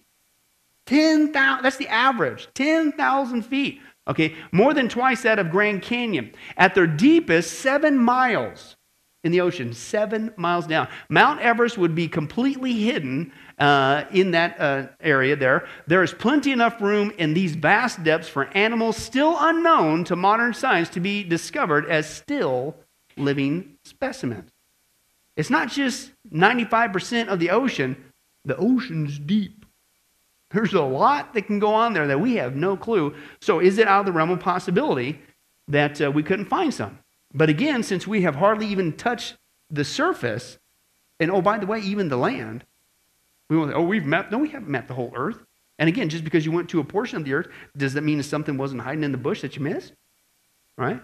10,000, 0.88 1.64
that's 1.64 1.78
the 1.78 1.88
average, 1.88 2.48
10,000 2.54 3.44
feet. 3.44 3.82
Okay, 4.08 4.36
more 4.52 4.74
than 4.74 4.90
twice 4.90 5.22
that 5.22 5.40
of 5.40 5.52
Grand 5.52 5.84
Canyon. 5.84 6.34
At 6.58 6.74
their 6.74 6.88
deepest, 6.88 7.60
seven 7.60 7.98
miles 7.98 8.76
in 9.24 9.32
the 9.32 9.42
ocean, 9.42 9.72
seven 9.74 10.34
miles 10.36 10.66
down. 10.66 10.88
Mount 11.10 11.42
Everest 11.42 11.78
would 11.78 11.94
be 11.94 12.08
completely 12.08 12.74
hidden 12.74 13.32
uh, 13.60 14.06
in 14.12 14.32
that 14.32 14.60
uh, 14.60 14.88
area 15.00 15.36
there. 15.36 15.68
There 15.86 16.02
is 16.02 16.14
plenty 16.14 16.52
enough 16.52 16.82
room 16.82 17.12
in 17.18 17.34
these 17.34 17.56
vast 17.56 18.04
depths 18.04 18.28
for 18.28 18.48
animals 18.58 18.98
still 18.98 19.36
unknown 19.40 20.04
to 20.06 20.16
modern 20.16 20.54
science 20.54 20.90
to 20.90 21.00
be 21.00 21.24
discovered 21.24 21.88
as 21.88 22.10
still 22.10 22.76
living 23.16 23.78
specimens. 23.84 24.50
It's 25.38 25.50
not 25.50 25.70
just 25.70 26.12
95% 26.34 27.28
of 27.28 27.40
the 27.40 27.52
ocean, 27.52 27.96
the 28.44 28.58
ocean's 28.58 29.20
deep. 29.20 29.66
There's 30.50 30.74
a 30.74 30.82
lot 30.82 31.34
that 31.34 31.44
can 31.44 31.60
go 31.60 31.74
on 31.74 31.94
there 31.94 32.08
that 32.08 32.20
we 32.20 32.36
have 32.36 32.56
no 32.56 32.76
clue. 32.76 33.16
So, 33.40 33.60
is 33.60 33.78
it 33.78 33.88
out 33.88 34.02
of 34.02 34.06
the 34.08 34.12
realm 34.12 34.32
of 34.32 34.40
possibility 34.40 35.22
that 35.70 36.02
uh, 36.02 36.12
we 36.12 36.24
couldn't 36.24 36.48
find 36.48 36.74
some? 36.74 37.00
But 37.34 37.50
again, 37.50 37.84
since 37.84 38.06
we 38.06 38.22
have 38.24 38.36
hardly 38.36 38.68
even 38.68 38.94
touched 38.94 39.38
the 39.70 39.86
surface, 39.86 40.60
and 41.20 41.32
oh, 41.32 41.42
by 41.42 41.58
the 41.58 41.66
way, 41.66 41.80
even 41.80 42.10
the 42.10 42.18
land, 42.18 42.66
we 43.50 43.58
won't 43.58 43.74
oh, 43.74 43.84
we've 43.84 44.06
mapped. 44.06 44.32
No, 44.32 44.38
we 44.38 44.50
haven't 44.50 44.70
mapped 44.70 44.88
the 44.88 44.94
whole 44.94 45.12
earth. 45.16 45.44
And 45.80 45.88
again, 45.88 46.10
just 46.10 46.24
because 46.24 46.46
you 46.46 46.52
went 46.52 46.70
to 46.70 46.80
a 46.80 46.84
portion 46.84 47.18
of 47.18 47.26
the 47.26 47.34
earth, 47.34 47.48
does 47.76 47.94
that 47.94 48.02
mean 48.02 48.22
something 48.22 48.58
wasn't 48.58 48.82
hiding 48.82 49.04
in 49.04 49.12
the 49.12 49.18
bush 49.18 49.42
that 49.42 49.56
you 49.56 49.62
missed? 49.62 49.94
Right? 50.78 51.02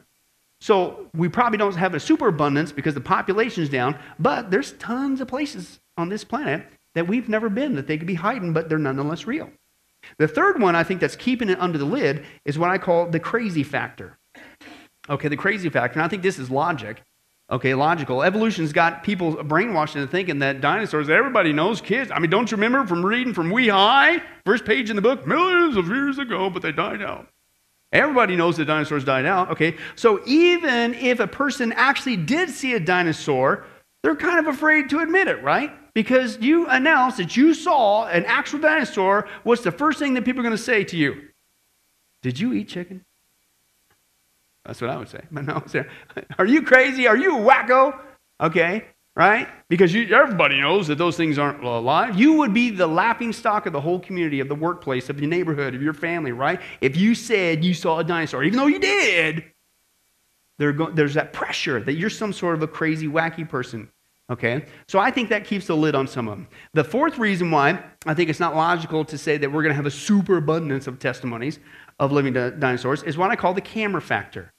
So 0.59 1.09
we 1.13 1.29
probably 1.29 1.57
don't 1.57 1.75
have 1.75 1.93
a 1.93 1.99
superabundance 1.99 2.71
because 2.71 2.93
the 2.93 3.01
population's 3.01 3.69
down, 3.69 3.97
but 4.19 4.49
there's 4.49 4.73
tons 4.73 5.21
of 5.21 5.27
places 5.27 5.79
on 5.97 6.09
this 6.09 6.23
planet 6.23 6.65
that 6.95 7.07
we've 7.07 7.29
never 7.29 7.49
been 7.49 7.75
that 7.75 7.87
they 7.87 7.97
could 7.97 8.07
be 8.07 8.15
hiding, 8.15 8.53
but 8.53 8.69
they're 8.69 8.79
nonetheless 8.79 9.27
real. 9.27 9.49
The 10.17 10.27
third 10.27 10.61
one 10.61 10.75
I 10.75 10.83
think 10.83 11.01
that's 11.01 11.15
keeping 11.15 11.49
it 11.49 11.59
under 11.59 11.77
the 11.77 11.85
lid 11.85 12.25
is 12.45 12.57
what 12.57 12.69
I 12.69 12.77
call 12.77 13.09
the 13.09 13.19
crazy 13.19 13.63
factor. 13.63 14.17
Okay, 15.09 15.27
the 15.27 15.37
crazy 15.37 15.69
factor, 15.69 15.99
and 15.99 16.05
I 16.05 16.07
think 16.07 16.23
this 16.23 16.37
is 16.37 16.49
logic. 16.49 17.01
Okay, 17.49 17.73
logical. 17.73 18.23
Evolution's 18.23 18.73
got 18.73 19.03
people 19.03 19.35
brainwashed 19.37 19.95
into 19.95 20.07
thinking 20.07 20.39
that 20.39 20.59
dinosaurs, 20.59 21.09
everybody 21.09 21.53
knows 21.53 21.79
kids. 21.79 22.11
I 22.11 22.19
mean, 22.19 22.29
don't 22.29 22.51
you 22.51 22.57
remember 22.57 22.85
from 22.85 23.05
reading 23.05 23.33
from 23.33 23.51
Wee 23.51 23.69
High? 23.69 24.21
First 24.45 24.65
page 24.65 24.89
in 24.89 24.97
the 24.97 25.01
book, 25.01 25.25
millions 25.25 25.77
of 25.77 25.87
years 25.87 26.17
ago, 26.19 26.49
but 26.49 26.61
they 26.61 26.73
died 26.73 27.01
out. 27.01 27.27
Everybody 27.93 28.35
knows 28.35 28.57
that 28.57 28.65
dinosaurs 28.65 29.05
died 29.05 29.25
out. 29.25 29.49
Okay, 29.51 29.77
so 29.95 30.21
even 30.25 30.93
if 30.95 31.21
a 31.21 31.27
person 31.27 31.71
actually 31.71 32.17
did 32.17 32.49
see 32.49 32.73
a 32.73 32.81
dinosaur, 32.81 33.65
they're 34.03 34.17
kind 34.17 34.39
of 34.39 34.53
afraid 34.53 34.89
to 34.89 34.99
admit 34.99 35.29
it, 35.29 35.41
right? 35.41 35.71
Because 35.93 36.37
you 36.39 36.67
announced 36.67 37.17
that 37.17 37.37
you 37.37 37.53
saw 37.53 38.07
an 38.07 38.25
actual 38.25 38.59
dinosaur, 38.59 39.29
what's 39.43 39.63
the 39.63 39.71
first 39.71 39.99
thing 39.99 40.15
that 40.15 40.25
people 40.25 40.41
are 40.41 40.43
going 40.43 40.55
to 40.55 40.61
say 40.61 40.83
to 40.83 40.97
you? 40.97 41.29
Did 42.21 42.39
you 42.39 42.51
eat 42.51 42.67
chicken? 42.67 43.05
That's 44.67 44.81
what 44.81 44.89
I 44.89 44.97
would 44.97 45.09
say. 45.09 45.21
But 45.31 45.45
no, 45.45 45.63
are 46.37 46.45
you 46.45 46.61
crazy? 46.61 47.07
Are 47.07 47.17
you 47.17 47.37
a 47.37 47.41
wacko? 47.41 47.99
Okay, 48.39 48.85
right? 49.15 49.47
Because 49.69 49.93
you, 49.93 50.13
everybody 50.15 50.61
knows 50.61 50.87
that 50.87 50.99
those 50.99 51.17
things 51.17 51.39
aren't 51.39 51.63
alive. 51.63 52.19
You 52.19 52.33
would 52.33 52.53
be 52.53 52.69
the 52.69 52.85
laughing 52.85 53.33
stock 53.33 53.65
of 53.65 53.73
the 53.73 53.81
whole 53.81 53.99
community, 53.99 54.41
of 54.41 54.47
the 54.47 54.55
workplace, 54.55 55.09
of 55.09 55.19
your 55.19 55.29
neighborhood, 55.29 55.73
of 55.73 55.81
your 55.81 55.93
family, 55.93 56.33
right? 56.33 56.61
If 56.81 56.95
you 56.95 57.15
said 57.15 57.65
you 57.65 57.73
saw 57.73 57.99
a 57.99 58.03
dinosaur, 58.03 58.43
even 58.43 58.59
though 58.59 58.67
you 58.67 58.79
did, 58.79 59.45
go, 60.59 60.91
there's 60.91 61.15
that 61.15 61.33
pressure 61.33 61.79
that 61.79 61.93
you're 61.93 62.11
some 62.11 62.31
sort 62.31 62.55
of 62.55 62.61
a 62.61 62.67
crazy, 62.67 63.07
wacky 63.07 63.47
person. 63.47 63.89
Okay? 64.29 64.65
So 64.87 64.99
I 64.99 65.09
think 65.09 65.29
that 65.29 65.45
keeps 65.45 65.67
the 65.67 65.75
lid 65.75 65.95
on 65.95 66.05
some 66.05 66.27
of 66.27 66.37
them. 66.37 66.47
The 66.73 66.83
fourth 66.83 67.17
reason 67.17 67.49
why 67.49 67.81
I 68.05 68.13
think 68.13 68.29
it's 68.29 68.41
not 68.41 68.55
logical 68.55 69.05
to 69.05 69.17
say 69.17 69.37
that 69.37 69.51
we're 69.51 69.63
going 69.63 69.71
to 69.71 69.75
have 69.75 69.85
a 69.85 69.91
superabundance 69.91 70.85
of 70.85 70.99
testimonies 70.99 71.59
of 71.99 72.11
living 72.11 72.33
dinosaurs 72.33 73.03
is 73.03 73.17
what 73.17 73.31
I 73.31 73.35
call 73.35 73.53
the 73.53 73.61
camera 73.61 74.01
factor. 74.01 74.51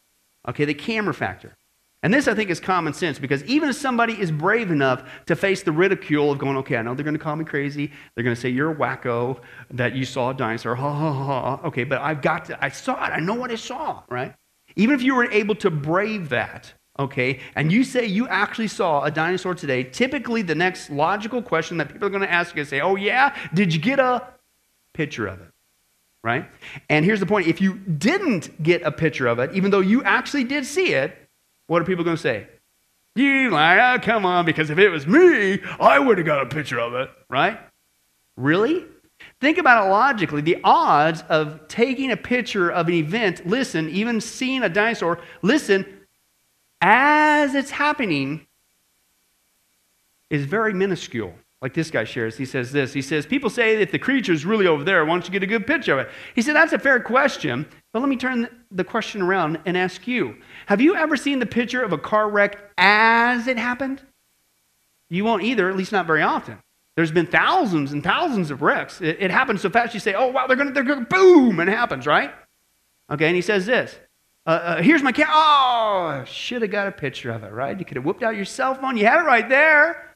Okay, 0.49 0.65
the 0.65 0.75
camera 0.75 1.15
factor. 1.15 1.57
And 2.03 2.15
this, 2.15 2.29
I 2.29 2.35
think, 2.35 2.49
is 2.49 2.61
common 2.61 2.93
sense 2.93 3.19
because 3.19 3.43
even 3.45 3.69
if 3.69 3.77
somebody 3.77 4.19
is 4.21 4.31
brave 4.31 4.71
enough 4.71 5.03
to 5.27 5.35
face 5.35 5.65
the 5.65 5.73
ridicule 5.73 6.31
of 6.31 6.39
going, 6.39 6.57
okay, 6.59 6.77
I 6.77 6.83
know 6.83 6.95
they're 6.95 7.05
going 7.05 7.19
to 7.19 7.23
call 7.23 7.35
me 7.35 7.45
crazy. 7.45 7.91
They're 8.15 8.23
going 8.23 8.37
to 8.37 8.41
say 8.41 8.49
you're 8.49 8.71
a 8.71 8.75
wacko, 8.75 9.41
that 9.73 9.97
you 9.97 10.05
saw 10.05 10.31
a 10.31 10.35
dinosaur. 10.35 10.77
Ha, 10.77 10.93
ha, 10.93 11.13
ha. 11.13 11.61
Okay, 11.67 11.83
but 11.83 12.01
I've 12.01 12.23
got 12.23 12.45
to, 12.47 12.65
I 12.65 12.69
saw 12.69 13.05
it. 13.07 13.11
I 13.11 13.19
know 13.19 13.35
what 13.35 13.51
I 13.51 13.57
saw, 13.57 14.05
right? 14.09 14.33
Even 14.77 14.95
if 14.95 15.03
you 15.03 15.17
were 15.17 15.29
able 15.33 15.57
to 15.57 15.71
brave 15.71 16.29
that, 16.29 16.73
okay, 17.01 17.41
and 17.57 17.73
you 17.73 17.83
say 17.83 18.07
you 18.07 18.29
actually 18.29 18.69
saw 18.69 19.03
a 19.03 19.11
dinosaur 19.11 19.57
today, 19.57 19.83
typically 19.83 20.43
the 20.43 20.55
next 20.55 20.91
logical 20.91 21.43
question 21.43 21.79
that 21.79 21.89
people 21.89 22.07
are 22.07 22.11
going 22.11 22.23
to 22.23 22.33
ask 22.33 22.55
you 22.55 22.63
is 22.63 22.69
say, 22.69 22.81
oh, 22.81 22.95
yeah, 22.95 23.37
did 23.55 23.75
you 23.75 23.81
get 23.81 23.99
a 23.99 24.23
picture 24.95 25.27
of 25.27 25.41
it? 25.41 25.49
Right? 26.25 26.49
And 26.91 27.05
here's 27.05 27.21
the 27.21 27.27
point 27.27 27.47
if 27.47 27.61
you 27.61 27.75
didn't 27.75 28.63
get 28.63 28.83
a 28.83 28.91
picture 28.91 29.27
of 29.27 29.39
it, 29.39 29.55
even 29.55 29.71
though 29.71 29.81
you 29.81 30.03
actually 30.03 30.45
did 30.45 30.67
see 30.67 30.93
it, 30.93 31.17
what 31.69 31.81
are 31.81 31.85
people 31.85 32.05
going 32.05 32.17
to 32.17 32.23
say? 32.23 32.47
You 33.15 33.51
like, 33.51 33.79
oh, 33.81 34.05
come 34.05 34.25
on, 34.27 34.45
because 34.45 34.71
if 34.71 34.79
it 34.79 34.91
was 34.91 35.07
me, 35.07 35.61
I 35.81 35.99
would 35.99 36.19
have 36.19 36.27
got 36.27 36.43
a 36.43 36.47
picture 36.47 36.79
of 36.79 36.95
it, 36.95 37.11
right? 37.29 37.59
Really? 38.37 38.85
Think 39.41 39.59
about 39.59 39.87
it 39.87 39.91
logically. 39.91 40.41
The 40.41 40.59
odds 40.63 41.23
of 41.29 41.67
taking 41.69 42.13
a 42.13 42.17
picture 42.17 42.71
of 42.71 42.89
an 42.89 42.95
event, 42.95 43.47
listen, 43.47 43.89
even 43.91 44.21
seeing 44.21 44.63
a 44.63 44.69
dinosaur, 44.69 45.19
listen, 45.43 45.85
as 46.81 47.55
it's 47.55 47.71
happening, 47.71 48.47
is 50.31 50.45
very 50.45 50.73
minuscule. 50.73 51.35
Like 51.61 51.75
this 51.75 51.91
guy 51.91 52.05
shares, 52.05 52.37
he 52.37 52.45
says 52.45 52.71
this. 52.71 52.93
He 52.93 53.03
says, 53.03 53.27
People 53.27 53.51
say 53.51 53.77
that 53.77 53.91
the 53.91 53.99
creature's 53.99 54.45
really 54.45 54.69
over 54.69 54.85
there. 54.85 55.05
Why 55.05 55.15
don't 55.15 55.25
you 55.25 55.33
get 55.33 55.43
a 55.43 55.47
good 55.47 55.67
picture 55.67 55.93
of 55.93 56.07
it? 56.07 56.13
He 56.35 56.43
said, 56.43 56.55
That's 56.55 56.73
a 56.73 56.79
fair 56.79 57.01
question, 57.01 57.67
but 57.93 58.01
let 58.01 58.09
me 58.09 58.17
turn 58.17 58.49
the 58.71 58.85
question 58.85 59.23
around 59.23 59.59
and 59.67 59.77
ask 59.77 60.07
you 60.07 60.37
Have 60.67 60.81
you 60.81 60.95
ever 60.95 61.17
seen 61.17 61.41
the 61.41 61.47
picture 61.47 61.83
of 61.83 61.93
a 61.93 61.99
car 61.99 62.31
wreck 62.31 62.59
as 62.79 63.49
it 63.49 63.59
happened? 63.59 64.03
You 65.11 65.25
won't 65.25 65.43
either, 65.43 65.69
at 65.69 65.77
least 65.77 65.91
not 65.91 66.07
very 66.07 66.23
often. 66.23 66.59
There's 66.95 67.13
been 67.13 67.27
thousands 67.27 67.93
and 67.93 68.03
thousands 68.05 68.51
of 68.51 68.63
wrecks. 68.63 69.01
It, 69.01 69.19
it 69.21 69.31
happens 69.31 69.63
so 69.63 69.71
fast 69.71 69.95
you 69.95 70.01
say, 70.01 70.15
oh, 70.15 70.29
wow, 70.29 70.47
they're 70.47 70.57
going 70.57 70.69
to, 70.69 70.75
they're 70.75 70.83
going 70.83 71.01
to, 71.01 71.07
boom, 71.07 71.61
and 71.61 71.71
it 71.71 71.73
happens, 71.73 72.07
right? 72.07 72.33
Okay, 73.11 73.27
and 73.27 73.37
he 73.37 73.43
says 73.43 73.67
this. 73.67 73.97
Uh, 74.47 74.51
uh, 74.51 74.83
here's 74.83 75.03
my 75.03 75.13
camera. 75.13 75.33
Oh, 75.35 76.25
should 76.27 76.63
have 76.63 76.71
got 76.71 76.89
a 76.89 76.93
picture 76.93 77.31
of 77.31 77.45
it, 77.45 77.53
right? 77.53 77.79
You 77.79 77.85
could 77.85 77.97
have 77.97 78.05
whipped 78.05 78.23
out 78.23 78.37
your 78.37 78.45
cell 78.45 78.75
phone. 78.75 78.97
You 78.97 79.07
had 79.07 79.21
it 79.21 79.27
right 79.27 79.49
there, 79.49 80.15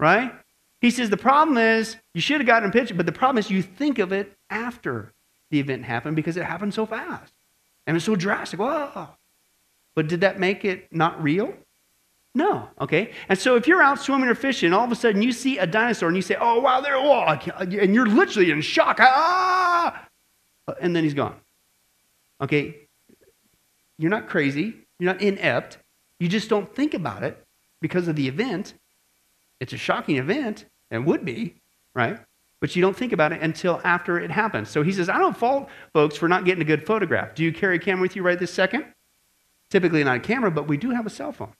right? 0.00 0.32
He 0.80 0.90
says 0.90 1.10
the 1.10 1.16
problem 1.16 1.56
is 1.56 1.96
you 2.14 2.20
should 2.20 2.40
have 2.40 2.46
gotten 2.46 2.68
a 2.68 2.72
picture, 2.72 2.94
but 2.94 3.06
the 3.06 3.12
problem 3.12 3.38
is 3.38 3.50
you 3.50 3.62
think 3.62 3.98
of 3.98 4.12
it 4.12 4.32
after 4.50 5.12
the 5.50 5.60
event 5.60 5.84
happened 5.84 6.16
because 6.16 6.36
it 6.36 6.44
happened 6.44 6.74
so 6.74 6.86
fast 6.86 7.32
and 7.86 7.96
it's 7.96 8.06
so 8.06 8.16
drastic. 8.16 8.60
Whoa. 8.60 9.08
But 9.94 10.08
did 10.08 10.20
that 10.20 10.38
make 10.38 10.64
it 10.64 10.88
not 10.92 11.22
real? 11.22 11.54
No, 12.34 12.68
okay? 12.78 13.12
And 13.30 13.38
so 13.38 13.56
if 13.56 13.66
you're 13.66 13.82
out 13.82 13.98
swimming 13.98 14.28
or 14.28 14.34
fishing, 14.34 14.74
all 14.74 14.84
of 14.84 14.92
a 14.92 14.94
sudden 14.94 15.22
you 15.22 15.32
see 15.32 15.56
a 15.56 15.66
dinosaur 15.66 16.08
and 16.08 16.16
you 16.16 16.22
say, 16.22 16.36
oh, 16.38 16.60
wow, 16.60 16.82
there, 16.82 16.94
oh, 16.94 17.22
and 17.22 17.94
you're 17.94 18.06
literally 18.06 18.50
in 18.50 18.60
shock. 18.60 18.98
Ah! 19.00 20.06
And 20.80 20.94
then 20.94 21.02
he's 21.02 21.14
gone. 21.14 21.36
Okay? 22.42 22.76
You're 23.96 24.10
not 24.10 24.28
crazy. 24.28 24.74
You're 24.98 25.14
not 25.14 25.22
inept. 25.22 25.78
You 26.20 26.28
just 26.28 26.50
don't 26.50 26.70
think 26.74 26.92
about 26.92 27.22
it 27.22 27.42
because 27.80 28.06
of 28.06 28.16
the 28.16 28.28
event. 28.28 28.74
It's 29.60 29.72
a 29.72 29.78
shocking 29.78 30.16
event, 30.16 30.66
and 30.90 31.06
would 31.06 31.24
be, 31.24 31.54
right? 31.94 32.18
But 32.60 32.74
you 32.74 32.82
don't 32.82 32.96
think 32.96 33.12
about 33.12 33.32
it 33.32 33.42
until 33.42 33.80
after 33.84 34.18
it 34.18 34.30
happens. 34.30 34.70
So 34.70 34.82
he 34.82 34.92
says, 34.92 35.08
I 35.08 35.18
don't 35.18 35.36
fault 35.36 35.68
folks 35.92 36.16
for 36.16 36.28
not 36.28 36.44
getting 36.44 36.62
a 36.62 36.66
good 36.66 36.86
photograph. 36.86 37.34
Do 37.34 37.44
you 37.44 37.52
carry 37.52 37.76
a 37.76 37.78
camera 37.78 38.02
with 38.02 38.16
you 38.16 38.22
right 38.22 38.38
this 38.38 38.52
second? 38.52 38.86
Typically 39.70 40.04
not 40.04 40.16
a 40.16 40.20
camera, 40.20 40.50
but 40.50 40.68
we 40.68 40.76
do 40.76 40.90
have 40.90 41.06
a 41.06 41.10
cell 41.10 41.32
phone 41.32 41.52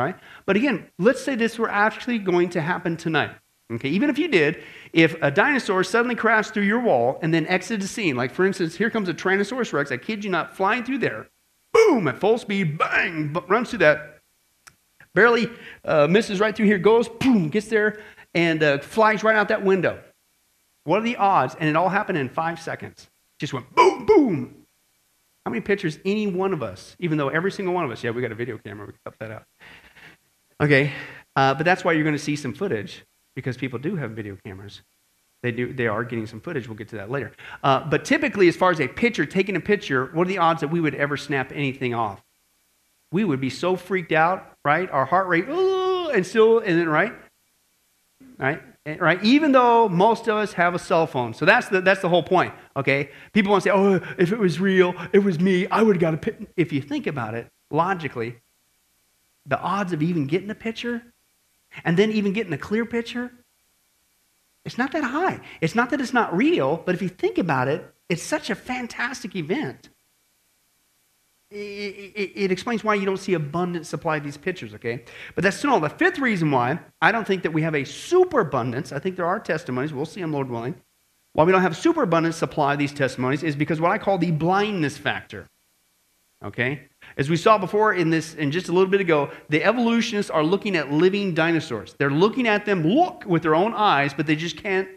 right? 0.00 0.16
But 0.46 0.56
again, 0.56 0.88
let's 0.98 1.22
say 1.22 1.34
this 1.34 1.58
were 1.58 1.70
actually 1.70 2.18
going 2.18 2.50
to 2.50 2.60
happen 2.60 2.96
tonight. 2.96 3.32
Okay, 3.72 3.90
even 3.90 4.10
if 4.10 4.18
you 4.18 4.26
did, 4.26 4.62
if 4.92 5.14
a 5.22 5.30
dinosaur 5.30 5.84
suddenly 5.84 6.16
crashed 6.16 6.54
through 6.54 6.64
your 6.64 6.80
wall 6.80 7.20
and 7.22 7.32
then 7.32 7.46
exited 7.46 7.80
the 7.82 7.86
scene, 7.86 8.16
like 8.16 8.32
for 8.32 8.44
instance, 8.44 8.74
here 8.74 8.90
comes 8.90 9.08
a 9.08 9.14
Tyrannosaurus 9.14 9.72
Rex, 9.72 9.92
I 9.92 9.96
kid 9.96 10.24
you 10.24 10.30
not, 10.30 10.56
flying 10.56 10.82
through 10.82 10.98
there, 10.98 11.28
boom, 11.72 12.08
at 12.08 12.18
full 12.18 12.36
speed, 12.36 12.78
bang, 12.78 13.32
runs 13.48 13.70
through 13.70 13.80
that, 13.80 14.19
barely 15.14 15.48
uh, 15.84 16.06
misses 16.06 16.40
right 16.40 16.54
through 16.54 16.66
here, 16.66 16.78
goes, 16.78 17.08
boom, 17.08 17.48
gets 17.48 17.68
there, 17.68 18.00
and 18.34 18.62
uh, 18.62 18.78
flies 18.78 19.22
right 19.22 19.36
out 19.36 19.48
that 19.48 19.64
window. 19.64 20.00
What 20.84 20.98
are 20.98 21.04
the 21.04 21.16
odds? 21.16 21.56
And 21.58 21.68
it 21.68 21.76
all 21.76 21.88
happened 21.88 22.18
in 22.18 22.28
five 22.28 22.60
seconds. 22.60 23.08
Just 23.38 23.52
went 23.52 23.74
boom, 23.74 24.06
boom. 24.06 24.66
How 25.44 25.50
many 25.50 25.60
pictures 25.62 25.98
any 26.04 26.26
one 26.26 26.52
of 26.52 26.62
us, 26.62 26.96
even 26.98 27.16
though 27.16 27.28
every 27.28 27.50
single 27.50 27.74
one 27.74 27.84
of 27.84 27.90
us, 27.90 28.04
yeah, 28.04 28.10
we 28.10 28.22
got 28.22 28.32
a 28.32 28.34
video 28.34 28.58
camera, 28.58 28.86
we 28.86 28.92
can 28.92 29.00
cut 29.04 29.18
that 29.18 29.30
out. 29.30 29.44
Okay, 30.60 30.92
uh, 31.36 31.54
but 31.54 31.64
that's 31.64 31.84
why 31.84 31.92
you're 31.92 32.04
going 32.04 32.14
to 32.14 32.22
see 32.22 32.36
some 32.36 32.52
footage 32.52 33.04
because 33.34 33.56
people 33.56 33.78
do 33.78 33.96
have 33.96 34.10
video 34.10 34.36
cameras. 34.44 34.82
They, 35.42 35.52
do, 35.52 35.72
they 35.72 35.86
are 35.86 36.04
getting 36.04 36.26
some 36.26 36.40
footage. 36.40 36.68
We'll 36.68 36.76
get 36.76 36.88
to 36.90 36.96
that 36.96 37.10
later. 37.10 37.32
Uh, 37.62 37.88
but 37.88 38.04
typically, 38.04 38.48
as 38.48 38.56
far 38.56 38.70
as 38.70 38.80
a 38.80 38.88
picture, 38.88 39.24
taking 39.24 39.56
a 39.56 39.60
picture, 39.60 40.10
what 40.12 40.26
are 40.26 40.28
the 40.28 40.36
odds 40.36 40.60
that 40.60 40.68
we 40.68 40.80
would 40.80 40.94
ever 40.94 41.16
snap 41.16 41.50
anything 41.54 41.94
off? 41.94 42.22
We 43.12 43.24
would 43.24 43.40
be 43.40 43.50
so 43.50 43.76
freaked 43.76 44.12
out, 44.12 44.52
right? 44.64 44.90
Our 44.90 45.04
heart 45.04 45.28
rate, 45.28 45.48
ooh, 45.48 46.10
and 46.10 46.26
still, 46.26 46.58
and 46.58 46.78
then, 46.78 46.88
right? 46.88 47.12
Right? 48.38 48.62
Right? 48.86 49.22
Even 49.22 49.52
though 49.52 49.88
most 49.88 50.26
of 50.28 50.36
us 50.36 50.54
have 50.54 50.74
a 50.74 50.78
cell 50.78 51.06
phone. 51.06 51.34
So 51.34 51.44
that's 51.44 51.68
the, 51.68 51.80
that's 51.80 52.00
the 52.00 52.08
whole 52.08 52.22
point, 52.22 52.54
okay? 52.76 53.10
People 53.32 53.52
want 53.52 53.64
to 53.64 53.68
say, 53.68 53.74
oh, 53.74 54.00
if 54.18 54.32
it 54.32 54.38
was 54.38 54.58
real, 54.58 54.94
it 55.12 55.20
was 55.20 55.38
me, 55.38 55.66
I 55.68 55.82
would 55.82 55.96
have 55.96 56.00
got 56.00 56.14
a 56.14 56.16
picture. 56.16 56.46
If 56.56 56.72
you 56.72 56.80
think 56.80 57.06
about 57.06 57.34
it 57.34 57.48
logically, 57.70 58.36
the 59.46 59.60
odds 59.60 59.92
of 59.92 60.02
even 60.02 60.26
getting 60.26 60.50
a 60.50 60.54
picture 60.54 61.02
and 61.84 61.96
then 61.96 62.10
even 62.10 62.32
getting 62.32 62.52
a 62.52 62.58
clear 62.58 62.84
picture, 62.84 63.30
it's 64.64 64.78
not 64.78 64.92
that 64.92 65.04
high. 65.04 65.40
It's 65.60 65.74
not 65.74 65.90
that 65.90 66.00
it's 66.00 66.12
not 66.12 66.36
real, 66.36 66.82
but 66.84 66.94
if 66.94 67.02
you 67.02 67.08
think 67.08 67.38
about 67.38 67.68
it, 67.68 67.84
it's 68.08 68.22
such 68.22 68.50
a 68.50 68.54
fantastic 68.54 69.36
event. 69.36 69.88
It, 71.52 72.52
explains 72.52 72.84
why 72.84 72.94
you 72.94 73.04
don't 73.04 73.16
see 73.16 73.34
abundant 73.34 73.84
supply 73.84 74.18
of 74.18 74.24
these 74.24 74.36
pictures, 74.36 74.72
okay? 74.74 75.02
But 75.34 75.42
that's 75.42 75.56
still 75.56 75.72
all. 75.72 75.80
The 75.80 75.88
fifth 75.88 76.20
reason 76.20 76.50
why 76.52 76.78
I 77.02 77.10
don't 77.10 77.26
think 77.26 77.42
that 77.42 77.52
we 77.52 77.62
have 77.62 77.74
a 77.74 77.84
superabundance, 77.84 78.92
I 78.92 79.00
think 79.00 79.16
there 79.16 79.26
are 79.26 79.40
testimonies, 79.40 79.92
we'll 79.92 80.06
see 80.06 80.20
them, 80.20 80.32
Lord 80.32 80.48
willing. 80.48 80.76
Why 81.32 81.44
we 81.44 81.50
don't 81.52 81.62
have 81.62 81.76
superabundant 81.76 82.36
supply 82.36 82.74
of 82.74 82.78
these 82.78 82.92
testimonies 82.92 83.42
is 83.42 83.56
because 83.56 83.80
what 83.80 83.90
I 83.90 83.98
call 83.98 84.18
the 84.18 84.30
blindness 84.30 84.96
factor. 84.96 85.48
Okay? 86.44 86.82
As 87.16 87.28
we 87.28 87.36
saw 87.36 87.58
before 87.58 87.94
in 87.94 88.10
this, 88.10 88.36
and 88.38 88.52
just 88.52 88.68
a 88.68 88.72
little 88.72 88.90
bit 88.90 89.00
ago, 89.00 89.30
the 89.48 89.64
evolutionists 89.64 90.30
are 90.30 90.44
looking 90.44 90.76
at 90.76 90.92
living 90.92 91.34
dinosaurs. 91.34 91.94
They're 91.98 92.10
looking 92.10 92.46
at 92.46 92.64
them, 92.64 92.84
look 92.84 93.24
with 93.26 93.42
their 93.42 93.56
own 93.56 93.74
eyes, 93.74 94.14
but 94.14 94.26
they 94.26 94.36
just 94.36 94.56
can't, 94.56 94.88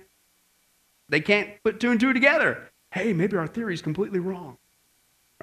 they 1.09 1.19
can't 1.19 1.49
put 1.63 1.79
two 1.79 1.89
and 1.89 1.99
two 1.99 2.13
together. 2.13 2.69
Hey, 2.91 3.11
maybe 3.11 3.37
our 3.37 3.47
theory 3.47 3.73
is 3.73 3.81
completely 3.81 4.19
wrong. 4.19 4.57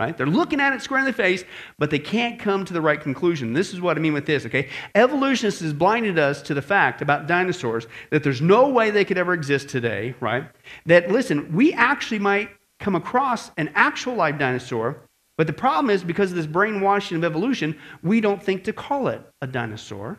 Right? 0.01 0.17
They're 0.17 0.27
looking 0.27 0.61
at 0.61 0.73
it 0.73 0.81
square 0.81 1.01
in 1.01 1.05
the 1.05 1.13
face, 1.13 1.45
but 1.79 1.91
they 1.91 1.99
can't 1.99 2.41
come 2.41 2.65
to 2.65 2.73
the 2.73 2.81
right 2.81 2.99
conclusion. 2.99 3.53
This 3.53 3.75
is 3.75 3.83
what 3.83 3.99
I 3.99 4.01
mean 4.01 4.15
with 4.15 4.25
this, 4.25 4.47
okay? 4.47 4.71
Evolutionists 4.95 5.61
has 5.61 5.75
blinded 5.75 6.19
us 6.19 6.41
to 6.43 6.55
the 6.55 6.63
fact 6.63 7.03
about 7.03 7.27
dinosaurs 7.27 7.87
that 8.09 8.23
there's 8.25 8.41
no 8.41 8.71
way 8.71 8.91
they 8.91 9.05
could 9.05 9.19
ever 9.19 9.35
exist 9.35 9.69
today, 9.69 10.15
right? 10.19 10.45
That, 10.87 11.11
listen, 11.11 11.55
we 11.55 11.75
actually 11.75 12.19
might 12.19 12.49
come 12.79 12.97
across 12.97 13.51
an 13.59 13.71
actual 13.75 14.15
live 14.15 14.39
dinosaur 14.39 15.03
but 15.41 15.47
the 15.47 15.55
problem 15.55 15.89
is 15.89 16.05
because 16.05 16.33
of 16.33 16.37
this 16.37 16.45
brainwashing 16.45 17.17
of 17.17 17.25
evolution, 17.25 17.79
we 18.03 18.21
don't 18.21 18.43
think 18.43 18.65
to 18.65 18.75
call 18.75 19.09
it 19.09 19.23
a 19.41 19.47
dinosaur 19.47 20.19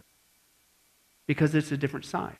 because 1.27 1.53
it's 1.53 1.71
a 1.71 1.77
different 1.77 2.05
size. 2.05 2.33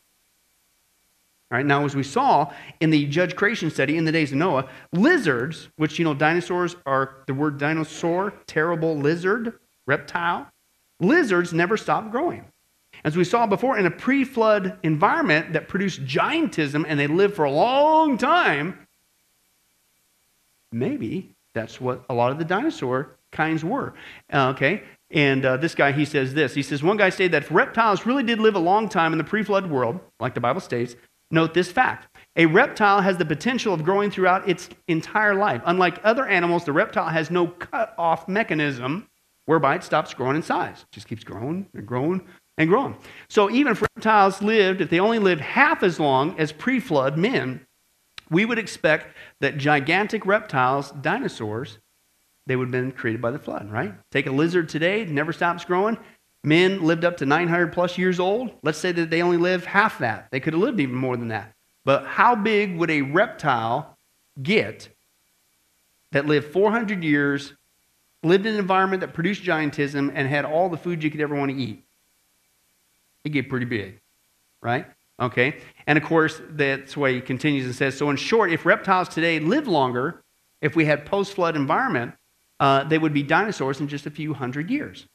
Right, 1.52 1.66
now, 1.66 1.84
as 1.84 1.98
we 1.98 2.04
saw 2.04 2.50
in 2.80 2.92
the 2.92 3.06
Judge 3.08 3.36
Creation 3.36 3.70
study 3.70 3.98
in 3.98 4.06
the 4.06 4.12
days 4.12 4.32
of 4.32 4.38
Noah, 4.38 4.70
lizards, 4.94 5.68
which 5.76 6.00
you 6.00 6.06
know, 6.06 6.14
dinosaurs 6.14 6.78
are 6.86 7.18
the 7.28 7.34
word 7.34 7.58
dinosaur, 7.58 8.34
terrible 8.48 8.96
lizard, 8.96 9.60
reptile, 9.86 10.48
lizards 11.02 11.52
never 11.52 11.76
stop 11.76 12.10
growing. 12.10 12.46
As 13.04 13.18
we 13.18 13.26
saw 13.26 13.48
before, 13.48 13.78
in 13.78 13.86
a 13.86 13.92
pre 13.92 14.24
flood 14.24 14.78
environment 14.84 15.52
that 15.52 15.68
produced 15.68 16.06
giantism 16.06 16.86
and 16.88 16.98
they 16.98 17.08
lived 17.08 17.36
for 17.36 17.44
a 17.44 17.52
long 17.52 18.18
time, 18.18 18.88
maybe 20.72 21.36
that's 21.54 21.82
what 21.82 22.06
a 22.10 22.14
lot 22.14 22.32
of 22.32 22.38
the 22.38 22.46
dinosaur 22.46 23.18
kinds 23.34 23.66
were. 23.66 23.94
Uh, 24.32 24.50
okay? 24.56 24.84
And 25.10 25.46
uh, 25.46 25.58
this 25.58 25.76
guy, 25.76 25.92
he 25.92 26.06
says 26.06 26.34
this. 26.34 26.54
He 26.54 26.64
says, 26.64 26.82
one 26.82 26.96
guy 26.96 27.10
stated 27.10 27.34
that 27.34 27.44
if 27.44 27.52
reptiles 27.52 28.06
really 28.06 28.24
did 28.24 28.40
live 28.40 28.56
a 28.56 28.60
long 28.60 28.88
time 28.88 29.12
in 29.12 29.18
the 29.18 29.26
pre 29.26 29.44
flood 29.44 29.70
world, 29.70 30.00
like 30.20 30.34
the 30.34 30.40
Bible 30.40 30.62
states, 30.62 30.96
note 31.32 31.54
this 31.54 31.72
fact. 31.72 32.08
A 32.36 32.46
reptile 32.46 33.02
has 33.02 33.18
the 33.18 33.26
potential 33.26 33.74
of 33.74 33.84
growing 33.84 34.10
throughout 34.10 34.48
its 34.48 34.70
entire 34.88 35.36
life. 35.36 35.62
Unlike 35.66 36.00
other 36.04 36.26
animals, 36.26 36.64
the 36.64 36.72
reptile 36.72 37.10
has 37.10 37.30
no 37.30 37.48
cut 37.48 37.94
off 37.98 38.28
mechanism 38.28 39.08
whereby 39.46 39.76
it 39.76 39.84
stops 39.84 40.14
growing 40.14 40.38
in 40.38 40.44
size. 40.44 40.82
It 40.82 40.94
just 40.94 41.08
keeps 41.08 41.24
growing 41.24 41.68
and 41.74 41.86
growing 41.86 42.26
and 42.58 42.70
growing. 42.70 42.96
So 43.30 43.50
even 43.50 43.74
if 43.74 43.82
reptiles 43.82 44.42
lived, 44.42 44.82
if 44.82 44.90
they 44.90 45.00
only 45.00 45.20
lived 45.20 45.42
half 45.42 45.84
as 45.84 46.00
long 46.00 46.40
as 46.40 46.52
pre 46.52 46.80
flood 46.80 47.18
men, 47.18 47.66
we 48.30 48.46
would 48.46 48.60
expect 48.60 49.16
that 49.42 49.58
gigantic 49.58 50.26
reptiles, 50.26 50.92
dinosaurs, 50.92 51.80
they 52.48 52.56
would 52.56 52.68
have 52.68 52.72
been 52.72 52.92
created 52.92 53.22
by 53.22 53.32
the 53.32 53.40
flood, 53.40 53.70
right? 53.72 53.94
Take 54.12 54.28
a 54.28 54.32
lizard 54.32 54.70
today, 54.70 55.06
never 55.06 55.34
stops 55.34 55.66
growing. 55.66 55.98
Men 56.44 56.84
lived 56.84 57.06
up 57.06 57.18
to 57.18 57.26
900 57.26 57.72
plus 57.72 57.98
years 57.98 58.20
old. 58.20 58.52
Let's 58.64 58.80
say 58.80 58.92
that 58.92 59.10
they 59.10 59.22
only 59.22 59.38
live 59.38 59.66
half 59.66 60.00
that. 60.00 60.28
They 60.32 60.40
could 60.40 60.54
have 60.54 60.62
lived 60.62 60.80
even 60.80 60.96
more 60.96 61.16
than 61.16 61.28
that. 61.28 61.54
But 61.86 62.06
how 62.06 62.36
big 62.36 62.78
would 62.78 62.90
a 62.90 63.02
reptile 63.02 63.98
get 64.42 64.90
that 66.12 66.26
lived 66.26 66.52
400 66.52 67.04
years 67.04 67.54
lived 68.24 68.46
in 68.46 68.54
an 68.54 68.60
environment 68.60 69.02
that 69.02 69.14
produced 69.14 69.44
giantism, 69.44 70.12
and 70.14 70.28
had 70.28 70.46
all 70.46 70.70
the 70.70 70.78
food 70.78 71.04
you 71.04 71.10
could 71.10 71.22
ever 71.22 71.36
want 71.36 71.52
to 71.52 71.58
eat, 71.58 71.84
it 73.24 73.30
get 73.30 73.50
pretty 73.50 73.66
big, 73.66 74.00
right? 74.62 74.86
Okay? 75.20 75.58
And 75.88 75.98
of 75.98 76.04
course, 76.04 76.42
that's 76.50 76.96
why 76.96 77.14
he 77.14 77.22
continues 77.22 77.66
and 77.66 77.76
says, 77.76 77.98
so 77.98 78.10
in 78.10 78.18
short, 78.18 78.52
if 78.52 78.66
reptiles 78.66 79.10
today 79.10 79.40
live 79.40 79.68
longer, 79.68 80.24
if 80.62 80.76
we 80.76 80.86
had 80.86 81.06
post-flood 81.06 81.56
environment, 81.56 82.14
uh, 82.60 82.84
they 82.84 82.98
would 82.98 83.14
be 83.14 83.24
dinosaurs 83.24 83.80
in 83.80 83.88
just 83.88 84.06
a 84.06 84.12
few 84.12 84.34
hundred 84.34 84.70
years. 84.70 85.08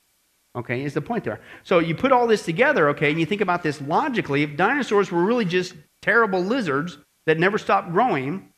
Okay, 0.57 0.85
is 0.85 0.95
the 0.95 1.03
point 1.03 1.25
there. 1.25 1.41
So 1.65 1.81
you 1.81 1.95
put 1.95 2.13
all 2.13 2.27
this 2.27 2.45
together, 2.45 2.89
okay, 2.91 3.11
and 3.11 3.21
you 3.21 3.27
think 3.27 3.43
about 3.43 3.63
this 3.63 3.81
logically. 3.83 4.43
If 4.43 4.57
dinosaurs 4.57 5.13
were 5.13 5.23
really 5.23 5.45
just 5.45 5.75
terrible 6.01 6.41
lizards 6.41 6.97
that 7.27 7.39
never 7.39 7.59
stopped 7.59 7.93
growing, 7.93 8.53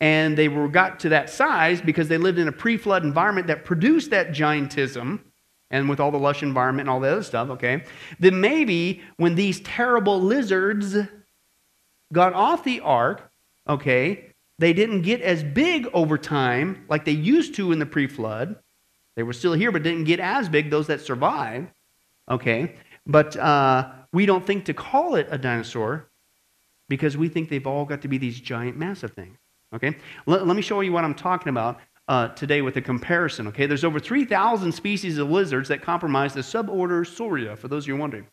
and 0.00 0.38
they 0.38 0.46
were 0.48 0.68
got 0.68 1.00
to 1.00 1.08
that 1.08 1.28
size 1.28 1.80
because 1.80 2.08
they 2.08 2.18
lived 2.18 2.38
in 2.38 2.46
a 2.46 2.52
pre-flood 2.52 3.02
environment 3.02 3.48
that 3.48 3.64
produced 3.64 4.10
that 4.10 4.28
giantism, 4.28 5.20
and 5.70 5.88
with 5.88 5.98
all 5.98 6.12
the 6.12 6.18
lush 6.18 6.44
environment 6.44 6.88
and 6.88 6.90
all 6.90 7.00
the 7.00 7.10
other 7.10 7.22
stuff, 7.24 7.50
okay, 7.50 7.82
then 8.20 8.40
maybe 8.40 9.02
when 9.16 9.34
these 9.34 9.60
terrible 9.60 10.20
lizards 10.20 10.96
got 12.12 12.34
off 12.34 12.62
the 12.62 12.80
ark, 12.80 13.30
okay, 13.68 14.32
they 14.58 14.72
didn't 14.72 15.02
get 15.02 15.20
as 15.22 15.42
big 15.42 15.88
over 15.92 16.16
time 16.16 16.84
like 16.88 17.04
they 17.04 17.12
used 17.12 17.56
to 17.56 17.72
in 17.72 17.80
the 17.80 17.86
pre 17.86 18.06
flood. 18.06 18.56
They 19.16 19.22
were 19.22 19.32
still 19.32 19.54
here, 19.54 19.72
but 19.72 19.82
didn't 19.82 20.04
get 20.04 20.20
as 20.20 20.48
big, 20.48 20.70
those 20.70 20.86
that 20.88 21.00
survived, 21.00 21.68
okay. 22.30 22.74
But 23.06 23.36
uh, 23.36 23.90
we 24.12 24.26
don't 24.26 24.46
think 24.46 24.66
to 24.66 24.74
call 24.74 25.14
it 25.14 25.26
a 25.30 25.38
dinosaur 25.38 26.08
because 26.88 27.16
we 27.16 27.28
think 27.28 27.48
they've 27.48 27.66
all 27.66 27.84
got 27.84 28.02
to 28.02 28.08
be 28.08 28.18
these 28.18 28.38
giant, 28.38 28.76
massive 28.76 29.12
things, 29.12 29.38
okay. 29.74 29.96
Let, 30.26 30.46
let 30.46 30.54
me 30.54 30.62
show 30.62 30.80
you 30.80 30.92
what 30.92 31.04
I'm 31.04 31.14
talking 31.14 31.48
about 31.48 31.80
uh, 32.08 32.28
today 32.28 32.62
with 32.62 32.76
a 32.76 32.80
comparison. 32.80 33.48
Okay, 33.48 33.66
there's 33.66 33.84
over 33.84 33.98
3,000 33.98 34.70
species 34.72 35.18
of 35.18 35.30
lizards 35.30 35.68
that 35.68 35.82
comprise 35.82 36.34
the 36.34 36.40
suborder 36.40 37.04
Sauria. 37.04 37.56
For 37.56 37.68
those 37.68 37.84
of 37.84 37.88
you 37.88 37.96
wondering, 37.96 38.26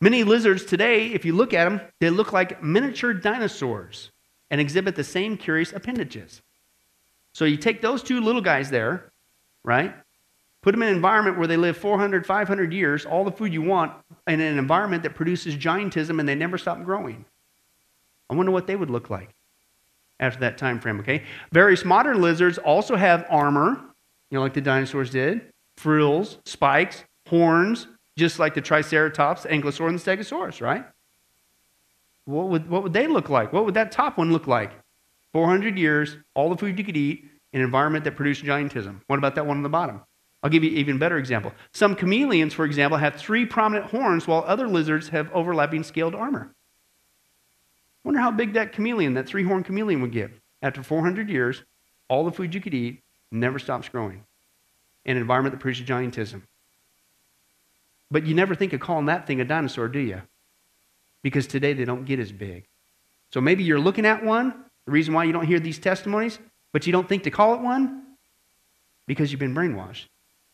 many 0.00 0.24
lizards 0.24 0.64
today, 0.64 1.08
if 1.08 1.24
you 1.24 1.34
look 1.34 1.54
at 1.54 1.68
them, 1.68 1.80
they 2.00 2.10
look 2.10 2.32
like 2.32 2.62
miniature 2.62 3.12
dinosaurs 3.14 4.10
and 4.50 4.60
exhibit 4.60 4.96
the 4.96 5.04
same 5.04 5.36
curious 5.36 5.72
appendages. 5.72 6.42
So 7.34 7.44
you 7.44 7.56
take 7.56 7.80
those 7.80 8.02
two 8.02 8.20
little 8.20 8.40
guys 8.40 8.70
there, 8.70 9.12
right? 9.64 9.94
Put 10.62 10.72
them 10.72 10.82
in 10.82 10.88
an 10.88 10.94
environment 10.94 11.38
where 11.38 11.46
they 11.46 11.56
live 11.56 11.76
400, 11.76 12.26
500 12.26 12.72
years, 12.72 13.06
all 13.06 13.24
the 13.24 13.32
food 13.32 13.52
you 13.52 13.62
want, 13.62 13.92
in 14.26 14.40
an 14.40 14.58
environment 14.58 15.02
that 15.04 15.14
produces 15.14 15.56
giantism 15.56 16.20
and 16.20 16.28
they 16.28 16.34
never 16.34 16.58
stop 16.58 16.84
growing. 16.84 17.24
I 18.28 18.34
wonder 18.34 18.52
what 18.52 18.66
they 18.66 18.76
would 18.76 18.90
look 18.90 19.08
like 19.10 19.30
after 20.20 20.40
that 20.40 20.58
time 20.58 20.78
frame, 20.78 21.00
okay? 21.00 21.24
Various 21.50 21.84
modern 21.84 22.20
lizards 22.20 22.58
also 22.58 22.94
have 22.94 23.26
armor, 23.30 23.80
you 24.30 24.36
know, 24.36 24.42
like 24.42 24.54
the 24.54 24.60
dinosaurs 24.60 25.10
did, 25.10 25.50
frills, 25.78 26.38
spikes, 26.44 27.04
horns, 27.28 27.86
just 28.18 28.38
like 28.38 28.54
the 28.54 28.60
Triceratops, 28.60 29.46
Ankylosaur, 29.46 29.88
and 29.88 29.98
the 29.98 30.02
Stegosaurus, 30.02 30.60
right? 30.60 30.84
What 32.26 32.48
would, 32.48 32.68
what 32.68 32.82
would 32.82 32.92
they 32.92 33.06
look 33.06 33.30
like? 33.30 33.52
What 33.52 33.64
would 33.64 33.74
that 33.74 33.90
top 33.90 34.18
one 34.18 34.30
look 34.30 34.46
like? 34.46 34.72
400 35.32 35.78
years, 35.78 36.16
all 36.34 36.50
the 36.50 36.56
food 36.56 36.78
you 36.78 36.84
could 36.84 36.96
eat, 36.96 37.28
an 37.52 37.62
environment 37.62 38.04
that 38.04 38.14
produced 38.14 38.44
giantism. 38.44 39.00
What 39.06 39.18
about 39.18 39.34
that 39.36 39.46
one 39.46 39.56
on 39.56 39.62
the 39.62 39.68
bottom? 39.68 40.02
I'll 40.42 40.50
give 40.50 40.64
you 40.64 40.70
an 40.70 40.76
even 40.76 40.98
better 40.98 41.18
example. 41.18 41.52
Some 41.72 41.96
chameleons, 41.96 42.54
for 42.54 42.64
example, 42.64 42.98
have 42.98 43.16
three 43.16 43.44
prominent 43.44 43.90
horns, 43.90 44.26
while 44.26 44.42
other 44.46 44.66
lizards 44.66 45.08
have 45.08 45.30
overlapping 45.32 45.82
scaled 45.82 46.14
armor. 46.14 46.54
Wonder 48.04 48.20
how 48.20 48.30
big 48.30 48.54
that 48.54 48.72
chameleon, 48.72 49.14
that 49.14 49.26
three 49.26 49.44
horned 49.44 49.66
chameleon, 49.66 50.00
would 50.00 50.12
get. 50.12 50.30
After 50.62 50.82
400 50.82 51.28
years, 51.28 51.62
all 52.08 52.24
the 52.24 52.32
food 52.32 52.54
you 52.54 52.60
could 52.60 52.74
eat 52.74 53.02
never 53.30 53.58
stops 53.58 53.88
growing 53.88 54.24
in 55.04 55.16
an 55.16 55.22
environment 55.22 55.54
that 55.54 55.60
produces 55.60 55.86
giantism. 55.86 56.42
But 58.10 58.26
you 58.26 58.34
never 58.34 58.54
think 58.54 58.72
of 58.72 58.80
calling 58.80 59.06
that 59.06 59.26
thing 59.26 59.40
a 59.40 59.44
dinosaur, 59.44 59.88
do 59.88 59.98
you? 59.98 60.22
Because 61.22 61.46
today 61.46 61.74
they 61.74 61.84
don't 61.84 62.06
get 62.06 62.18
as 62.18 62.32
big. 62.32 62.66
So 63.32 63.40
maybe 63.40 63.62
you're 63.62 63.78
looking 63.78 64.06
at 64.06 64.24
one, 64.24 64.64
the 64.86 64.92
reason 64.92 65.14
why 65.14 65.24
you 65.24 65.32
don't 65.32 65.46
hear 65.46 65.60
these 65.60 65.78
testimonies, 65.78 66.38
but 66.72 66.86
you 66.86 66.92
don't 66.92 67.08
think 67.08 67.24
to 67.24 67.30
call 67.30 67.54
it 67.54 67.60
one? 67.60 68.16
Because 69.06 69.30
you've 69.30 69.40
been 69.40 69.54
brainwashed 69.54 70.06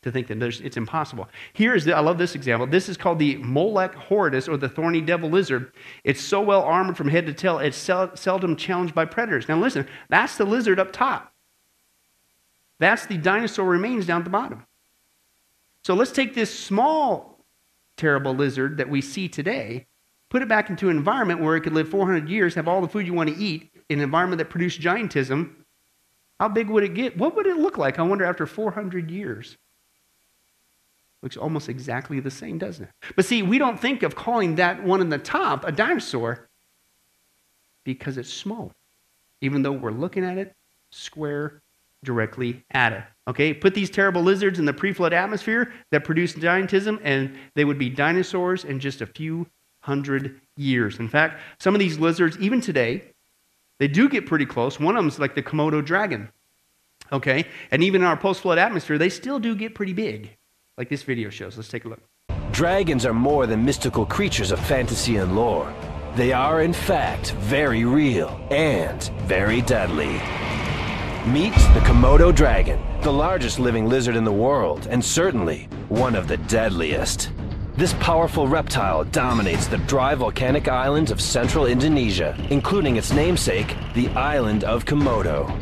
to 0.07 0.13
think 0.13 0.29
that 0.29 0.41
it's 0.41 0.77
impossible. 0.77 1.29
Here 1.53 1.75
is 1.75 1.85
the, 1.85 1.95
I 1.95 2.01
love 2.01 2.17
this 2.17 2.37
example. 2.37 2.67
This 2.67 2.89
is 2.89 2.97
called 2.97 3.19
the 3.19 3.37
Moloch 3.39 3.95
horridus 3.95 4.49
or 4.49 4.57
the 4.57 4.69
thorny 4.69 5.01
devil 5.01 5.29
lizard. 5.29 5.73
It's 6.05 6.21
so 6.21 6.41
well 6.41 6.63
armored 6.63 6.97
from 6.97 7.09
head 7.09 7.27
to 7.27 7.33
tail, 7.33 7.59
it's 7.59 7.77
sel- 7.77 8.15
seldom 8.17 8.55
challenged 8.55 8.95
by 8.95 9.05
predators. 9.05 9.49
Now 9.49 9.59
listen, 9.59 9.87
that's 10.09 10.37
the 10.37 10.45
lizard 10.45 10.79
up 10.79 10.93
top. 10.93 11.33
That's 12.79 13.07
the 13.07 13.19
dinosaur 13.19 13.67
remains 13.67 14.07
down 14.07 14.21
at 14.21 14.25
the 14.25 14.31
bottom. 14.31 14.65
So 15.83 15.95
let's 15.95 16.13
take 16.13 16.35
this 16.35 16.57
small, 16.57 17.45
terrible 17.97 18.35
lizard 18.35 18.77
that 18.77 18.89
we 18.89 19.01
see 19.01 19.29
today, 19.29 19.87
put 20.31 20.43
it 20.43 20.49
back 20.49 20.71
into 20.71 20.89
an 20.89 20.97
environment 20.97 21.41
where 21.41 21.57
it 21.57 21.63
could 21.63 21.73
live 21.73 21.89
400 21.89 22.29
years, 22.29 22.55
have 22.55 22.69
all 22.69 22.81
the 22.81 22.89
food 22.89 23.07
you 23.07 23.15
want 23.15 23.31
to 23.31 23.37
eat, 23.37 23.71
in 23.89 23.99
an 23.99 24.05
environment 24.05 24.39
that 24.39 24.51
produced 24.51 24.81
giantism. 24.81 25.55
How 26.39 26.49
big 26.49 26.69
would 26.69 26.85
it 26.85 26.95
get? 26.95 27.17
What 27.17 27.35
would 27.35 27.47
it 27.47 27.57
look 27.57 27.77
like? 27.77 27.99
I 27.99 28.03
wonder 28.03 28.25
after 28.25 28.47
400 28.47 29.11
years. 29.11 29.57
Looks 31.27 31.37
almost 31.37 31.69
exactly 31.69 32.21
the 32.21 32.31
same, 32.31 32.57
doesn't 32.57 32.85
it? 32.85 32.91
But 33.17 33.25
see, 33.25 33.43
we 33.43 33.59
don't 33.59 33.81
think 33.81 34.05
of 34.05 34.15
calling 34.15 34.55
that 34.55 34.85
one 34.85 35.01
in 35.01 35.09
the 35.09 35.19
top 35.19 35.65
a 35.67 35.73
dinosaur 35.73 36.49
because 37.85 38.17
it's 38.17 38.33
small, 38.33 38.71
even 39.41 39.63
though 39.63 39.73
we're 39.73 39.91
looking 39.91 40.25
at 40.25 40.39
it 40.39 40.55
square 40.93 41.61
directly 42.05 42.65
at 42.71 42.93
it. 42.93 43.03
Okay, 43.27 43.53
put 43.53 43.75
these 43.75 43.91
terrible 43.91 44.23
lizards 44.23 44.61
in 44.61 44.67
the 44.67 44.73
pre 44.73 44.93
flood 44.93 45.13
atmosphere 45.13 45.73
that 45.91 46.05
produced 46.05 46.39
giantism, 46.39 47.01
and 47.03 47.37
they 47.57 47.65
would 47.65 47.77
be 47.77 47.91
dinosaurs 47.91 48.63
in 48.63 48.79
just 48.79 49.01
a 49.01 49.07
few 49.07 49.49
hundred 49.81 50.41
years. 50.57 51.01
In 51.01 51.09
fact, 51.09 51.41
some 51.59 51.75
of 51.75 51.81
these 51.81 51.99
lizards, 51.99 52.39
even 52.39 52.61
today, 52.61 53.03
they 53.81 53.89
do 53.89 54.09
get 54.09 54.27
pretty 54.27 54.47
close. 54.47 54.79
One 54.79 54.95
of 54.95 55.03
them 55.03 55.09
is 55.09 55.19
like 55.19 55.35
the 55.35 55.43
Komodo 55.43 55.85
dragon. 55.85 56.29
Okay, 57.11 57.47
and 57.73 57.83
even 57.83 58.03
in 58.03 58.07
our 58.07 58.17
post 58.17 58.43
flood 58.43 58.59
atmosphere, 58.59 58.97
they 58.97 59.09
still 59.09 59.41
do 59.41 59.57
get 59.57 59.75
pretty 59.75 59.93
big 59.93 60.36
like 60.77 60.89
this 60.91 61.03
video 61.03 61.31
shows. 61.31 61.57
Let's 61.57 61.69
take 61.69 61.85
a 61.85 61.89
look. 61.89 62.01
Dragons 62.53 63.07
are 63.07 63.15
more 63.15 63.47
than 63.47 63.65
mystical 63.65 64.05
creatures 64.05 64.51
of 64.51 64.61
fantasy 64.61 65.17
and 65.17 65.35
lore. 65.35 65.73
They 66.17 66.33
are, 66.33 66.63
in 66.63 66.73
fact, 66.73 67.33
very 67.33 67.85
real 67.85 68.29
and 68.51 69.03
very 69.27 69.63
deadly. 69.63 70.21
Meet 71.31 71.55
the 71.75 71.83
Komodo 71.85 72.35
dragon, 72.35 72.81
the 73.03 73.13
largest 73.13 73.59
living 73.59 73.89
lizard 73.89 74.17
in 74.17 74.25
the 74.25 74.33
world, 74.33 74.87
and 74.91 75.05
certainly 75.05 75.69
one 75.89 76.15
of 76.15 76.29
the 76.29 76.37
deadliest. 76.37 77.31
This 77.77 77.95
powerful 77.95 78.49
reptile 78.49 79.05
dominates 79.05 79.67
the 79.67 79.79
dry 79.79 80.15
volcanic 80.15 80.69
islands 80.69 81.11
of 81.11 81.21
central 81.21 81.67
Indonesia, 81.67 82.35
including 82.49 82.97
its 82.97 83.13
namesake, 83.13 83.77
the 83.95 84.09
island 84.11 84.65
of 84.65 84.87
Komodo. 84.87 85.53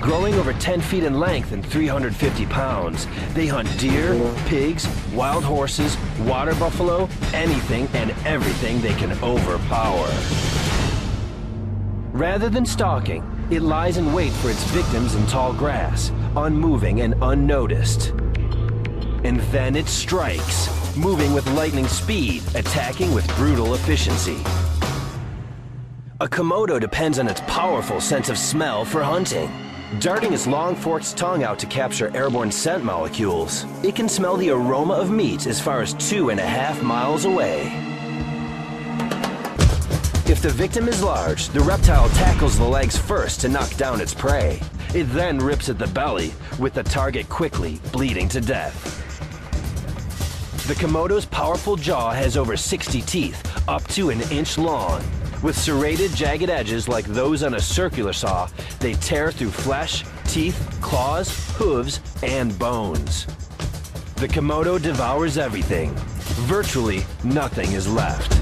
Growing 0.00 0.34
over 0.36 0.54
10 0.54 0.80
feet 0.80 1.04
in 1.04 1.20
length 1.20 1.52
and 1.52 1.64
350 1.64 2.46
pounds, 2.46 3.06
they 3.34 3.46
hunt 3.46 3.68
deer, 3.78 4.14
pigs, 4.46 4.88
wild 5.12 5.44
horses, 5.44 5.98
water 6.20 6.54
buffalo, 6.54 7.06
anything 7.34 7.86
and 7.92 8.10
everything 8.24 8.80
they 8.80 8.94
can 8.94 9.12
overpower. 9.22 10.08
Rather 12.12 12.48
than 12.48 12.64
stalking, 12.64 13.22
it 13.50 13.60
lies 13.60 13.98
in 13.98 14.12
wait 14.14 14.32
for 14.32 14.48
its 14.48 14.64
victims 14.70 15.14
in 15.16 15.26
tall 15.26 15.52
grass, 15.52 16.10
unmoving 16.34 17.02
and 17.02 17.14
unnoticed. 17.20 18.14
And 19.22 19.40
then 19.52 19.76
it 19.76 19.86
strikes, 19.86 20.96
moving 20.96 21.34
with 21.34 21.46
lightning 21.52 21.86
speed, 21.86 22.42
attacking 22.54 23.12
with 23.12 23.28
brutal 23.36 23.74
efficiency. 23.74 24.38
A 26.20 26.26
Komodo 26.26 26.80
depends 26.80 27.18
on 27.18 27.28
its 27.28 27.42
powerful 27.42 28.00
sense 28.00 28.30
of 28.30 28.38
smell 28.38 28.84
for 28.84 29.02
hunting. 29.02 29.50
Darting 29.98 30.32
its 30.32 30.46
long 30.46 30.76
forked 30.76 31.16
tongue 31.16 31.42
out 31.42 31.58
to 31.58 31.66
capture 31.66 32.16
airborne 32.16 32.52
scent 32.52 32.84
molecules, 32.84 33.64
it 33.82 33.96
can 33.96 34.08
smell 34.08 34.36
the 34.36 34.50
aroma 34.50 34.94
of 34.94 35.10
meat 35.10 35.48
as 35.48 35.60
far 35.60 35.82
as 35.82 35.94
two 35.94 36.30
and 36.30 36.38
a 36.38 36.46
half 36.46 36.80
miles 36.80 37.24
away. 37.24 37.62
If 40.30 40.42
the 40.42 40.48
victim 40.48 40.86
is 40.86 41.02
large, 41.02 41.48
the 41.48 41.60
reptile 41.60 42.08
tackles 42.10 42.56
the 42.56 42.64
legs 42.64 42.96
first 42.96 43.40
to 43.40 43.48
knock 43.48 43.76
down 43.76 44.00
its 44.00 44.14
prey. 44.14 44.60
It 44.94 45.04
then 45.12 45.38
rips 45.38 45.68
at 45.68 45.78
the 45.78 45.88
belly, 45.88 46.32
with 46.60 46.74
the 46.74 46.84
target 46.84 47.28
quickly 47.28 47.80
bleeding 47.90 48.28
to 48.28 48.40
death. 48.40 48.96
The 50.68 50.74
Komodo's 50.74 51.26
powerful 51.26 51.74
jaw 51.74 52.12
has 52.12 52.36
over 52.36 52.56
60 52.56 53.02
teeth, 53.02 53.68
up 53.68 53.82
to 53.88 54.10
an 54.10 54.20
inch 54.30 54.56
long, 54.56 55.02
with 55.42 55.56
serrated, 55.56 56.14
jagged 56.14 56.50
edges 56.50 56.88
like 56.88 57.06
those 57.06 57.42
on 57.42 57.54
a 57.54 57.60
circular 57.60 58.12
saw, 58.12 58.48
they 58.78 58.94
tear 58.94 59.32
through 59.32 59.50
flesh, 59.50 60.04
teeth, 60.24 60.78
claws, 60.80 61.50
hooves, 61.56 62.00
and 62.22 62.56
bones. 62.58 63.26
The 64.16 64.28
Komodo 64.28 64.80
devours 64.80 65.38
everything. 65.38 65.94
Virtually 66.46 67.04
nothing 67.24 67.72
is 67.72 67.88
left. 67.88 68.40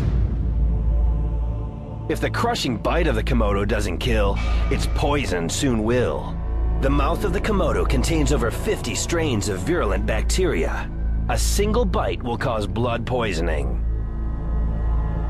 If 2.11 2.20
the 2.20 2.30
crushing 2.30 2.76
bite 2.76 3.07
of 3.07 3.14
the 3.14 3.22
Komodo 3.22 3.68
doesn't 3.68 3.99
kill, 3.99 4.36
its 4.70 4.88
poison 4.94 5.49
soon 5.49 5.84
will. 5.84 6.34
The 6.80 6.90
mouth 6.90 7.24
of 7.24 7.32
the 7.32 7.40
Komodo 7.40 7.88
contains 7.88 8.32
over 8.32 8.51
50 8.51 8.94
strains 8.94 9.49
of 9.49 9.61
virulent 9.61 10.07
bacteria. 10.07 10.90
A 11.28 11.38
single 11.38 11.84
bite 11.84 12.22
will 12.22 12.38
cause 12.38 12.66
blood 12.66 13.07
poisoning. 13.07 13.84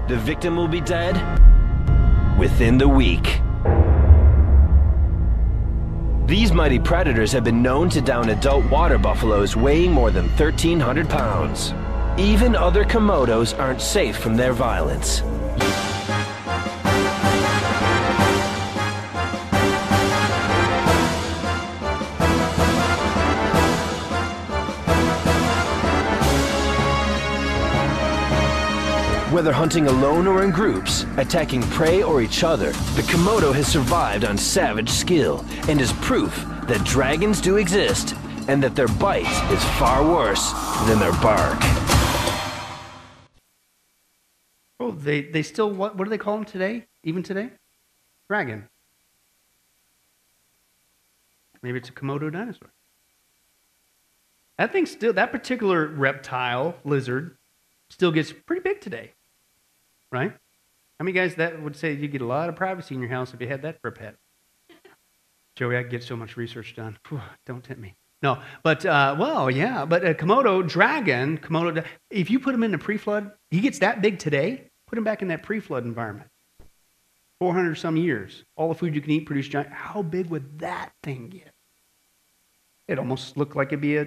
The 0.08 0.16
victim 0.16 0.56
will 0.56 0.68
be 0.68 0.80
dead 0.80 1.16
within 2.38 2.78
the 2.78 2.88
week. 2.88 3.40
These 6.26 6.52
mighty 6.52 6.78
predators 6.78 7.32
have 7.32 7.42
been 7.42 7.62
known 7.62 7.88
to 7.90 8.00
down 8.00 8.28
adult 8.28 8.70
water 8.70 8.98
buffaloes 8.98 9.56
weighing 9.56 9.92
more 9.92 10.10
than 10.10 10.26
1,300 10.36 11.08
pounds. 11.08 11.72
Even 12.18 12.54
other 12.54 12.84
Komodos 12.84 13.58
aren't 13.58 13.80
safe 13.80 14.16
from 14.16 14.36
their 14.36 14.52
violence. 14.52 15.22
Whether 29.30 29.52
hunting 29.52 29.88
alone 29.88 30.26
or 30.26 30.42
in 30.42 30.50
groups, 30.50 31.04
attacking 31.18 31.60
prey 31.64 32.02
or 32.02 32.22
each 32.22 32.44
other, 32.44 32.72
the 32.96 33.02
Komodo 33.02 33.54
has 33.54 33.66
survived 33.66 34.24
on 34.24 34.38
savage 34.38 34.88
skill 34.88 35.44
and 35.68 35.82
is 35.82 35.92
proof 36.00 36.34
that 36.62 36.82
dragons 36.86 37.38
do 37.38 37.58
exist 37.58 38.14
and 38.48 38.62
that 38.62 38.74
their 38.74 38.88
bite 38.88 39.26
is 39.52 39.62
far 39.78 40.02
worse 40.02 40.50
than 40.86 40.98
their 40.98 41.12
bark. 41.20 41.58
Oh, 44.80 44.92
they, 44.92 45.20
they 45.20 45.42
still, 45.42 45.68
what, 45.68 45.94
what 45.94 46.04
do 46.04 46.10
they 46.10 46.16
call 46.16 46.36
them 46.36 46.46
today? 46.46 46.86
Even 47.04 47.22
today? 47.22 47.50
Dragon. 48.30 48.66
Maybe 51.60 51.76
it's 51.76 51.90
a 51.90 51.92
Komodo 51.92 52.32
dinosaur. 52.32 52.70
That 54.56 54.72
thing 54.72 54.86
still, 54.86 55.12
that 55.12 55.32
particular 55.32 55.86
reptile, 55.86 56.76
lizard, 56.82 57.36
still 57.90 58.10
gets 58.10 58.32
pretty 58.32 58.62
big 58.62 58.80
today. 58.80 59.12
Right? 60.10 60.32
How 60.98 61.04
many 61.04 61.12
guys 61.12 61.36
that 61.36 61.62
would 61.62 61.76
say 61.76 61.92
you 61.92 62.08
get 62.08 62.22
a 62.22 62.26
lot 62.26 62.48
of 62.48 62.56
privacy 62.56 62.94
in 62.94 63.00
your 63.00 63.10
house 63.10 63.32
if 63.32 63.40
you 63.40 63.48
had 63.48 63.62
that 63.62 63.80
for 63.80 63.88
a 63.88 63.92
pet? 63.92 64.16
Joey, 65.54 65.76
I 65.76 65.82
get 65.82 66.02
so 66.02 66.16
much 66.16 66.36
research 66.36 66.74
done. 66.76 66.98
Whew, 67.08 67.20
don't 67.46 67.62
tempt 67.62 67.80
me. 67.80 67.94
No, 68.22 68.40
but 68.64 68.84
uh, 68.84 69.14
well, 69.18 69.50
yeah, 69.50 69.84
but 69.84 70.04
a 70.04 70.12
Komodo 70.12 70.66
dragon, 70.66 71.38
Komodo, 71.38 71.84
if 72.10 72.30
you 72.30 72.40
put 72.40 72.54
him 72.54 72.64
in 72.64 72.72
the 72.72 72.78
pre-flood, 72.78 73.32
he 73.50 73.60
gets 73.60 73.78
that 73.78 74.02
big 74.02 74.18
today. 74.18 74.70
Put 74.86 74.98
him 74.98 75.04
back 75.04 75.22
in 75.22 75.28
that 75.28 75.42
pre-flood 75.42 75.84
environment. 75.84 76.28
400 77.40 77.76
some 77.76 77.96
years, 77.96 78.44
all 78.56 78.68
the 78.68 78.74
food 78.74 78.94
you 78.94 79.00
can 79.00 79.12
eat 79.12 79.26
produce 79.26 79.46
giant. 79.46 79.72
How 79.72 80.02
big 80.02 80.30
would 80.30 80.58
that 80.58 80.92
thing 81.04 81.28
get? 81.28 81.52
It 82.88 82.98
almost 82.98 83.36
looked 83.36 83.54
like 83.54 83.68
it'd 83.68 83.80
be 83.80 83.96
a 83.96 84.06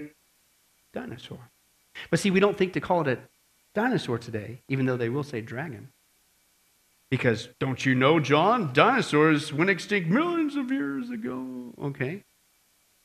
dinosaur. 0.93 1.39
But 2.09 2.19
see, 2.19 2.31
we 2.31 2.39
don't 2.39 2.57
think 2.57 2.73
to 2.73 2.81
call 2.81 3.07
it 3.07 3.07
a 3.07 3.19
dinosaur 3.73 4.17
today, 4.17 4.61
even 4.67 4.85
though 4.85 4.97
they 4.97 5.09
will 5.09 5.23
say 5.23 5.41
dragon. 5.41 5.89
Because 7.09 7.49
don't 7.59 7.85
you 7.85 7.93
know, 7.93 8.19
John, 8.19 8.71
dinosaurs 8.73 9.51
went 9.51 9.69
extinct 9.69 10.09
millions 10.09 10.55
of 10.55 10.71
years 10.71 11.09
ago. 11.09 11.73
Okay. 11.81 12.23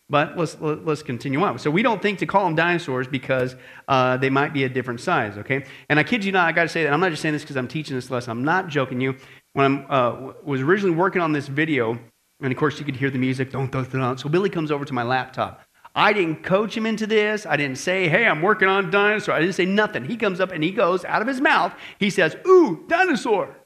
But 0.08 0.38
let's 0.38 0.56
let's 0.60 1.02
continue 1.02 1.42
on. 1.42 1.58
So 1.58 1.68
we 1.68 1.82
don't 1.82 2.00
think 2.00 2.20
to 2.20 2.26
call 2.26 2.44
them 2.44 2.54
dinosaurs 2.54 3.08
because 3.08 3.56
uh, 3.88 4.16
they 4.16 4.30
might 4.30 4.52
be 4.52 4.62
a 4.62 4.68
different 4.68 5.00
size. 5.00 5.36
Okay, 5.38 5.64
and 5.88 5.98
I 5.98 6.04
kid 6.04 6.24
you 6.24 6.30
not, 6.30 6.46
I 6.46 6.52
got 6.52 6.62
to 6.62 6.68
say 6.68 6.84
that 6.84 6.92
I'm 6.92 7.00
not 7.00 7.10
just 7.10 7.22
saying 7.22 7.32
this 7.32 7.42
because 7.42 7.56
I'm 7.56 7.66
teaching 7.66 7.96
this 7.96 8.08
lesson. 8.08 8.30
I'm 8.30 8.44
not 8.44 8.68
joking 8.68 9.00
you. 9.00 9.16
When 9.54 9.84
I 9.88 9.96
uh, 9.96 10.32
was 10.44 10.60
originally 10.60 10.94
working 10.94 11.20
on 11.20 11.32
this 11.32 11.48
video, 11.48 11.98
and 12.40 12.52
of 12.52 12.56
course 12.56 12.78
you 12.78 12.84
could 12.84 12.94
hear 12.94 13.10
the 13.10 13.18
music. 13.18 13.50
Don't 13.50 13.72
don't 13.72 13.90
don't. 13.90 14.20
So 14.20 14.28
Billy 14.28 14.48
comes 14.48 14.70
over 14.70 14.84
to 14.84 14.92
my 14.92 15.02
laptop. 15.02 15.65
I 15.98 16.12
didn't 16.12 16.42
coach 16.42 16.76
him 16.76 16.84
into 16.84 17.06
this. 17.06 17.46
I 17.46 17.56
didn't 17.56 17.78
say, 17.78 18.06
"Hey, 18.06 18.26
I'm 18.26 18.42
working 18.42 18.68
on 18.68 18.90
dinosaur." 18.90 19.34
I 19.34 19.40
didn't 19.40 19.54
say 19.54 19.64
nothing. 19.64 20.04
He 20.04 20.18
comes 20.18 20.40
up 20.40 20.52
and 20.52 20.62
he 20.62 20.70
goes 20.70 21.06
out 21.06 21.22
of 21.22 21.26
his 21.26 21.40
mouth. 21.40 21.74
He 21.98 22.10
says, 22.10 22.36
"Ooh, 22.46 22.84
dinosaur." 22.86 23.56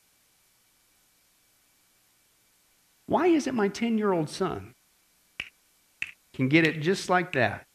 Why 3.06 3.26
is 3.26 3.48
it 3.48 3.54
my 3.54 3.66
10 3.66 3.98
year 3.98 4.12
old 4.12 4.30
son 4.30 4.76
can 6.32 6.48
get 6.48 6.64
it 6.64 6.80
just 6.80 7.10
like 7.10 7.32
that? 7.32 7.66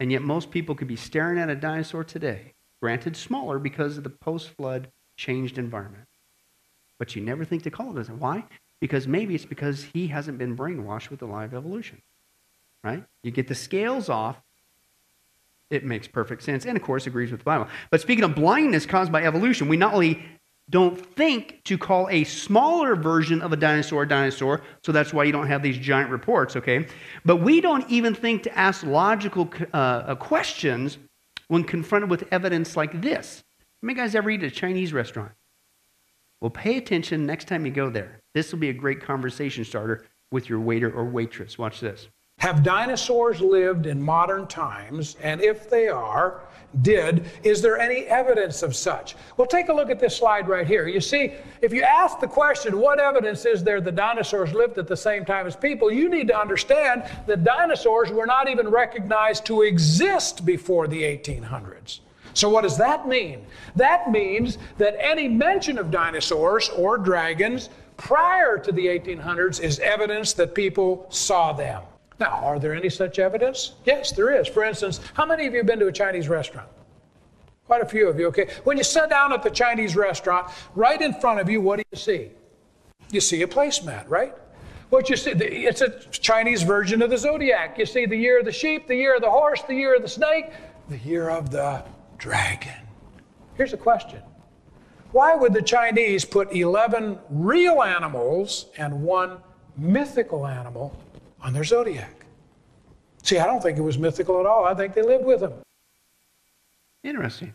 And 0.00 0.10
yet, 0.10 0.22
most 0.22 0.50
people 0.50 0.74
could 0.74 0.88
be 0.88 0.96
staring 0.96 1.38
at 1.38 1.50
a 1.50 1.54
dinosaur 1.54 2.04
today, 2.04 2.54
granted 2.80 3.18
smaller 3.18 3.58
because 3.58 3.98
of 3.98 4.04
the 4.04 4.08
post 4.08 4.48
flood 4.48 4.90
changed 5.14 5.58
environment. 5.58 6.08
But 6.98 7.14
you 7.14 7.20
never 7.20 7.44
think 7.44 7.64
to 7.64 7.70
call 7.70 7.98
it 7.98 8.08
Why? 8.08 8.46
Because 8.80 9.06
maybe 9.06 9.34
it's 9.34 9.44
because 9.44 9.84
he 9.92 10.06
hasn't 10.06 10.38
been 10.38 10.56
brainwashed 10.56 11.10
with 11.10 11.20
the 11.20 11.26
live 11.26 11.52
evolution. 11.52 12.00
Right? 12.82 13.04
You 13.22 13.30
get 13.30 13.48
the 13.48 13.54
scales 13.54 14.08
off, 14.08 14.40
it 15.70 15.84
makes 15.84 16.08
perfect 16.08 16.42
sense, 16.42 16.66
and 16.66 16.76
of 16.76 16.82
course 16.82 17.06
agrees 17.06 17.30
with 17.30 17.40
the 17.40 17.44
Bible. 17.44 17.68
But 17.90 18.00
speaking 18.00 18.24
of 18.24 18.34
blindness 18.34 18.86
caused 18.86 19.12
by 19.12 19.22
evolution, 19.24 19.68
we 19.68 19.76
not 19.76 19.94
only 19.94 20.24
don't 20.70 20.96
think 21.16 21.62
to 21.64 21.76
call 21.76 22.08
a 22.10 22.24
smaller 22.24 22.94
version 22.94 23.42
of 23.42 23.52
a 23.52 23.56
dinosaur 23.56 24.04
a 24.04 24.08
dinosaur, 24.08 24.62
so 24.84 24.92
that's 24.92 25.12
why 25.12 25.24
you 25.24 25.32
don't 25.32 25.48
have 25.48 25.62
these 25.62 25.76
giant 25.76 26.10
reports, 26.10 26.56
okay? 26.56 26.86
But 27.24 27.36
we 27.36 27.60
don't 27.60 27.88
even 27.90 28.14
think 28.14 28.44
to 28.44 28.58
ask 28.58 28.84
logical 28.84 29.50
uh, 29.74 29.76
uh, 29.76 30.14
questions 30.14 30.98
when 31.48 31.64
confronted 31.64 32.08
with 32.08 32.24
evidence 32.30 32.76
like 32.76 33.00
this. 33.02 33.42
How 33.58 33.86
many 33.86 33.96
guys 33.96 34.14
ever 34.14 34.30
eat 34.30 34.42
at 34.42 34.52
a 34.52 34.54
Chinese 34.54 34.92
restaurant? 34.92 35.32
Well, 36.40 36.50
pay 36.50 36.76
attention 36.76 37.26
next 37.26 37.48
time 37.48 37.66
you 37.66 37.72
go 37.72 37.90
there. 37.90 38.20
This 38.34 38.52
will 38.52 38.60
be 38.60 38.70
a 38.70 38.74
great 38.74 39.02
conversation 39.02 39.64
starter 39.64 40.06
with 40.30 40.48
your 40.48 40.60
waiter 40.60 40.90
or 40.90 41.04
waitress. 41.04 41.58
Watch 41.58 41.80
this. 41.80 42.08
Have 42.40 42.62
dinosaurs 42.62 43.42
lived 43.42 43.84
in 43.84 44.00
modern 44.00 44.46
times? 44.46 45.16
And 45.22 45.42
if 45.42 45.68
they 45.68 45.88
are, 45.88 46.40
did, 46.80 47.26
is 47.42 47.60
there 47.60 47.78
any 47.78 48.06
evidence 48.06 48.62
of 48.62 48.74
such? 48.74 49.14
Well, 49.36 49.46
take 49.46 49.68
a 49.68 49.74
look 49.74 49.90
at 49.90 50.00
this 50.00 50.16
slide 50.16 50.48
right 50.48 50.66
here. 50.66 50.88
You 50.88 51.02
see, 51.02 51.34
if 51.60 51.74
you 51.74 51.82
ask 51.82 52.18
the 52.18 52.26
question, 52.26 52.78
what 52.78 52.98
evidence 52.98 53.44
is 53.44 53.62
there 53.62 53.82
that 53.82 53.94
dinosaurs 53.94 54.54
lived 54.54 54.78
at 54.78 54.88
the 54.88 54.96
same 54.96 55.26
time 55.26 55.46
as 55.46 55.54
people, 55.54 55.92
you 55.92 56.08
need 56.08 56.28
to 56.28 56.38
understand 56.38 57.04
that 57.26 57.44
dinosaurs 57.44 58.10
were 58.10 58.24
not 58.24 58.48
even 58.48 58.68
recognized 58.68 59.44
to 59.44 59.60
exist 59.60 60.46
before 60.46 60.88
the 60.88 61.02
1800s. 61.02 62.00
So, 62.32 62.48
what 62.48 62.62
does 62.62 62.78
that 62.78 63.06
mean? 63.06 63.44
That 63.76 64.10
means 64.10 64.56
that 64.78 64.96
any 64.98 65.28
mention 65.28 65.76
of 65.76 65.90
dinosaurs 65.90 66.70
or 66.70 66.96
dragons 66.96 67.68
prior 67.98 68.56
to 68.56 68.72
the 68.72 68.86
1800s 68.86 69.60
is 69.60 69.78
evidence 69.80 70.32
that 70.34 70.54
people 70.54 71.04
saw 71.10 71.52
them. 71.52 71.82
Now, 72.20 72.42
are 72.44 72.58
there 72.58 72.74
any 72.74 72.90
such 72.90 73.18
evidence? 73.18 73.72
Yes, 73.86 74.12
there 74.12 74.38
is. 74.38 74.46
For 74.46 74.62
instance, 74.62 75.00
how 75.14 75.24
many 75.24 75.46
of 75.46 75.54
you 75.54 75.60
have 75.60 75.66
been 75.66 75.78
to 75.78 75.86
a 75.86 75.92
Chinese 75.92 76.28
restaurant? 76.28 76.68
Quite 77.66 77.80
a 77.80 77.86
few 77.86 78.08
of 78.08 78.20
you, 78.20 78.26
okay? 78.26 78.50
When 78.64 78.76
you 78.76 78.84
sit 78.84 79.08
down 79.08 79.32
at 79.32 79.42
the 79.42 79.50
Chinese 79.50 79.96
restaurant, 79.96 80.52
right 80.74 81.00
in 81.00 81.14
front 81.14 81.40
of 81.40 81.48
you, 81.48 81.62
what 81.62 81.76
do 81.78 81.84
you 81.90 81.98
see? 81.98 82.30
You 83.10 83.22
see 83.22 83.40
a 83.40 83.46
placemat, 83.46 84.04
right? 84.08 84.34
What 84.90 85.08
you 85.08 85.16
see, 85.16 85.30
it's 85.30 85.80
a 85.80 86.00
Chinese 86.10 86.62
version 86.62 87.00
of 87.00 87.08
the 87.08 87.16
zodiac. 87.16 87.78
You 87.78 87.86
see 87.86 88.04
the 88.04 88.16
year 88.16 88.40
of 88.40 88.44
the 88.44 88.52
sheep, 88.52 88.86
the 88.86 88.96
year 88.96 89.14
of 89.14 89.22
the 89.22 89.30
horse, 89.30 89.62
the 89.62 89.74
year 89.74 89.94
of 89.94 90.02
the 90.02 90.08
snake, 90.08 90.50
the 90.88 90.98
year 90.98 91.30
of 91.30 91.50
the 91.50 91.82
dragon. 92.18 92.74
Here's 93.54 93.72
a 93.72 93.78
question 93.78 94.20
Why 95.12 95.34
would 95.36 95.54
the 95.54 95.62
Chinese 95.62 96.24
put 96.24 96.52
11 96.52 97.18
real 97.30 97.82
animals 97.82 98.66
and 98.76 99.02
one 99.02 99.38
mythical 99.76 100.46
animal 100.46 100.94
on 101.42 101.52
their 101.52 101.64
zodiac. 101.64 102.26
See, 103.22 103.38
I 103.38 103.46
don't 103.46 103.62
think 103.62 103.78
it 103.78 103.82
was 103.82 103.98
mythical 103.98 104.40
at 104.40 104.46
all. 104.46 104.64
I 104.64 104.74
think 104.74 104.94
they 104.94 105.02
lived 105.02 105.24
with 105.24 105.40
them. 105.40 105.54
Interesting. 107.02 107.54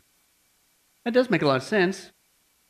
That 1.04 1.14
does 1.14 1.30
make 1.30 1.42
a 1.42 1.48
lot 1.48 1.58
of 1.58 1.64
sense. 1.64 2.12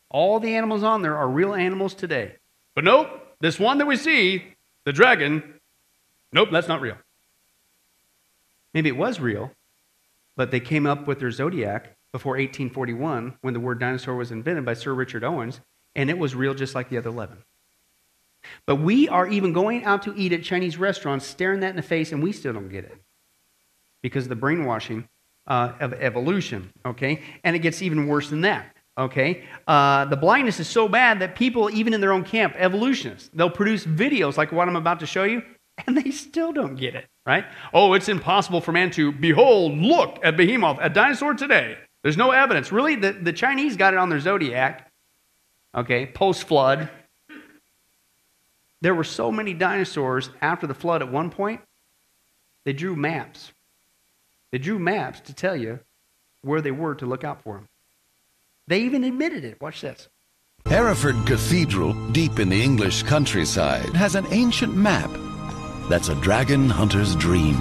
All 0.10 0.40
the 0.40 0.56
animals 0.56 0.84
on 0.84 1.02
there 1.02 1.18
are 1.18 1.28
real 1.28 1.54
animals 1.54 1.94
today. 1.94 2.36
But 2.74 2.84
nope, 2.84 3.08
this 3.40 3.60
one 3.60 3.78
that 3.78 3.86
we 3.86 3.96
see, 3.96 4.56
the 4.84 4.94
dragon, 4.94 5.60
nope, 6.32 6.50
that's 6.52 6.68
not 6.68 6.82
real. 6.82 6.98
Maybe 8.74 8.90
it 8.90 8.98
was 8.98 9.20
real, 9.20 9.52
but 10.36 10.52
they 10.52 10.60
came 10.60 10.86
up 10.86 11.08
with 11.08 11.20
their 11.20 11.32
zodiac 11.32 11.96
before 12.12 12.34
1841 12.34 13.38
when 13.42 13.54
the 13.54 13.60
word 13.60 13.80
dinosaur 13.80 14.16
was 14.16 14.32
invented 14.32 14.66
by 14.66 14.74
Sir 14.74 14.94
Richard 14.94 15.24
Owens, 15.24 15.62
and 15.96 16.10
it 16.10 16.18
was 16.18 16.36
real 16.36 16.54
just 16.54 16.76
like 16.76 16.90
the 16.90 16.98
other 16.98 17.10
11. 17.10 17.38
But 18.66 18.78
we 18.78 19.08
are 19.10 19.28
even 19.28 19.54
going 19.54 19.84
out 19.84 20.04
to 20.04 20.16
eat 20.16 20.34
at 20.34 20.44
Chinese 20.44 20.78
restaurants, 20.78 21.26
staring 21.26 21.62
that 21.62 21.72
in 21.72 21.76
the 21.76 21.82
face, 21.82 22.12
and 22.12 22.22
we 22.22 22.32
still 22.32 22.54
don't 22.54 22.70
get 22.70 22.86
it 22.86 22.98
because 24.02 24.26
of 24.26 24.30
the 24.30 24.36
brainwashing 24.36 25.08
uh, 25.48 25.74
of 25.80 25.94
evolution, 25.94 26.72
okay? 26.86 27.22
And 27.44 27.56
it 27.56 27.60
gets 27.60 27.82
even 27.82 28.08
worse 28.08 28.30
than 28.30 28.42
that, 28.42 28.76
okay? 28.98 29.44
Uh, 29.68 30.06
the 30.06 30.16
blindness 30.16 30.60
is 30.60 30.68
so 30.68 30.88
bad 30.88 31.20
that 31.20 31.36
people, 31.36 31.70
even 31.70 31.94
in 31.94 32.02
their 32.02 32.14
own 32.14 32.24
camp, 32.24 32.54
evolutionists, 32.58 33.30
they'll 33.34 33.50
produce 33.50 33.86
videos 33.86 34.38
like 34.38 34.52
what 34.52 34.68
I'm 34.68 34.76
about 34.76 35.00
to 35.02 35.06
show 35.06 35.24
you, 35.24 35.42
and 35.86 35.98
they 35.98 36.12
still 36.12 36.52
don't 36.54 36.76
get 36.76 36.96
it, 36.96 37.06
right? 37.26 37.46
Oh, 37.74 37.94
it's 37.94 38.10
impossible 38.10 38.62
for 38.62 38.72
man 38.72 38.92
to 38.92 39.12
behold, 39.12 39.78
look 39.78 40.20
at 40.24 40.38
behemoth, 40.38 40.78
a 40.82 40.90
dinosaur 40.90 41.34
today. 41.34 41.78
There's 42.04 42.18
no 42.18 42.32
evidence. 42.32 42.72
Really, 42.72 42.96
the, 42.96 43.14
the 43.14 43.34
Chinese 43.34 43.76
got 43.76 43.94
it 43.94 43.98
on 43.98 44.10
their 44.10 44.20
zodiac, 44.20 44.92
okay, 45.76 46.06
post 46.06 46.44
flood, 46.44 46.90
There 48.82 48.96
were 48.96 49.04
so 49.04 49.32
many 49.32 49.54
dinosaurs 49.54 50.30
after 50.42 50.68
the 50.68 50.74
flood 50.74 51.02
at 51.02 51.12
one 51.12 51.30
point, 51.30 51.62
they 52.66 52.74
drew 52.74 52.96
maps. 52.96 53.52
They 54.52 54.58
drew 54.58 54.80
maps 54.80 55.20
to 55.22 55.34
tell 55.34 55.56
you 55.56 55.80
where 56.42 56.62
they 56.62 56.72
were 56.72 56.96
to 56.96 57.06
look 57.06 57.24
out 57.24 57.42
for 57.44 57.56
them. 57.56 57.68
They 58.68 58.82
even 58.82 59.04
admitted 59.04 59.44
it. 59.44 59.62
Watch 59.62 59.82
this. 59.82 60.08
Hereford 60.66 61.28
Cathedral, 61.28 61.94
deep 62.12 62.40
in 62.40 62.50
the 62.50 62.62
English 62.62 63.04
countryside, 63.04 63.94
has 63.96 64.16
an 64.16 64.26
ancient 64.32 64.76
map 64.76 65.12
that's 65.90 66.10
a 66.10 66.16
dragon 66.16 66.70
hunter's 66.70 67.16
dream. 67.16 67.56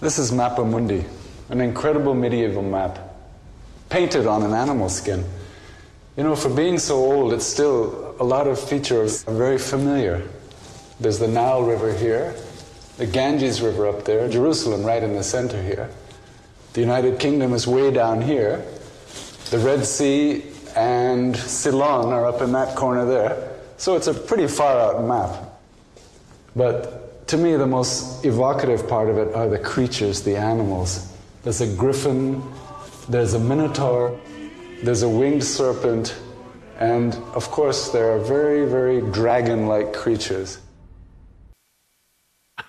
This 0.00 0.20
is 0.20 0.30
Mappa 0.30 0.64
Mundi, 0.64 1.04
an 1.48 1.60
incredible 1.60 2.14
medieval 2.14 2.62
map, 2.62 3.00
painted 3.88 4.28
on 4.28 4.44
an 4.44 4.52
animal 4.52 4.88
skin. 4.88 5.24
You 6.18 6.24
know, 6.24 6.34
for 6.34 6.48
being 6.48 6.80
so 6.80 6.96
old, 6.96 7.32
it's 7.32 7.46
still 7.46 8.16
a 8.18 8.24
lot 8.24 8.48
of 8.48 8.58
features 8.58 9.24
are 9.28 9.34
very 9.34 9.56
familiar. 9.56 10.28
There's 10.98 11.20
the 11.20 11.28
Nile 11.28 11.62
River 11.62 11.92
here, 11.94 12.34
the 12.96 13.06
Ganges 13.06 13.62
River 13.62 13.86
up 13.86 14.04
there, 14.04 14.28
Jerusalem 14.28 14.82
right 14.82 15.00
in 15.00 15.14
the 15.14 15.22
center 15.22 15.62
here. 15.62 15.88
The 16.72 16.80
United 16.80 17.20
Kingdom 17.20 17.52
is 17.52 17.68
way 17.68 17.92
down 17.92 18.20
here. 18.20 18.64
The 19.50 19.60
Red 19.60 19.86
Sea 19.86 20.42
and 20.74 21.36
Ceylon 21.36 22.12
are 22.12 22.26
up 22.26 22.42
in 22.42 22.50
that 22.50 22.74
corner 22.74 23.04
there. 23.04 23.56
So 23.76 23.94
it's 23.94 24.08
a 24.08 24.14
pretty 24.14 24.48
far 24.48 24.76
out 24.76 25.04
map. 25.04 25.60
But 26.56 27.28
to 27.28 27.36
me, 27.36 27.54
the 27.54 27.68
most 27.68 28.24
evocative 28.24 28.88
part 28.88 29.08
of 29.08 29.18
it 29.18 29.36
are 29.36 29.48
the 29.48 29.60
creatures, 29.60 30.22
the 30.22 30.36
animals. 30.36 31.12
There's 31.44 31.60
a 31.60 31.72
griffin, 31.76 32.42
there's 33.08 33.34
a 33.34 33.38
minotaur, 33.38 34.18
there's 34.82 35.02
a 35.02 35.08
winged 35.08 35.44
serpent, 35.44 36.16
and 36.78 37.14
of 37.34 37.50
course, 37.50 37.90
there 37.90 38.12
are 38.12 38.18
very, 38.18 38.68
very 38.68 39.00
dragon 39.12 39.66
like 39.66 39.92
creatures. 39.92 40.60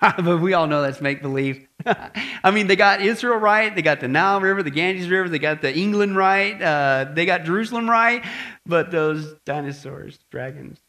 but 0.00 0.40
we 0.40 0.54
all 0.54 0.66
know 0.66 0.82
that's 0.82 1.00
make 1.00 1.20
believe. 1.20 1.66
I 1.86 2.50
mean, 2.52 2.66
they 2.66 2.76
got 2.76 3.00
Israel 3.00 3.36
right, 3.36 3.74
they 3.74 3.82
got 3.82 4.00
the 4.00 4.08
Nile 4.08 4.40
River, 4.40 4.62
the 4.62 4.70
Ganges 4.70 5.08
River, 5.08 5.28
they 5.28 5.38
got 5.38 5.60
the 5.60 5.76
England 5.76 6.16
right, 6.16 6.60
uh, 6.60 7.10
they 7.12 7.26
got 7.26 7.44
Jerusalem 7.44 7.88
right, 7.88 8.24
but 8.64 8.90
those 8.90 9.34
dinosaurs, 9.44 10.18
dragons, 10.30 10.80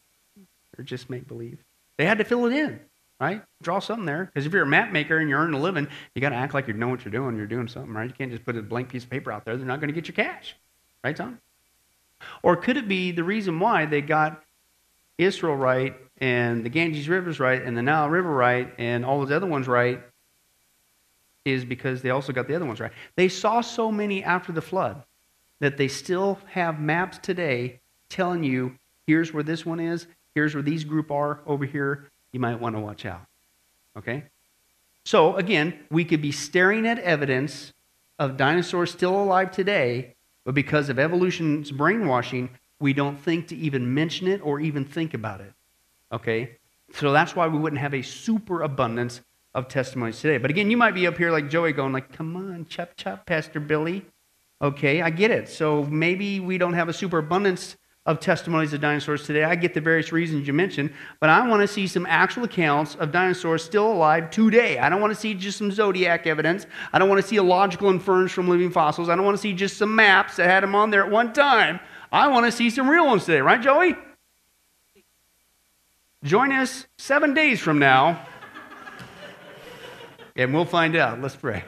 are 0.78 0.84
just 0.84 1.10
make 1.10 1.26
believe. 1.28 1.62
They 1.98 2.06
had 2.06 2.18
to 2.18 2.24
fill 2.24 2.46
it 2.46 2.52
in, 2.52 2.80
right? 3.20 3.42
Draw 3.62 3.80
something 3.80 4.06
there. 4.06 4.24
Because 4.24 4.46
if 4.46 4.52
you're 4.52 4.62
a 4.62 4.66
map 4.66 4.92
maker 4.92 5.18
and 5.18 5.28
you're 5.28 5.40
earning 5.40 5.60
a 5.60 5.62
living, 5.62 5.88
you 6.14 6.22
got 6.22 6.30
to 6.30 6.36
act 6.36 6.54
like 6.54 6.66
you 6.66 6.74
know 6.74 6.88
what 6.88 7.04
you're 7.04 7.12
doing. 7.12 7.36
You're 7.36 7.46
doing 7.46 7.68
something, 7.68 7.92
right? 7.92 8.08
You 8.08 8.14
can't 8.14 8.30
just 8.30 8.44
put 8.44 8.56
a 8.56 8.62
blank 8.62 8.88
piece 8.88 9.04
of 9.04 9.10
paper 9.10 9.30
out 9.30 9.44
there. 9.44 9.56
They're 9.56 9.66
not 9.66 9.80
going 9.80 9.92
to 9.92 9.94
get 9.94 10.08
your 10.08 10.14
cash, 10.14 10.56
right, 11.04 11.16
Tom? 11.16 11.38
Or 12.42 12.56
could 12.56 12.76
it 12.76 12.88
be 12.88 13.10
the 13.10 13.24
reason 13.24 13.58
why 13.58 13.86
they 13.86 14.00
got 14.00 14.42
Israel 15.18 15.56
right 15.56 15.96
and 16.18 16.64
the 16.64 16.68
Ganges 16.68 17.08
River's 17.08 17.40
right 17.40 17.62
and 17.62 17.76
the 17.76 17.82
Nile 17.82 18.08
River 18.08 18.32
right 18.32 18.72
and 18.78 19.04
all 19.04 19.20
those 19.20 19.32
other 19.32 19.46
ones 19.46 19.66
right 19.66 20.00
is 21.44 21.64
because 21.64 22.02
they 22.02 22.10
also 22.10 22.32
got 22.32 22.46
the 22.46 22.54
other 22.54 22.64
ones 22.64 22.80
right. 22.80 22.92
They 23.16 23.28
saw 23.28 23.60
so 23.60 23.90
many 23.90 24.22
after 24.22 24.52
the 24.52 24.62
flood 24.62 25.02
that 25.60 25.76
they 25.76 25.88
still 25.88 26.38
have 26.46 26.80
maps 26.80 27.18
today 27.18 27.80
telling 28.08 28.44
you 28.44 28.76
here's 29.06 29.32
where 29.32 29.42
this 29.42 29.66
one 29.66 29.80
is, 29.80 30.06
here's 30.34 30.54
where 30.54 30.62
these 30.62 30.84
group 30.84 31.10
are 31.10 31.40
over 31.46 31.64
here. 31.64 32.10
You 32.32 32.40
might 32.40 32.60
want 32.60 32.76
to 32.76 32.80
watch 32.80 33.04
out. 33.04 33.22
Okay? 33.96 34.24
So 35.04 35.36
again, 35.36 35.78
we 35.90 36.04
could 36.04 36.22
be 36.22 36.32
staring 36.32 36.86
at 36.86 36.98
evidence 37.00 37.72
of 38.18 38.36
dinosaurs 38.36 38.92
still 38.92 39.20
alive 39.20 39.50
today, 39.50 40.14
but 40.44 40.54
because 40.54 40.88
of 40.88 40.98
evolution's 40.98 41.70
brainwashing, 41.70 42.50
we 42.80 42.92
don't 42.92 43.18
think 43.18 43.48
to 43.48 43.56
even 43.56 43.94
mention 43.94 44.26
it 44.26 44.40
or 44.44 44.60
even 44.60 44.84
think 44.84 45.14
about 45.14 45.40
it. 45.40 45.52
Okay? 46.10 46.58
So 46.94 47.12
that's 47.12 47.34
why 47.34 47.46
we 47.46 47.58
wouldn't 47.58 47.80
have 47.80 47.94
a 47.94 48.02
super 48.02 48.62
abundance 48.62 49.20
of 49.54 49.68
testimonies 49.68 50.20
today. 50.20 50.38
But 50.38 50.50
again, 50.50 50.70
you 50.70 50.76
might 50.76 50.94
be 50.94 51.06
up 51.06 51.16
here 51.16 51.30
like 51.30 51.48
Joey 51.48 51.72
going 51.72 51.92
like, 51.92 52.12
"Come 52.12 52.36
on, 52.36 52.66
chop 52.66 52.96
chop, 52.96 53.26
Pastor 53.26 53.60
Billy." 53.60 54.04
Okay, 54.60 55.02
I 55.02 55.10
get 55.10 55.30
it. 55.30 55.48
So 55.48 55.84
maybe 55.84 56.40
we 56.40 56.58
don't 56.58 56.74
have 56.74 56.88
a 56.88 56.92
super 56.92 57.18
abundance 57.18 57.76
of 58.04 58.18
testimonies 58.18 58.72
of 58.72 58.80
dinosaurs 58.80 59.24
today. 59.24 59.44
I 59.44 59.54
get 59.54 59.74
the 59.74 59.80
various 59.80 60.10
reasons 60.10 60.46
you 60.46 60.52
mentioned, 60.52 60.92
but 61.20 61.30
I 61.30 61.46
want 61.46 61.62
to 61.62 61.68
see 61.68 61.86
some 61.86 62.04
actual 62.06 62.42
accounts 62.44 62.96
of 62.96 63.12
dinosaurs 63.12 63.62
still 63.62 63.92
alive 63.92 64.30
today. 64.30 64.78
I 64.78 64.88
don't 64.88 65.00
want 65.00 65.14
to 65.14 65.20
see 65.20 65.34
just 65.34 65.58
some 65.58 65.70
zodiac 65.70 66.26
evidence. 66.26 66.66
I 66.92 66.98
don't 66.98 67.08
want 67.08 67.20
to 67.22 67.26
see 67.26 67.36
a 67.36 67.42
logical 67.44 67.90
inference 67.90 68.32
from 68.32 68.48
living 68.48 68.70
fossils. 68.70 69.08
I 69.08 69.14
don't 69.14 69.24
want 69.24 69.36
to 69.36 69.40
see 69.40 69.52
just 69.52 69.76
some 69.76 69.94
maps 69.94 70.36
that 70.36 70.50
had 70.50 70.64
them 70.64 70.74
on 70.74 70.90
there 70.90 71.04
at 71.04 71.10
one 71.12 71.32
time. 71.32 71.78
I 72.10 72.26
want 72.26 72.44
to 72.46 72.52
see 72.52 72.70
some 72.70 72.90
real 72.90 73.06
ones 73.06 73.24
today, 73.24 73.40
right, 73.40 73.62
Joey? 73.62 73.94
Join 76.24 76.52
us 76.52 76.86
seven 76.98 77.34
days 77.34 77.60
from 77.60 77.78
now, 77.78 78.26
and 80.36 80.52
we'll 80.52 80.64
find 80.64 80.96
out. 80.96 81.20
Let's 81.20 81.36
pray. 81.36 81.64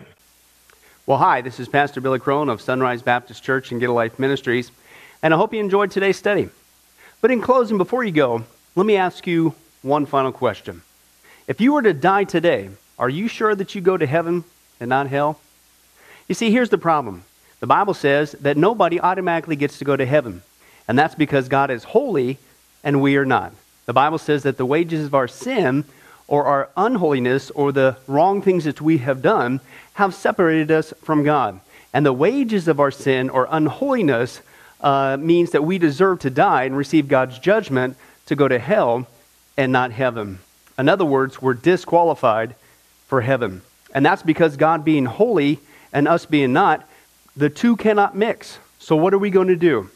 Well, 1.06 1.18
hi, 1.18 1.42
this 1.42 1.60
is 1.60 1.68
Pastor 1.68 2.00
Billy 2.00 2.18
Crone 2.18 2.48
of 2.48 2.60
Sunrise 2.60 3.02
Baptist 3.02 3.42
Church 3.42 3.72
and 3.72 3.80
Get 3.80 3.90
a 3.90 3.92
Life 3.92 4.18
Ministries, 4.18 4.70
and 5.24 5.32
I 5.32 5.38
hope 5.38 5.54
you 5.54 5.60
enjoyed 5.60 5.90
today's 5.90 6.18
study. 6.18 6.50
But 7.22 7.30
in 7.30 7.40
closing, 7.40 7.78
before 7.78 8.04
you 8.04 8.12
go, 8.12 8.44
let 8.76 8.84
me 8.84 8.96
ask 8.96 9.26
you 9.26 9.54
one 9.80 10.04
final 10.04 10.32
question. 10.32 10.82
If 11.48 11.62
you 11.62 11.72
were 11.72 11.80
to 11.80 11.94
die 11.94 12.24
today, 12.24 12.68
are 12.98 13.08
you 13.08 13.26
sure 13.26 13.54
that 13.54 13.74
you 13.74 13.80
go 13.80 13.96
to 13.96 14.06
heaven 14.06 14.44
and 14.78 14.90
not 14.90 15.08
hell? 15.08 15.40
You 16.28 16.34
see, 16.34 16.50
here's 16.50 16.68
the 16.68 16.76
problem 16.76 17.24
the 17.60 17.66
Bible 17.66 17.94
says 17.94 18.32
that 18.32 18.58
nobody 18.58 19.00
automatically 19.00 19.56
gets 19.56 19.78
to 19.78 19.86
go 19.86 19.96
to 19.96 20.04
heaven, 20.04 20.42
and 20.86 20.98
that's 20.98 21.14
because 21.14 21.48
God 21.48 21.70
is 21.70 21.84
holy 21.84 22.36
and 22.84 23.00
we 23.00 23.16
are 23.16 23.24
not. 23.24 23.54
The 23.86 23.94
Bible 23.94 24.18
says 24.18 24.42
that 24.42 24.58
the 24.58 24.66
wages 24.66 25.06
of 25.06 25.14
our 25.14 25.28
sin 25.28 25.86
or 26.28 26.44
our 26.44 26.68
unholiness 26.76 27.50
or 27.50 27.72
the 27.72 27.96
wrong 28.06 28.42
things 28.42 28.64
that 28.64 28.82
we 28.82 28.98
have 28.98 29.22
done 29.22 29.60
have 29.94 30.14
separated 30.14 30.70
us 30.70 30.92
from 31.02 31.24
God. 31.24 31.60
And 31.94 32.04
the 32.04 32.12
wages 32.12 32.68
of 32.68 32.78
our 32.78 32.90
sin 32.90 33.30
or 33.30 33.48
unholiness 33.50 34.42
uh, 34.80 35.16
means 35.18 35.50
that 35.52 35.64
we 35.64 35.78
deserve 35.78 36.20
to 36.20 36.30
die 36.30 36.64
and 36.64 36.76
receive 36.76 37.08
God's 37.08 37.38
judgment 37.38 37.96
to 38.26 38.36
go 38.36 38.48
to 38.48 38.58
hell 38.58 39.06
and 39.56 39.72
not 39.72 39.92
heaven. 39.92 40.38
In 40.78 40.88
other 40.88 41.04
words, 41.04 41.40
we're 41.40 41.54
disqualified 41.54 42.54
for 43.06 43.20
heaven. 43.20 43.62
And 43.94 44.04
that's 44.04 44.22
because 44.22 44.56
God 44.56 44.84
being 44.84 45.04
holy 45.04 45.60
and 45.92 46.08
us 46.08 46.26
being 46.26 46.52
not, 46.52 46.88
the 47.36 47.48
two 47.48 47.76
cannot 47.76 48.16
mix. 48.16 48.58
So, 48.78 48.96
what 48.96 49.14
are 49.14 49.18
we 49.18 49.30
going 49.30 49.48
to 49.48 49.56
do? 49.56 49.88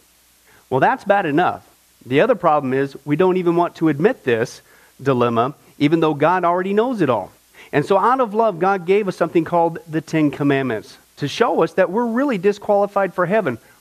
Well, 0.70 0.80
that's 0.80 1.04
bad 1.04 1.26
enough. 1.26 1.68
The 2.06 2.20
other 2.20 2.34
problem 2.34 2.72
is 2.72 2.96
we 3.04 3.16
don't 3.16 3.36
even 3.36 3.56
want 3.56 3.76
to 3.76 3.88
admit 3.88 4.24
this 4.24 4.62
dilemma, 5.02 5.54
even 5.78 6.00
though 6.00 6.14
God 6.14 6.44
already 6.44 6.72
knows 6.72 7.00
it 7.00 7.10
all. 7.10 7.32
And 7.72 7.84
so, 7.84 7.98
out 7.98 8.20
of 8.20 8.34
love, 8.34 8.58
God 8.58 8.86
gave 8.86 9.08
us 9.08 9.16
something 9.16 9.44
called 9.44 9.78
the 9.88 10.00
Ten 10.00 10.30
Commandments 10.30 10.96
to 11.16 11.28
show 11.28 11.62
us 11.62 11.72
that 11.74 11.90
we're 11.90 12.06
really 12.06 12.38
disqualified 12.38 13.12
for 13.12 13.26
heaven. 13.26 13.58